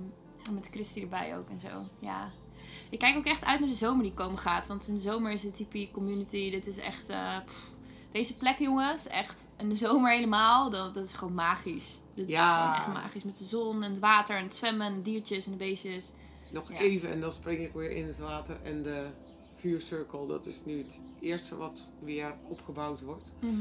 met 0.54 0.68
Christy 0.72 1.02
erbij 1.02 1.38
ook 1.38 1.50
en 1.50 1.60
zo. 1.60 1.68
Ja. 2.00 2.32
Ik 2.90 3.00
kijk 3.00 3.18
ook 3.18 3.26
echt 3.26 3.46
uit 3.46 3.60
naar 3.60 3.70
de 3.70 3.76
zomer 3.76 4.04
die 4.04 4.14
komen 4.14 4.38
gaat. 4.38 4.68
Want 4.68 4.88
in 4.88 4.94
de 4.94 5.00
zomer 5.02 5.32
is 5.32 5.42
de 5.42 5.52
typie 5.52 5.90
community. 5.92 6.52
Dit 6.52 6.68
is 6.68 6.78
echt... 6.78 7.10
eh, 7.10 7.38
deze 8.12 8.36
plek, 8.36 8.58
jongens. 8.60 9.08
Echt. 9.08 9.48
In 9.58 9.70
de 9.70 9.76
zomer 9.76 10.12
helemaal. 10.12 10.70
Dat, 10.70 10.94
dat 10.94 11.06
is 11.06 11.14
gewoon 11.14 11.34
magisch. 11.34 12.00
Dit 12.16 12.26
is 12.28 12.32
Ja. 12.32 12.62
gewoon 12.64 12.76
echt 12.76 13.04
magisch. 13.04 13.24
Met 13.24 13.38
de 13.38 13.44
zon 13.46 13.84
en 13.84 13.90
het 13.92 14.00
water 14.00 14.36
en 14.38 14.44
het 14.44 14.56
zwemmen 14.56 14.88
en 14.88 14.94
de 14.96 15.02
diertjes 15.02 15.46
en 15.46 15.52
de 15.52 15.58
beestjes. 15.58 16.10
Nog 16.52 16.72
Ja. 16.72 16.78
even 16.80 17.12
en 17.12 17.20
dan 17.20 17.32
spring 17.32 17.60
ik 17.60 17.74
weer 17.74 17.92
in 17.92 18.06
het 18.08 18.18
water. 18.20 18.58
En 18.64 18.82
de 18.82 19.06
vuurcirkel, 19.64 20.28
dat 20.28 20.46
is 20.46 20.56
nu 20.66 20.78
het 20.78 21.00
eerste 21.20 21.56
wat 21.56 21.80
weer 22.00 22.36
opgebouwd 22.48 23.02
wordt. 23.02 23.34
Mhm. 23.42 23.54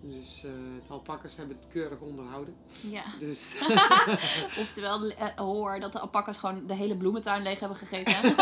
Dus 0.00 0.44
eh 0.44 0.50
de 0.86 0.92
alpakas 0.92 1.36
hebben 1.36 1.56
het 1.56 1.66
keurig 1.72 2.00
onderhouden. 2.00 2.54
Ja. 2.80 3.02
Dus 3.18 3.54
Oftewel, 4.62 5.10
eh, 5.10 5.26
hoor 5.36 5.80
dat 5.80 5.92
de 5.92 5.98
alpakas 5.98 6.36
gewoon 6.36 6.66
de 6.66 6.74
hele 6.74 6.96
bloementuin 6.96 7.42
leeg 7.42 7.60
hebben 7.60 7.78
gegeten. 7.78 8.34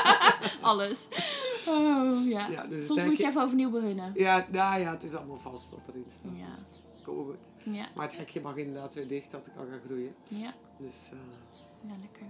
Alles. 0.60 1.08
Oh, 1.66 2.26
ja. 2.28 2.46
Ja, 2.48 2.66
dus 2.66 2.86
Soms 2.86 3.02
moet 3.04 3.16
je 3.18 3.26
even 3.26 3.42
overnieuw 3.42 3.70
beginnen. 3.70 4.12
ja, 4.14 4.46
nou 4.50 4.80
ja, 4.80 4.90
het 4.90 5.02
is 5.02 5.14
allemaal 5.14 5.38
vast 5.38 5.70
wat 5.70 5.80
erin 5.88 6.06
staat. 6.20 6.32
Ja. 6.36 6.54
Dus 6.54 7.04
goed. 7.04 7.36
Ja. 7.74 7.88
Maar 7.94 8.06
het 8.06 8.16
hekje 8.16 8.40
mag 8.40 8.56
inderdaad 8.56 8.94
weer 8.94 9.08
dicht, 9.08 9.30
dat 9.30 9.46
ik 9.46 9.52
al 9.56 9.64
ga 9.70 9.78
groeien. 9.86 10.14
Ja. 10.28 10.54
Dus 10.78 10.94
eh, 11.10 11.90
Ja, 11.90 11.98
lekker. 12.00 12.26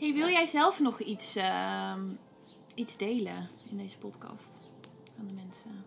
Hey, 0.00 0.14
wil 0.14 0.28
jij 0.28 0.44
zelf 0.44 0.80
nog 0.80 1.00
iets, 1.00 1.36
ehm, 1.36 2.00
iets 2.74 2.96
delen 2.96 3.48
in 3.70 3.76
deze 3.76 3.98
podcast 3.98 4.60
aan 5.18 5.26
de 5.26 5.34
mensen? 5.34 5.84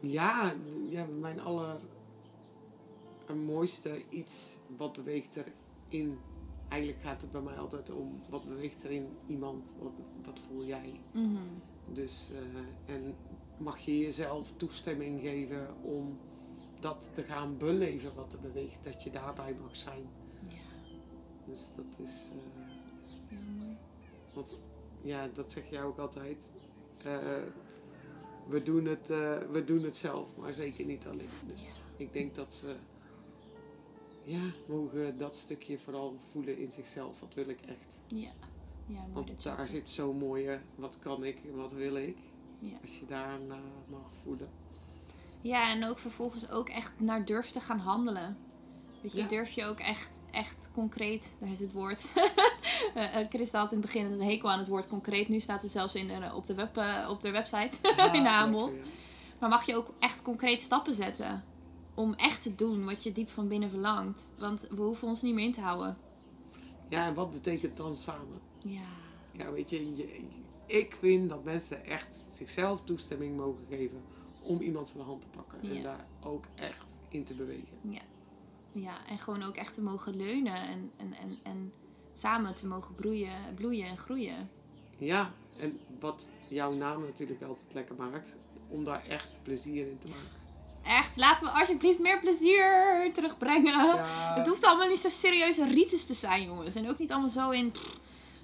ja, 0.00 0.54
ja, 0.88 1.06
mijn 1.20 1.40
aller 1.40 1.80
een 3.26 3.44
mooiste 3.44 4.02
iets 4.08 4.34
wat 4.76 4.92
beweegt 4.92 5.36
er 5.36 5.52
in. 5.88 6.18
Eigenlijk 6.68 7.02
gaat 7.02 7.20
het 7.20 7.32
bij 7.32 7.40
mij 7.40 7.56
altijd 7.56 7.90
om 7.90 8.20
wat 8.28 8.44
beweegt 8.44 8.84
er 8.84 8.90
in 8.90 9.08
iemand, 9.26 9.66
wat, 9.78 9.92
wat 10.24 10.40
voel 10.48 10.64
jij. 10.64 11.00
Mhm. 11.12 11.42
Dus, 11.92 12.28
eh, 12.32 12.94
en 12.94 13.14
mag 13.58 13.78
je 13.78 13.98
jezelf 13.98 14.52
toestemming 14.56 15.20
geven 15.20 15.82
om 15.82 16.18
dat 16.80 17.10
te 17.12 17.22
gaan 17.22 17.56
beleven 17.56 18.14
wat 18.14 18.32
er 18.32 18.40
beweegt, 18.40 18.84
dat 18.84 19.02
je 19.02 19.10
daarbij 19.10 19.56
mag 19.62 19.76
zijn. 19.76 20.08
Ja, 21.46 21.52
Dus 21.52 21.70
dat 21.76 21.98
is, 22.06 22.28
eh, 22.32 22.66
heel 23.28 23.38
mooi. 23.58 23.76
want 24.34 24.58
ja, 25.02 25.28
dat 25.32 25.52
zeg 25.52 25.70
jij 25.70 25.82
ook 25.82 25.98
altijd. 25.98 26.52
Eh, 27.04 27.18
we, 28.48 28.62
doen 28.62 28.84
het, 28.84 29.10
eh, 29.10 29.38
we 29.50 29.64
doen 29.64 29.82
het 29.82 29.96
zelf, 29.96 30.36
maar 30.36 30.52
zeker 30.52 30.84
niet 30.84 31.06
alleen. 31.06 31.28
Dus 31.46 31.62
Ja. 31.62 31.68
ik 31.96 32.12
denk 32.12 32.34
dat 32.34 32.54
ze 32.54 32.76
ja, 34.22 34.40
mogen 34.68 35.18
dat 35.18 35.34
stukje 35.34 35.78
vooral 35.78 36.16
voelen 36.30 36.58
in 36.58 36.70
zichzelf. 36.70 37.20
Wat 37.20 37.34
wil 37.34 37.48
ik 37.48 37.60
echt? 37.60 38.00
Ja, 38.06 38.30
ja 38.86 39.00
mooi 39.00 39.12
Want 39.12 39.26
dat 39.26 39.42
je 39.42 39.48
daar 39.48 39.68
zit 39.68 39.90
zo'n 39.90 40.16
mooie, 40.18 40.60
wat 40.74 40.98
kan 40.98 41.24
ik 41.24 41.38
en 41.44 41.56
wat 41.56 41.72
wil 41.72 41.96
ik? 41.96 42.16
Ja. 42.58 42.76
Als 42.80 42.98
je 42.98 43.06
daar 43.06 43.40
naar 43.40 43.60
mag 43.90 44.10
voelen. 44.22 44.48
Ja, 45.40 45.70
en 45.70 45.84
ook 45.84 45.98
vervolgens 45.98 46.50
ook 46.50 46.68
echt 46.68 46.92
naar 47.00 47.24
durf 47.24 47.50
te 47.50 47.60
gaan 47.60 47.78
handelen. 47.78 48.36
Weet 49.06 49.14
je, 49.14 49.20
Ja. 49.22 49.28
durf 49.28 49.50
je 49.50 49.64
ook 49.64 49.78
echt, 49.78 50.20
echt 50.30 50.70
concreet, 50.74 51.36
daar 51.40 51.50
is 51.50 51.58
het 51.58 51.72
woord. 51.72 52.04
Eh, 52.94 53.20
eh, 53.20 53.26
Christa 53.28 53.58
had 53.58 53.72
in 53.72 53.76
het 53.78 53.86
begin 53.86 54.06
een 54.06 54.22
hekel 54.22 54.50
aan 54.50 54.58
het 54.58 54.68
woord 54.68 54.86
concreet. 54.88 55.28
Nu 55.28 55.40
staat 55.40 55.62
er 55.62 55.68
zelfs 55.68 55.94
in, 55.94 56.10
eh, 56.10 56.34
op, 56.34 56.46
de 56.46 56.54
web, 56.54 56.76
op 57.08 57.20
de 57.20 57.30
website, 57.30 57.70
in 58.12 58.22
de 58.22 58.30
aanbod. 58.30 58.70
lekker. 58.70 58.86
Maar 59.40 59.48
mag 59.48 59.66
je 59.66 59.76
ook 59.76 59.94
echt 59.98 60.22
concreet 60.22 60.60
stappen 60.60 60.94
zetten 60.94 61.44
om 61.94 62.14
echt 62.14 62.42
te 62.42 62.54
doen 62.54 62.84
wat 62.84 63.02
je 63.02 63.12
diep 63.12 63.28
van 63.28 63.48
binnen 63.48 63.70
verlangt. 63.70 64.32
Want 64.38 64.66
we 64.70 64.82
hoeven 64.82 65.08
ons 65.08 65.22
niet 65.22 65.34
meer 65.34 65.44
in 65.44 65.52
te 65.52 65.60
houden. 65.60 65.96
Ja, 66.88 67.06
en 67.06 67.14
wat 67.14 67.30
betekent 67.32 67.76
dan 67.76 67.94
samen? 67.94 68.40
Ja, 68.64 68.80
Ja, 69.32 69.50
weet 69.50 69.70
je, 69.70 69.96
je- 69.96 70.22
ik 70.66 70.96
vind 71.00 71.28
dat 71.28 71.44
mensen 71.44 71.84
echt 71.84 72.18
zichzelf 72.36 72.84
toestemming 72.84 73.36
mogen 73.36 73.64
geven 73.70 74.02
om 74.42 74.60
iemand 74.60 74.88
zijn 74.88 75.04
hand 75.04 75.20
te 75.20 75.28
pakken. 75.28 75.58
Ja. 75.62 75.74
En 75.76 75.82
daar 75.82 76.06
ook 76.22 76.44
echt 76.54 76.84
in 77.08 77.24
te 77.24 77.34
bewegen. 77.34 77.76
ja. 77.82 78.00
Ja, 78.76 79.06
en 79.06 79.18
gewoon 79.18 79.42
ook 79.42 79.56
echt 79.56 79.74
te 79.74 79.82
mogen 79.82 80.16
leunen 80.16 80.54
en, 80.54 80.90
en, 80.96 81.14
en, 81.14 81.38
en 81.42 81.72
samen 82.14 82.54
te 82.54 82.66
mogen 82.66 82.94
broeien, 82.94 83.54
bloeien 83.54 83.86
en 83.86 83.96
groeien. 83.96 84.50
Ja, 84.98 85.32
en 85.58 85.78
wat 86.00 86.28
jouw 86.48 86.72
naam 86.72 87.00
natuurlijk 87.00 87.42
altijd 87.42 87.66
lekker 87.72 87.94
maakt, 87.96 88.36
om 88.68 88.84
daar 88.84 89.04
echt 89.08 89.38
plezier 89.42 89.86
in 89.86 89.98
te 89.98 90.08
maken. 90.08 90.44
Echt, 90.82 91.16
laten 91.16 91.46
we 91.46 91.52
alsjeblieft 91.52 91.98
meer 91.98 92.20
plezier 92.20 93.10
terugbrengen. 93.12 93.86
Ja, 93.86 94.34
Het 94.34 94.46
hoeft 94.46 94.64
allemaal 94.64 94.88
niet 94.88 94.98
zo 94.98 95.08
serieuze 95.08 95.66
rites 95.66 96.06
te 96.06 96.14
zijn, 96.14 96.46
jongens. 96.46 96.74
En 96.74 96.88
ook 96.88 96.98
niet 96.98 97.10
allemaal 97.10 97.30
zo 97.30 97.50
in 97.50 97.72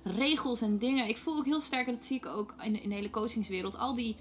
regels 0.03 0.61
en 0.61 0.79
dingen. 0.79 1.09
Ik 1.09 1.17
voel 1.17 1.37
ook 1.37 1.45
heel 1.45 1.61
sterk, 1.61 1.87
en 1.87 1.93
dat 1.93 2.05
zie 2.05 2.17
ik 2.17 2.27
ook 2.27 2.55
in, 2.63 2.83
in 2.83 2.89
de 2.89 2.95
hele 2.95 3.11
coachingswereld. 3.11 3.79
Al 3.79 3.95
die, 3.95 4.17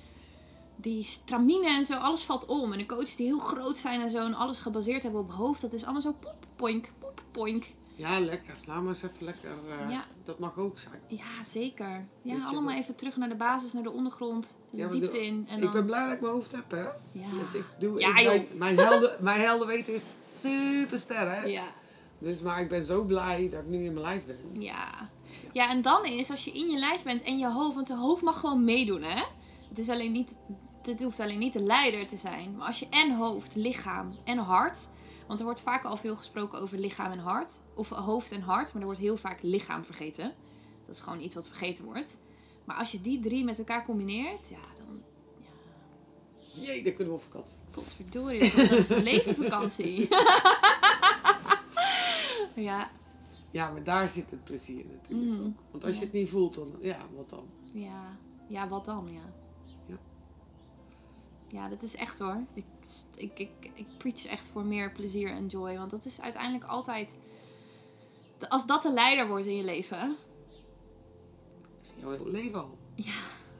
die 0.81 1.03
stramine 1.03 1.67
en 1.67 1.83
zo, 1.85 1.93
alles 1.93 2.21
valt 2.21 2.45
om. 2.45 2.71
En 2.71 2.77
de 2.77 2.85
coaches 2.85 3.15
die 3.15 3.25
heel 3.25 3.39
groot 3.39 3.77
zijn 3.77 4.01
en 4.01 4.09
zo 4.09 4.17
en 4.25 4.33
alles 4.33 4.57
gebaseerd 4.59 5.03
hebben 5.03 5.21
op 5.21 5.31
hoofd. 5.31 5.61
Dat 5.61 5.73
is 5.73 5.83
allemaal 5.83 6.01
zo 6.01 6.15
poep, 6.19 6.35
poink, 6.55 6.91
poep, 6.99 7.21
poink. 7.31 7.65
ja, 7.95 8.19
lekker. 8.19 8.55
Laat 8.65 8.77
maar 8.81 8.87
eens 8.87 9.03
even 9.03 9.25
lekker. 9.25 9.49
eh, 9.69 9.91
Ja. 9.91 10.03
Dat 10.23 10.39
mag 10.39 10.57
ook 10.57 10.79
zijn. 10.79 10.99
Ja, 11.07 11.43
zeker. 11.43 11.85
Ja, 11.89 12.05
Weet 12.21 12.35
je 12.49 12.55
allemaal 12.55 12.75
even 12.75 12.95
terug 12.95 13.17
naar 13.17 13.29
de 13.29 13.35
basis, 13.35 13.73
naar 13.73 13.83
de 13.83 13.91
ondergrond. 13.91 14.55
De 14.69 14.77
Ja, 14.77 14.87
diepte 14.87 15.11
de- 15.11 15.21
in. 15.25 15.45
En 15.49 15.55
Ik 15.55 15.63
dan... 15.63 15.71
ben 15.73 15.85
blij 15.85 16.03
dat 16.05 16.13
ik 16.13 16.21
mijn 16.21 16.33
hoofd 16.33 16.51
heb, 16.51 16.71
hè? 16.71 16.83
Ja. 17.11 17.29
Want 17.35 17.53
ik 17.53 17.65
doe, 17.79 17.99
Ja, 17.99 18.17
ik, 18.17 18.53
mijn, 18.57 18.77
helden, 18.77 19.15
mijn 19.23 19.87
is 19.87 20.01
super 20.41 20.97
sterk. 20.99 21.47
Ja. 21.47 21.63
Dus, 22.19 22.41
maar 22.41 22.61
ik 22.61 22.69
ben 22.69 22.85
zo 22.85 23.03
blij 23.03 23.49
dat 23.49 23.59
ik 23.61 23.67
nu 23.67 23.77
in 23.85 23.93
mijn 23.93 24.05
lijf 24.05 24.25
ben. 24.25 24.61
Ja. 24.61 25.09
ja, 25.51 25.69
en 25.69 25.81
dan 25.81 26.05
is 26.05 26.29
als 26.29 26.45
je 26.45 26.51
in 26.51 26.69
je 26.69 26.79
lijf 26.79 27.03
bent 27.03 27.21
en 27.21 27.37
je 27.37 27.47
hoofd, 27.51 27.75
want 27.75 27.87
de 27.87 27.95
hoofd 27.95 28.21
mag 28.21 28.39
gewoon 28.39 28.63
meedoen, 28.63 29.01
hè? 29.01 29.23
Het 29.69 29.79
is 29.79 29.89
alleen 29.89 30.11
niet, 30.11 30.35
het 30.85 31.01
hoeft 31.03 31.19
alleen 31.19 31.39
niet 31.39 31.53
de 31.53 31.59
leider 31.59 32.07
te 32.07 32.17
zijn. 32.17 32.55
Maar 32.55 32.67
als 32.67 32.79
je 32.79 32.87
en 32.89 33.15
hoofd, 33.15 33.55
lichaam 33.55 34.15
en 34.23 34.37
hart, 34.37 34.77
want 35.27 35.39
er 35.39 35.45
wordt 35.45 35.61
vaak 35.61 35.83
al 35.85 35.97
veel 35.97 36.15
gesproken 36.15 36.59
over 36.61 36.77
lichaam 36.77 37.11
en 37.11 37.19
hart, 37.19 37.51
of 37.75 37.89
hoofd 37.89 38.31
en 38.31 38.41
hart, 38.41 38.67
maar 38.71 38.79
er 38.81 38.85
wordt 38.87 38.99
heel 38.99 39.17
vaak 39.17 39.39
lichaam 39.41 39.83
vergeten. 39.83 40.33
Dat 40.85 40.95
is 40.95 41.01
gewoon 41.01 41.21
iets 41.21 41.35
wat 41.35 41.47
vergeten 41.47 41.85
wordt. 41.85 42.17
Maar 42.65 42.75
als 42.75 42.91
je 42.91 43.01
die 43.01 43.19
drie 43.19 43.43
met 43.43 43.57
elkaar 43.57 43.83
combineert, 43.83 44.49
ja, 44.49 44.57
dan 44.77 45.01
Jee, 46.53 46.83
dan 46.83 46.93
kunnen 46.93 47.13
we 47.13 47.19
op 47.19 47.25
vakantie. 47.25 47.55
Godverdorie, 47.71 48.55
dat 48.55 48.71
is 48.71 48.89
een 48.89 49.03
levenvakantie. 49.03 50.07
ja, 52.55 52.91
Ja, 53.51 53.71
maar 53.71 53.83
daar 53.83 54.09
zit 54.09 54.31
het 54.31 54.43
plezier 54.43 54.85
natuurlijk 54.91 55.29
Mm. 55.39 55.45
ook. 55.45 55.53
Want 55.71 55.83
als 55.85 55.93
je 55.93 55.99
Ja. 55.99 56.05
het 56.05 56.13
niet 56.15 56.29
voelt, 56.29 56.53
dan 56.53 56.71
ja, 56.81 56.97
wat 57.15 57.29
dan? 57.29 57.45
ja, 57.71 58.17
ja, 58.47 58.67
wat 58.67 58.85
dan, 58.85 59.07
ja. 59.11 59.13
Ja. 59.13 59.33
Ja, 61.51 61.67
dat 61.67 61.81
is 61.81 61.95
echt 61.95 62.19
hoor. 62.19 62.43
Ik, 62.53 62.65
ik, 63.15 63.39
ik, 63.39 63.71
ik 63.73 63.87
preach 63.97 64.25
echt 64.25 64.49
voor 64.53 64.65
meer 64.65 64.91
plezier 64.91 65.29
en 65.29 65.47
joy. 65.47 65.77
Want 65.77 65.89
dat 65.89 66.05
is 66.05 66.21
uiteindelijk 66.21 66.63
altijd... 66.63 67.15
Als 68.49 68.65
dat 68.65 68.81
de 68.81 68.91
leider 68.91 69.27
wordt 69.27 69.45
in 69.45 69.55
je 69.55 69.63
leven... 69.63 70.15
jouw 71.99 72.25
leven 72.25 72.59
al. 72.59 72.77
Ja. 72.95 73.13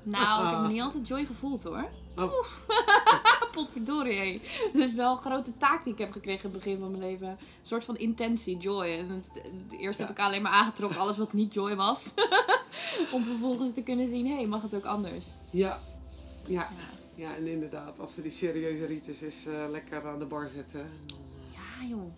Nou, 0.04 0.46
ik 0.46 0.50
heb 0.52 0.62
me 0.62 0.68
niet 0.68 0.82
altijd 0.82 1.08
joy 1.08 1.26
gevoeld 1.26 1.64
hoor. 1.64 1.90
Oh, 2.16 2.32
Potverdorie, 3.52 4.20
hé. 4.20 4.42
Dat 4.74 4.82
is 4.82 4.94
wel 4.94 5.12
een 5.12 5.18
grote 5.18 5.58
taak 5.58 5.84
die 5.84 5.94
ik 5.94 6.00
heb 6.00 6.12
gekregen 6.12 6.44
in 6.44 6.56
het 6.56 6.64
begin 6.64 6.80
van 6.80 6.92
mijn 6.92 7.04
leven. 7.04 7.28
Een 7.28 7.38
soort 7.62 7.86
van 7.86 7.98
intentie, 7.98 8.58
joy. 8.58 8.86
En 8.86 9.10
het, 9.10 9.30
eerst 9.80 10.00
heb 10.00 10.10
ik 10.10 10.20
alleen 10.20 10.42
maar 10.42 10.52
aangetrokken 10.52 11.00
alles 11.00 11.18
wat 11.18 11.34
niet 11.34 11.54
joy 11.54 11.76
was. 11.76 12.14
Om 13.14 13.24
vervolgens 13.24 13.74
te 13.74 13.84
kunnen 13.84 14.08
zien, 14.08 14.28
hé, 14.28 14.36
hey, 14.36 14.48
mag 14.48 14.62
het 14.62 14.74
ook 14.74 14.86
anders? 14.86 15.26
ja. 15.50 15.80
Ja. 16.46 16.70
Ja. 17.22 17.36
En 17.36 17.48
inderdaad, 17.48 18.00
als 18.00 18.16
we 18.16 18.22
die 18.22 18.32
serieuze 18.32 18.86
rites 18.86 19.22
eens 19.22 19.46
eh, 19.46 19.70
lekker 19.70 20.08
aan 20.08 20.20
de 20.20 20.26
bar 20.26 20.50
zetten. 20.50 20.90
dan, 21.06 21.18
eh, 21.18 21.54
Ja, 21.54 21.88
joh. 21.88 22.12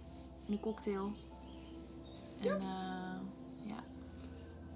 En 0.48 0.52
een 0.54 0.60
cocktail. 0.60 1.12
En 2.40 2.62
ja. 2.62 3.22
ja. 3.66 3.84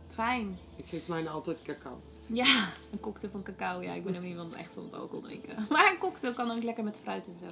Fijn. 0.09 0.57
Ik 0.75 0.85
geef 0.85 1.07
mij 1.07 1.29
altijd 1.29 1.61
cacao. 1.61 1.99
Ja, 2.25 2.69
een 2.91 2.99
cocktail 2.99 3.31
van 3.31 3.43
cacao. 3.43 3.81
Ja, 3.81 3.93
ik 3.93 4.03
ben 4.03 4.15
ook 4.15 4.23
iemand 4.23 4.55
echt 4.55 4.71
van 4.73 4.83
het 4.83 4.93
alcohol 4.93 5.21
drinken. 5.21 5.55
Maar 5.69 5.91
een 5.91 5.99
cocktail 5.99 6.33
kan 6.33 6.51
ook 6.51 6.63
lekker 6.63 6.83
met 6.83 6.99
fruit 7.03 7.25
en 7.25 7.37
zo. 7.39 7.45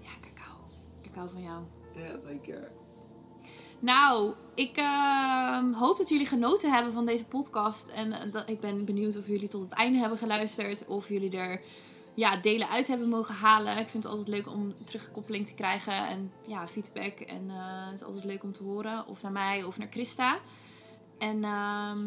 Ja, 0.00 0.10
cacao. 0.20 0.56
Cacao 1.02 1.26
van 1.26 1.42
jou. 1.42 1.62
Ja, 1.94 2.18
zeker. 2.26 2.70
Nou, 3.78 4.34
ik 4.54 4.76
ehm, 4.76 5.72
hoop 5.72 5.96
dat 5.96 6.08
jullie 6.08 6.26
genoten 6.26 6.72
hebben 6.72 6.92
van 6.92 7.06
deze 7.06 7.24
podcast. 7.24 7.88
En 7.88 8.12
eh, 8.12 8.42
ik 8.46 8.60
ben 8.60 8.84
benieuwd 8.84 9.16
of 9.16 9.26
jullie 9.26 9.48
tot 9.48 9.64
het 9.64 9.72
einde 9.72 9.98
hebben 9.98 10.18
geluisterd. 10.18 10.86
Of 10.86 11.08
jullie 11.08 11.36
er 11.36 11.60
ja, 12.14 12.36
delen 12.36 12.68
uit 12.68 12.86
hebben 12.86 13.08
mogen 13.08 13.34
halen. 13.34 13.78
Ik 13.78 13.88
vind 13.88 14.02
het 14.02 14.12
altijd 14.12 14.28
leuk 14.28 14.48
om 14.48 14.74
terugkoppeling 14.84 15.46
te 15.46 15.54
krijgen. 15.54 16.06
En 16.06 16.32
ja, 16.46 16.66
feedback. 16.66 17.18
En 17.20 17.50
eh, 17.50 17.86
het 17.86 17.94
is 17.94 18.04
altijd 18.04 18.24
leuk 18.24 18.42
om 18.42 18.52
te 18.52 18.62
horen. 18.62 19.06
Of 19.06 19.22
naar 19.22 19.32
mij 19.32 19.62
of 19.62 19.78
naar 19.78 19.90
Christa. 19.90 20.38
En 21.18 21.44
ehm, 21.44 22.00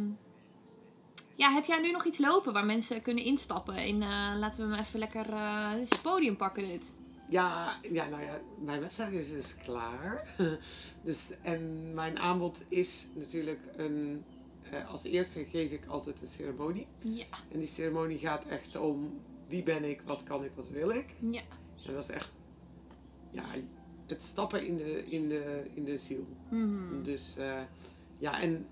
ja, 1.36 1.52
heb 1.52 1.66
jij 1.66 1.80
nu 1.82 1.92
nog 1.92 2.06
iets 2.06 2.18
lopen 2.18 2.54
waar 2.54 2.66
mensen 2.66 3.02
kunnen 3.02 3.24
instappen? 3.24 3.76
In, 3.76 4.02
eh, 4.02 4.34
laten 4.40 4.68
we 4.68 4.76
hem 4.76 4.84
even 4.84 5.00
lekker 5.00 5.36
het 5.80 6.00
podium 6.02 6.38
pakken 6.38 6.68
dit. 6.68 6.96
Ja, 7.30 7.74
ja, 7.92 8.08
nou 8.08 8.24
ja, 8.24 8.40
mijn 8.60 8.80
website 8.80 9.18
is 9.20 9.32
dus 9.32 9.56
klaar. 9.56 10.28
dus, 11.04 11.30
en 11.42 11.94
mijn 11.94 12.20
aanbod 12.20 12.64
is 12.68 13.08
natuurlijk 13.14 13.60
een... 13.76 14.24
eh, 14.72 14.90
als 14.92 15.04
eerste 15.04 15.46
geef 15.46 15.72
ik 15.72 15.86
altijd 15.86 16.22
een 16.22 16.28
ceremonie. 16.28 16.88
Ja, 17.02 17.26
En 17.52 17.60
die 17.60 17.68
ceremonie 17.68 18.18
gaat 18.18 18.46
echt 18.46 18.76
om 18.78 19.20
wie 19.48 19.64
ben 19.64 19.84
ik, 19.90 20.02
wat 20.06 20.24
kan 20.24 20.44
ik, 20.44 20.52
wat 20.56 20.70
wil 20.70 20.90
ik. 20.90 21.16
ja, 21.20 21.42
En 21.86 21.94
dat 21.94 22.04
is 22.04 22.10
echt 22.10 22.40
ja, 23.32 23.44
het 24.08 24.22
stappen 24.22 24.66
in 24.68 24.78
de, 24.78 25.06
in 25.08 25.30
de, 25.30 25.66
in 25.74 25.84
de 25.84 25.98
ziel. 25.98 26.26
Mhm. 26.50 27.04
Dus 27.04 27.34
eh, 27.38 27.62
ja, 28.18 28.42
en 28.42 28.68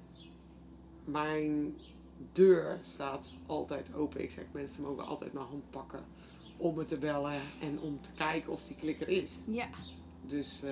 mijn 1.06 1.76
deur 2.32 2.80
staat 2.82 3.32
altijd 3.46 3.94
open. 3.94 4.22
Ik 4.22 4.32
zeg 4.32 4.44
mensen 4.52 4.82
mogen 4.84 5.06
altijd 5.06 5.34
mijn 5.34 5.46
hand 5.46 5.70
pakken 5.70 6.04
om 6.58 6.76
me 6.76 6.84
te 6.86 6.98
bellen 6.98 7.42
en 7.62 7.80
om 7.80 8.02
te 8.02 8.12
kijken 8.12 8.52
of 8.52 8.64
die 8.64 8.76
klikker 8.76 9.08
is. 9.08 9.32
ja, 9.48 9.68
Dus, 10.28 10.62
eh, 10.64 10.72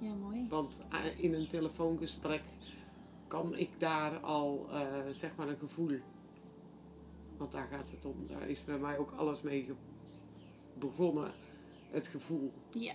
ja, 0.00 0.14
mooi. 0.14 0.46
want 0.48 0.78
eh, 0.90 1.18
in 1.24 1.34
een 1.34 1.46
telefoongesprek 1.46 2.42
kan 3.26 3.56
ik 3.56 3.70
daar 3.78 4.18
al 4.18 4.66
eh, 4.72 4.86
zeg 5.10 5.36
maar 5.36 5.48
een 5.48 5.56
gevoel. 5.58 5.98
Want 7.36 7.52
daar 7.52 7.66
gaat 7.70 7.90
het 7.90 8.04
om. 8.04 8.26
Daar 8.28 8.48
is 8.48 8.64
bij 8.64 8.78
mij 8.78 8.98
ook 8.98 9.10
alles 9.16 9.42
mee 9.42 9.68
begonnen. 10.78 11.32
Het 11.90 12.06
gevoel. 12.06 12.52
Ja, 12.70 12.94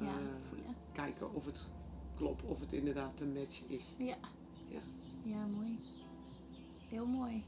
ja, 0.00 0.12
voelen. 0.48 0.74
kijken 0.92 1.34
of 1.34 1.46
het 1.46 1.68
klopt, 2.16 2.42
of 2.44 2.60
het 2.60 2.72
inderdaad 2.72 3.20
een 3.20 3.32
match 3.32 3.62
is. 3.66 3.94
Ja. 3.98 4.16
Ja. 4.68 4.80
Ja, 5.22 5.46
mooi. 5.46 5.78
Heel 6.88 7.06
mooi. 7.06 7.44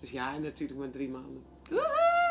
Dus 0.00 0.10
ja, 0.10 0.34
en 0.34 0.42
natuurlijk 0.42 0.78
maar 0.78 0.90
drie 0.90 1.08
maanden. 1.08 1.42
Woehoe! 1.70 2.21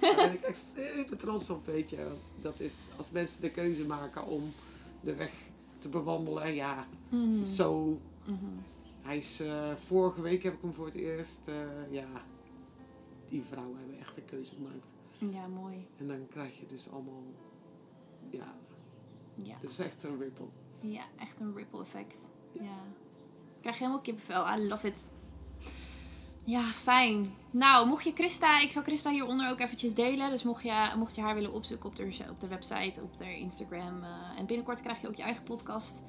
Daar 0.00 0.14
ben 0.16 0.32
ik 0.32 0.40
echt 0.42 0.64
super 0.76 1.16
trots 1.16 1.50
op, 1.50 1.66
weet 1.66 1.90
je. 1.90 2.06
Dat 2.40 2.60
is 2.60 2.74
als 2.96 3.10
mensen 3.10 3.42
de 3.42 3.50
keuze 3.50 3.84
maken 3.86 4.26
om 4.26 4.42
de 5.00 5.14
weg 5.14 5.32
te 5.78 5.88
bewandelen. 5.88 6.54
Ja, 6.54 6.86
Mhm. 7.10 7.44
zo. 7.44 7.98
Mhm. 8.26 8.52
Hij 9.02 9.18
is, 9.18 9.40
eh, 9.40 9.72
vorige 9.86 10.20
week 10.22 10.42
heb 10.42 10.52
ik 10.54 10.60
hem 10.62 10.72
voor 10.74 10.86
het 10.86 10.94
eerst, 10.94 11.40
eh, 11.44 11.92
ja, 11.92 12.06
die 13.28 13.42
vrouwen 13.48 13.78
hebben 13.78 13.98
echt 13.98 14.16
een 14.16 14.24
keuze 14.24 14.52
gemaakt. 14.54 14.86
Ja, 15.34 15.46
mooi. 15.46 15.86
En 15.98 16.08
dan 16.08 16.26
krijg 16.28 16.60
je 16.60 16.66
dus 16.66 16.90
allemaal, 16.90 17.22
ja, 18.30 18.54
Ja. 19.34 19.56
dat 19.60 19.70
is 19.70 19.78
echt 19.78 20.02
een 20.04 20.18
ripple. 20.18 20.46
ja, 20.80 21.02
echt 21.18 21.40
een 21.40 21.54
ripple 21.56 21.80
effect. 21.80 22.16
Ja. 22.52 22.82
Ik 23.54 23.60
krijg 23.60 23.78
helemaal 23.78 24.00
kippenvel. 24.00 24.46
I 24.58 24.66
love 24.68 24.86
it. 24.86 25.08
Ja, 26.44 26.62
fijn. 26.62 27.30
Nou, 27.50 27.86
mocht 27.86 28.04
je 28.04 28.12
Christa, 28.14 28.60
ik 28.60 28.70
zal 28.70 28.82
Christa 28.82 29.10
hieronder 29.10 29.50
ook 29.50 29.60
eventjes 29.60 29.94
delen. 29.94 30.30
Dus 30.30 30.42
mocht 30.42 30.62
je, 30.62 30.90
mocht 30.96 31.14
je 31.14 31.20
haar 31.22 31.34
willen 31.34 31.52
opzoeken 31.52 31.88
op 31.88 31.96
de, 31.96 32.24
op 32.30 32.40
de 32.40 32.48
website, 32.48 33.00
op 33.02 33.18
de 33.18 33.38
Instagram. 33.38 34.02
eh, 34.02 34.38
en 34.38 34.46
binnenkort 34.46 34.80
krijg 34.82 35.00
je 35.00 35.08
ook 35.08 35.14
je 35.14 35.22
eigen 35.22 35.42
podcast. 35.44 36.02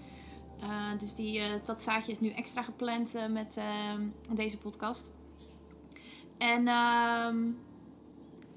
Eh, 0.60 0.70
dus 0.98 1.14
die, 1.14 1.40
eh, 1.40 1.46
dat 1.66 1.84
zaadje 1.84 2.12
is 2.12 2.20
nu 2.20 2.30
extra 2.30 2.62
gepland 2.64 3.12
met 3.30 3.58
deze 4.32 4.58
podcast. 4.58 5.12
En 6.38 6.68
ehm, 6.68 7.46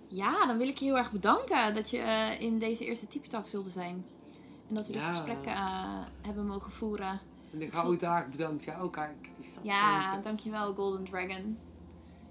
ja, 0.09 0.47
dan 0.47 0.57
wil 0.59 0.69
ik 0.69 0.77
je 0.79 0.85
heel 0.85 0.99
erg 0.99 1.13
bedanken 1.13 1.75
dat 1.75 1.91
je 1.91 2.37
in 2.39 2.59
deze 2.59 2.85
eerste 2.85 3.07
Typetalk 3.09 3.47
wilde 3.49 3.69
zijn. 3.71 4.05
En 4.69 4.75
dat 4.75 4.87
we 4.87 4.93
dit 4.93 5.03
Ja. 5.03 5.09
gesprek 5.09 5.45
hebben 6.21 6.47
mogen 6.47 6.73
voeren. 6.73 7.21
En 7.53 7.59
de 7.59 7.71
gouden 7.71 7.99
dagen 7.99 8.31
bedankt 8.31 8.65
jou, 8.65 8.91
kijk. 8.91 9.31
Die 9.39 9.49
staat 9.51 9.65
Ja, 9.65 10.17
dankjewel 10.19 10.75
Golden 10.75 11.05
Dragon. 11.05 11.59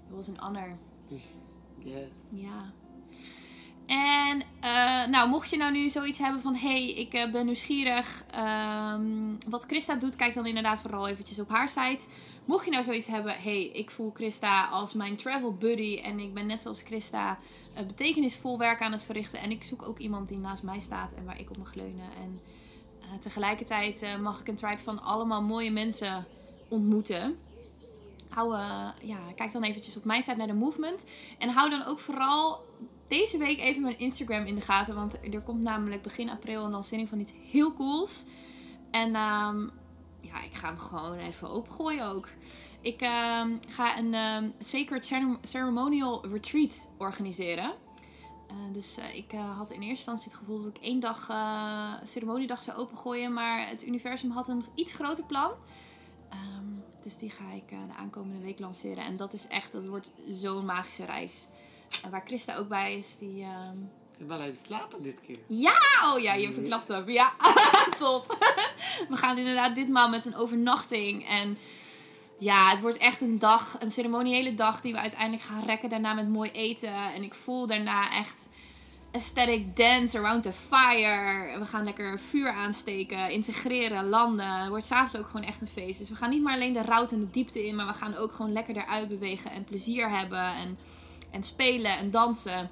Het 0.06 0.16
was 0.16 0.28
een 0.28 0.38
honor. 0.38 0.76
Yes. 1.86 2.08
Ja. 2.30 2.72
En 3.86 4.42
eh, 4.60 5.06
nou, 5.06 5.28
mocht 5.28 5.50
je 5.50 5.56
nou 5.56 5.72
nu 5.72 5.88
zoiets 5.88 6.18
hebben 6.18 6.40
van... 6.40 6.54
hey, 6.54 6.90
ik 6.90 7.12
eh, 7.12 7.30
ben 7.30 7.44
nieuwsgierig. 7.44 8.24
ehm, 8.30 9.34
wat 9.48 9.64
Christa 9.64 9.94
doet, 9.94 10.16
kijk 10.16 10.34
dan 10.34 10.46
inderdaad 10.46 10.78
vooral 10.78 11.08
eventjes 11.08 11.38
op 11.38 11.48
haar 11.48 11.68
site. 11.68 12.04
Mocht 12.44 12.64
je 12.64 12.70
nou 12.70 12.84
zoiets 12.84 13.06
hebben... 13.06 13.34
hey, 13.38 13.64
ik 13.64 13.90
voel 13.90 14.10
Christa 14.14 14.64
als 14.64 14.94
mijn 14.94 15.16
travel 15.16 15.54
buddy... 15.54 16.00
en 16.04 16.18
ik 16.18 16.34
ben 16.34 16.46
net 16.46 16.60
zoals 16.60 16.82
Christa 16.82 17.36
eh, 17.74 17.86
betekenisvol 17.86 18.58
werk 18.58 18.80
aan 18.80 18.92
het 18.92 19.04
verrichten... 19.04 19.40
en 19.40 19.50
ik 19.50 19.62
zoek 19.62 19.88
ook 19.88 19.98
iemand 19.98 20.28
die 20.28 20.38
naast 20.38 20.62
mij 20.62 20.80
staat 20.80 21.12
en 21.12 21.24
waar 21.24 21.40
ik 21.40 21.50
op 21.50 21.58
mag 21.58 21.74
leunen. 21.74 22.08
En 22.22 22.40
tegelijkertijd 23.20 24.18
mag 24.20 24.40
ik 24.40 24.48
een 24.48 24.54
tribe 24.54 24.78
van 24.78 25.02
allemaal 25.02 25.42
mooie 25.42 25.70
mensen 25.70 26.26
ontmoeten... 26.68 27.38
Hou, 28.36 28.54
eh, 28.54 28.88
ja, 29.02 29.18
kijk 29.34 29.52
dan 29.52 29.62
eventjes 29.62 29.96
op 29.96 30.04
mijn 30.04 30.22
site 30.22 30.36
naar 30.36 30.46
de 30.46 30.52
movement. 30.52 31.04
En 31.38 31.48
hou 31.48 31.70
dan 31.70 31.84
ook 31.84 31.98
vooral 31.98 32.64
deze 33.08 33.38
week 33.38 33.60
even 33.60 33.82
mijn 33.82 33.98
Instagram 33.98 34.44
in 34.44 34.54
de 34.54 34.60
gaten. 34.60 34.94
Want 34.94 35.14
er 35.34 35.40
komt 35.40 35.62
namelijk 35.62 36.02
begin 36.02 36.30
april 36.30 36.64
een 36.64 36.70
lancering 36.70 37.08
van 37.08 37.20
iets 37.20 37.32
heel 37.50 37.72
cools. 37.72 38.24
En 38.90 39.14
ehm, 39.14 39.60
ja, 40.20 40.42
ik 40.44 40.54
ga 40.54 40.66
hem 40.66 40.78
gewoon 40.78 41.14
even 41.14 41.52
opgooien 41.52 42.06
ook. 42.06 42.28
Ik 42.80 43.00
ehm, 43.00 43.58
ga 43.68 43.98
een 43.98 44.14
ehm, 44.14 44.50
Sacred 44.58 45.04
Cere- 45.04 45.38
Ceremonial 45.42 46.26
Retreat 46.26 46.88
organiseren. 46.98 47.72
Eh, 48.48 48.56
dus 48.72 48.96
eh, 48.96 49.14
ik 49.14 49.32
had 49.56 49.70
in 49.70 49.80
eerste 49.80 49.88
instantie 49.88 50.30
het 50.30 50.38
gevoel 50.38 50.56
dat 50.56 50.76
ik 50.76 50.82
één 50.82 51.00
dag 51.00 51.30
ceremoniedag 52.04 52.62
zou 52.62 52.78
opengooien. 52.78 53.32
Maar 53.32 53.68
het 53.68 53.86
universum 53.86 54.30
had 54.30 54.48
een 54.48 54.64
iets 54.74 54.92
groter 54.92 55.24
plan. 55.24 55.50
Dus 57.06 57.16
die 57.16 57.30
ga 57.30 57.52
ik 57.54 57.70
eh, 57.70 57.78
de 57.88 57.94
aankomende 57.94 58.44
week 58.44 58.58
lanceren. 58.58 59.04
En 59.04 59.16
dat 59.16 59.32
is 59.32 59.46
echt, 59.46 59.72
dat 59.72 59.86
wordt 59.86 60.10
zo'n 60.28 60.64
magische 60.64 61.04
reis. 61.04 61.46
En 62.02 62.10
waar 62.10 62.22
Christa 62.24 62.56
ook 62.56 62.68
bij 62.68 62.96
is, 62.96 63.18
die... 63.18 63.42
ehm, 63.42 63.78
Ik 64.12 64.18
heb 64.18 64.28
wel 64.28 64.40
even 64.40 64.56
slapen 64.66 65.02
dit 65.02 65.20
keer. 65.26 65.36
Ja! 65.46 65.74
Oh 66.04 66.20
ja, 66.20 66.34
je 66.34 66.52
verklapt 66.52 66.88
hem. 66.88 67.10
Ja, 67.10 67.32
top. 67.98 68.26
We 69.10 69.16
gaan 69.16 69.38
inderdaad 69.38 69.74
ditmaal 69.74 70.08
met 70.08 70.26
een 70.26 70.36
overnachting. 70.36 71.28
En 71.28 71.58
ja, 72.38 72.70
het 72.70 72.80
wordt 72.80 72.96
echt 72.96 73.20
een 73.20 73.38
dag, 73.38 73.76
een 73.80 73.90
ceremoniële 73.90 74.54
dag 74.54 74.80
die 74.80 74.92
we 74.92 74.98
uiteindelijk 74.98 75.42
gaan 75.42 75.64
rekken. 75.64 75.88
Daarna 75.88 76.14
met 76.14 76.28
mooi 76.28 76.50
eten. 76.50 76.94
En 77.14 77.22
ik 77.22 77.34
voel 77.34 77.66
daarna 77.66 78.10
echt 78.12 78.48
aesthetic 79.16 79.76
dance 79.76 80.18
around 80.18 80.42
the 80.42 80.52
fire. 80.52 81.58
We 81.58 81.64
gaan 81.66 81.84
lekker 81.84 82.18
vuur 82.18 82.50
aansteken, 82.50 83.30
integreren, 83.30 84.08
landen. 84.08 84.60
Het 84.60 84.68
wordt 84.68 84.84
s'avonds 84.84 85.16
ook 85.16 85.26
gewoon 85.26 85.46
echt 85.46 85.60
een 85.60 85.66
feest. 85.68 85.98
Dus 85.98 86.08
we 86.08 86.14
gaan 86.14 86.30
niet 86.30 86.42
maar 86.42 86.54
alleen 86.54 86.72
de 86.72 86.82
route 86.82 87.14
en 87.14 87.20
de 87.20 87.30
diepte 87.30 87.66
in, 87.66 87.76
maar 87.76 87.86
we 87.86 87.92
gaan 87.92 88.16
ook 88.16 88.32
gewoon 88.32 88.52
lekker 88.52 88.76
eruit 88.76 89.08
bewegen 89.08 89.50
en 89.50 89.64
plezier 89.64 90.10
hebben. 90.10 90.54
En, 90.54 90.78
en 91.30 91.42
spelen 91.42 91.98
en 91.98 92.10
dansen. 92.10 92.70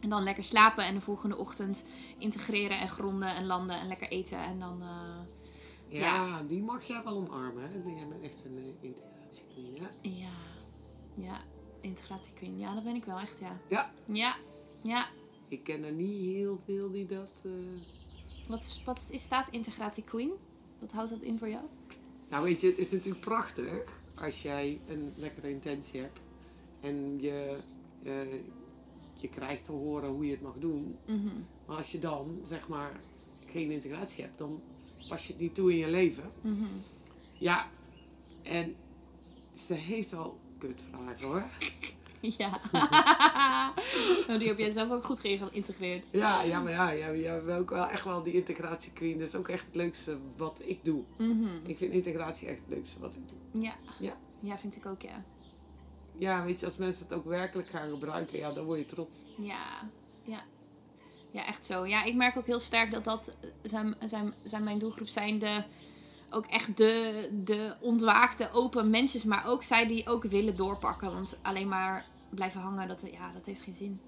En 0.00 0.08
dan 0.08 0.22
lekker 0.22 0.44
slapen 0.44 0.84
en 0.84 0.94
de 0.94 1.00
volgende 1.00 1.36
ochtend 1.36 1.86
integreren 2.18 2.78
en 2.78 2.88
gronden 2.88 3.34
en 3.34 3.46
landen 3.46 3.80
en 3.80 3.86
lekker 3.86 4.08
eten. 4.08 4.38
En 4.38 4.58
dan, 4.58 4.82
eh, 4.82 5.98
Ja, 6.00 6.42
die 6.42 6.62
mag 6.62 6.82
jij 6.82 7.00
wel 7.04 7.16
omarmen, 7.16 7.62
hè? 7.62 7.90
Jij 7.90 8.06
bent 8.08 8.22
echt 8.22 8.44
een 8.44 8.58
uh, 8.58 8.64
integratiequeen, 8.80 9.74
ja? 9.74 9.88
ja, 10.02 10.30
ja, 11.14 11.40
integratie 11.80 12.32
queen. 12.32 12.58
Ja, 12.58 12.74
dat 12.74 12.84
ben 12.84 12.94
ik 12.94 13.04
wel 13.04 13.18
echt, 13.18 13.38
ja. 13.38 13.56
Ja. 13.68 13.90
Ja, 14.04 14.36
ja. 14.82 15.06
Ik 15.48 15.64
ken 15.64 15.84
er 15.84 15.92
niet 15.92 16.20
heel 16.34 16.60
veel 16.64 16.90
die 16.90 17.06
dat... 17.06 17.30
eh, 17.42 17.50
Wat, 18.84 19.10
staat 19.16 19.48
integratie 19.50 20.04
queen? 20.04 20.32
Wat 20.78 20.90
houdt 20.92 21.10
dat 21.10 21.20
in 21.20 21.38
voor 21.38 21.48
jou? 21.48 21.64
Nou 22.28 22.44
weet 22.44 22.60
je, 22.60 22.66
het 22.66 22.78
is 22.78 22.90
natuurlijk 22.90 23.24
prachtig 23.24 24.00
als 24.14 24.42
jij 24.42 24.80
een 24.88 25.12
lekkere 25.16 25.50
intentie 25.50 26.00
hebt 26.00 26.18
en 26.80 27.20
je, 27.20 27.58
eh, 28.02 28.12
je 29.14 29.28
krijgt 29.28 29.64
te 29.64 29.72
horen 29.72 30.10
hoe 30.10 30.24
je 30.24 30.30
het 30.30 30.40
mag 30.42 30.54
doen. 30.58 30.96
Mhm. 31.06 31.28
Maar 31.66 31.76
als 31.76 31.92
je 31.92 31.98
dan, 31.98 32.40
zeg 32.46 32.68
maar, 32.68 33.00
geen 33.44 33.70
integratie 33.70 34.24
hebt, 34.24 34.38
dan 34.38 34.60
pas 35.08 35.26
je 35.26 35.32
het 35.32 35.40
niet 35.42 35.54
toe 35.54 35.70
in 35.70 35.76
je 35.78 35.90
leven. 35.90 36.30
Mhm. 36.42 36.64
Ja, 37.38 37.70
en 38.42 38.74
ze 39.54 39.74
heeft 39.74 40.10
wel 40.10 40.38
kutvragen 40.58 41.26
hoor. 41.26 41.44
Ja. 42.38 42.60
nou, 44.26 44.38
die 44.38 44.48
heb 44.48 44.58
jij 44.58 44.70
zelf 44.70 44.90
ook 44.90 45.04
goed 45.04 45.20
geïntegreerd. 45.20 46.06
Ja, 46.10 46.42
ja 46.42 46.60
maar 46.60 46.72
ja, 46.72 46.94
jij 46.94 47.18
jij 47.18 47.44
bent 47.44 47.58
ook 47.58 47.70
wel 47.70 47.86
echt 47.88 48.04
wel 48.04 48.22
die 48.22 48.32
integratie 48.32 48.92
queen. 48.92 49.18
Dat 49.18 49.28
is 49.28 49.34
ook 49.34 49.48
echt 49.48 49.66
het 49.66 49.74
leukste 49.76 50.18
wat 50.36 50.60
ik 50.64 50.78
doe. 50.84 51.02
Mhm. 51.16 51.48
Ik 51.66 51.76
vind 51.76 51.92
integratie 51.92 52.48
echt 52.48 52.58
het 52.58 52.76
leukste 52.76 53.00
wat 53.00 53.14
ik 53.14 53.28
doe. 53.28 53.62
Ja. 53.62 53.74
Ja. 53.98 54.16
Ja, 54.40 54.58
vind 54.58 54.76
ik 54.76 54.86
ook, 54.86 55.02
ja. 55.02 55.24
Ja, 56.18 56.44
weet 56.44 56.60
je, 56.60 56.66
als 56.66 56.76
mensen 56.76 57.06
het 57.08 57.12
ook 57.12 57.24
werkelijk 57.24 57.68
gaan 57.68 57.88
gebruiken, 57.88 58.38
ja, 58.38 58.52
dan 58.52 58.64
word 58.64 58.78
je 58.78 58.84
trots. 58.84 59.16
Ja, 59.36 59.90
ja. 60.22 60.42
Ja, 61.30 61.46
echt 61.46 61.66
zo. 61.66 61.86
Ja, 61.86 62.04
ik 62.04 62.14
merk 62.14 62.36
ook 62.36 62.46
heel 62.46 62.60
sterk 62.60 62.90
dat 62.90 63.04
dat 63.04 63.32
zijn, 63.62 63.94
zijn, 64.04 64.34
zijn 64.42 64.64
mijn 64.64 64.78
doelgroep 64.78 65.08
zijn 65.08 65.38
de, 65.38 65.62
ook 66.30 66.46
echt 66.46 66.76
de, 66.76 67.28
de 67.44 67.74
ontwaakte, 67.80 68.48
open 68.52 68.90
mensen. 68.90 69.28
Maar 69.28 69.46
ook 69.46 69.62
zij 69.62 69.86
die 69.86 70.08
ook 70.08 70.24
willen 70.24 70.56
doorpakken. 70.56 71.12
Want 71.12 71.38
alleen 71.42 71.68
maar 71.68 72.06
blijven 72.30 72.60
hangen, 72.60 72.88
dat, 72.88 73.00
ja, 73.12 73.32
dat 73.32 73.46
heeft 73.46 73.62
geen 73.62 73.74
zin. 73.76 74.00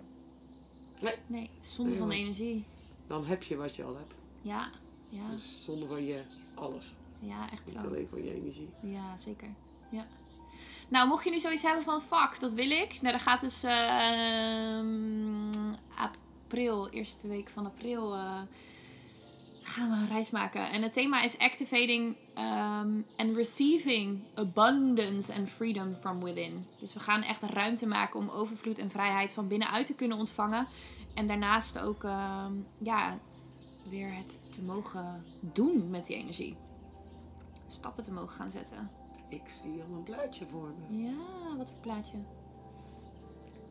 Nee. 1.00 1.14
Nee, 1.26 1.50
zonde 1.60 1.96
van 1.96 2.10
energie. 2.10 2.64
Dan 3.06 3.26
heb 3.26 3.42
je 3.42 3.56
wat 3.56 3.76
je 3.76 3.84
al 3.84 3.96
hebt. 3.96 4.12
Ja, 4.42 4.70
ja, 5.08 5.30
Dus 5.30 5.60
zonder 5.64 5.88
van 5.88 6.04
je 6.04 6.22
alles. 6.54 6.94
ja, 7.20 7.50
echt 7.50 7.64
Niet 7.66 7.74
zo. 7.74 7.80
alleen 7.86 8.08
van 8.10 8.24
je 8.24 8.34
energie. 8.34 8.68
Ja, 8.82 9.16
zeker. 9.16 9.48
Ja. 9.90 10.06
Nou, 10.88 11.08
mocht 11.08 11.24
je 11.24 11.30
nu 11.30 11.38
zoiets 11.38 11.62
hebben 11.62 11.84
van 11.84 12.00
fuck, 12.00 12.40
dat 12.40 12.52
wil 12.52 12.70
ik. 12.70 12.98
Nou, 13.00 13.12
dan 13.12 13.20
gaat 13.20 13.40
dus 13.40 13.62
ehm, 13.62 15.50
april, 15.96 16.88
eerste 16.88 17.28
week 17.28 17.48
van 17.48 17.66
april, 17.66 18.14
eh, 18.14 18.40
gaan 19.70 19.90
we 19.90 19.96
een 19.96 20.08
reis 20.08 20.30
maken. 20.30 20.70
En 20.70 20.82
het 20.82 20.92
thema 20.92 21.22
is 21.22 21.38
activating 21.38 22.16
um, 22.38 23.06
and 23.16 23.36
receiving 23.36 24.20
abundance 24.34 25.34
and 25.34 25.48
freedom 25.48 25.94
from 25.94 26.24
within. 26.24 26.66
Dus 26.78 26.92
we 26.94 27.00
gaan 27.00 27.22
echt 27.22 27.42
ruimte 27.42 27.86
maken 27.86 28.20
om 28.20 28.28
overvloed 28.28 28.78
en 28.78 28.90
vrijheid 28.90 29.32
van 29.32 29.48
binnenuit 29.48 29.86
te 29.86 29.94
kunnen 29.94 30.18
ontvangen. 30.18 30.66
En 31.14 31.26
daarnaast 31.26 31.78
ook 31.78 32.04
ehm, 32.04 32.52
ja, 32.82 33.18
weer 33.88 34.14
het 34.14 34.38
te 34.50 34.62
mogen 34.62 35.24
doen 35.40 35.90
met 35.90 36.06
die 36.06 36.16
energie. 36.16 36.56
Stappen 37.68 38.04
te 38.04 38.12
mogen 38.12 38.36
gaan 38.36 38.50
zetten. 38.50 38.90
Ik 39.28 39.42
zie 39.62 39.82
al 39.82 39.96
een 39.96 40.02
plaatje 40.02 40.46
voor 40.46 40.68
me. 40.88 41.02
Ja, 41.02 41.56
wat 41.56 41.70
voor 41.70 41.80
plaatje. 41.80 42.16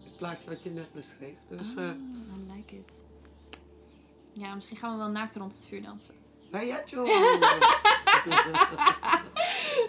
Het 0.04 0.16
plaatje 0.18 0.50
wat 0.50 0.64
je 0.64 0.70
net 0.70 0.94
beschreef. 0.94 1.38
Dus 1.50 1.76
Ah, 1.76 1.84
eh 1.84 1.96
I 2.38 2.54
like 2.56 2.76
it. 2.76 2.94
Ja, 4.34 4.54
misschien 4.54 4.78
gaan 4.78 4.92
we 4.92 4.98
wel 4.98 5.08
naakt 5.08 5.36
rond 5.36 5.54
het 5.54 5.66
vuur 5.68 5.82
dansen. 5.82 6.16
hey, 6.52 6.68
ja, 6.68 6.82
joh. 6.86 7.10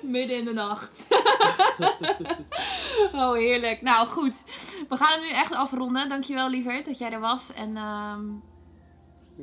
Midden 0.03 0.37
in 0.37 0.45
de 0.45 0.53
nacht. 0.53 1.07
oh, 3.13 3.33
heerlijk. 3.33 3.83
Nou, 3.83 4.07
goed. 4.07 4.35
We 4.89 4.97
gaan 4.97 5.13
het 5.13 5.21
nu 5.21 5.31
echt 5.31 5.55
afronden. 5.55 6.09
Dankjewel, 6.09 6.49
lieverd, 6.49 6.85
dat 6.85 6.99
jij 6.99 7.13
er 7.13 7.21
was. 7.21 7.53
En 7.53 7.77
ehm, 7.77 8.29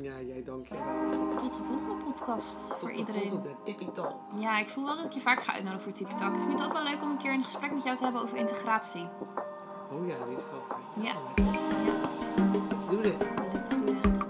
ja, 0.00 0.12
jij 0.26 0.42
dank 0.44 0.68
je 0.68 0.74
wel. 0.74 1.10
tot 1.36 1.52
de 1.52 1.58
volgende 1.68 2.04
podcast 2.04 2.56
voor 2.80 2.92
iedereen. 2.92 3.42
De 3.42 3.54
tippy-tal. 3.64 4.20
Ja, 4.34 4.58
ik 4.58 4.68
voel 4.68 4.84
wel 4.84 4.96
dat 4.96 5.04
ik 5.04 5.12
je 5.12 5.20
vaak 5.20 5.42
ga 5.42 5.52
uitnodigen 5.52 5.82
voor 5.82 5.92
Tippy 5.92 6.14
Talk. 6.14 6.34
Ik 6.34 6.40
vind 6.40 6.52
het 6.52 6.64
ook 6.68 6.72
wel 6.72 6.82
leuk 6.82 7.02
om 7.02 7.10
een 7.10 7.18
keer 7.18 7.32
een 7.32 7.44
gesprek 7.44 7.72
met 7.72 7.82
jou 7.82 7.96
te 7.96 8.02
hebben 8.02 8.22
over 8.22 8.38
integratie. 8.38 9.08
Oh 9.90 10.06
ja, 10.06 10.14
die 10.26 10.36
is 10.36 10.42
wel 10.50 10.64
fijn. 10.68 11.04
Ja. 11.04 11.12
Let's 12.70 12.86
do 12.90 13.00
this. 13.00 13.26
Let's 13.52 13.70
do 13.70 13.84
that. 13.84 14.26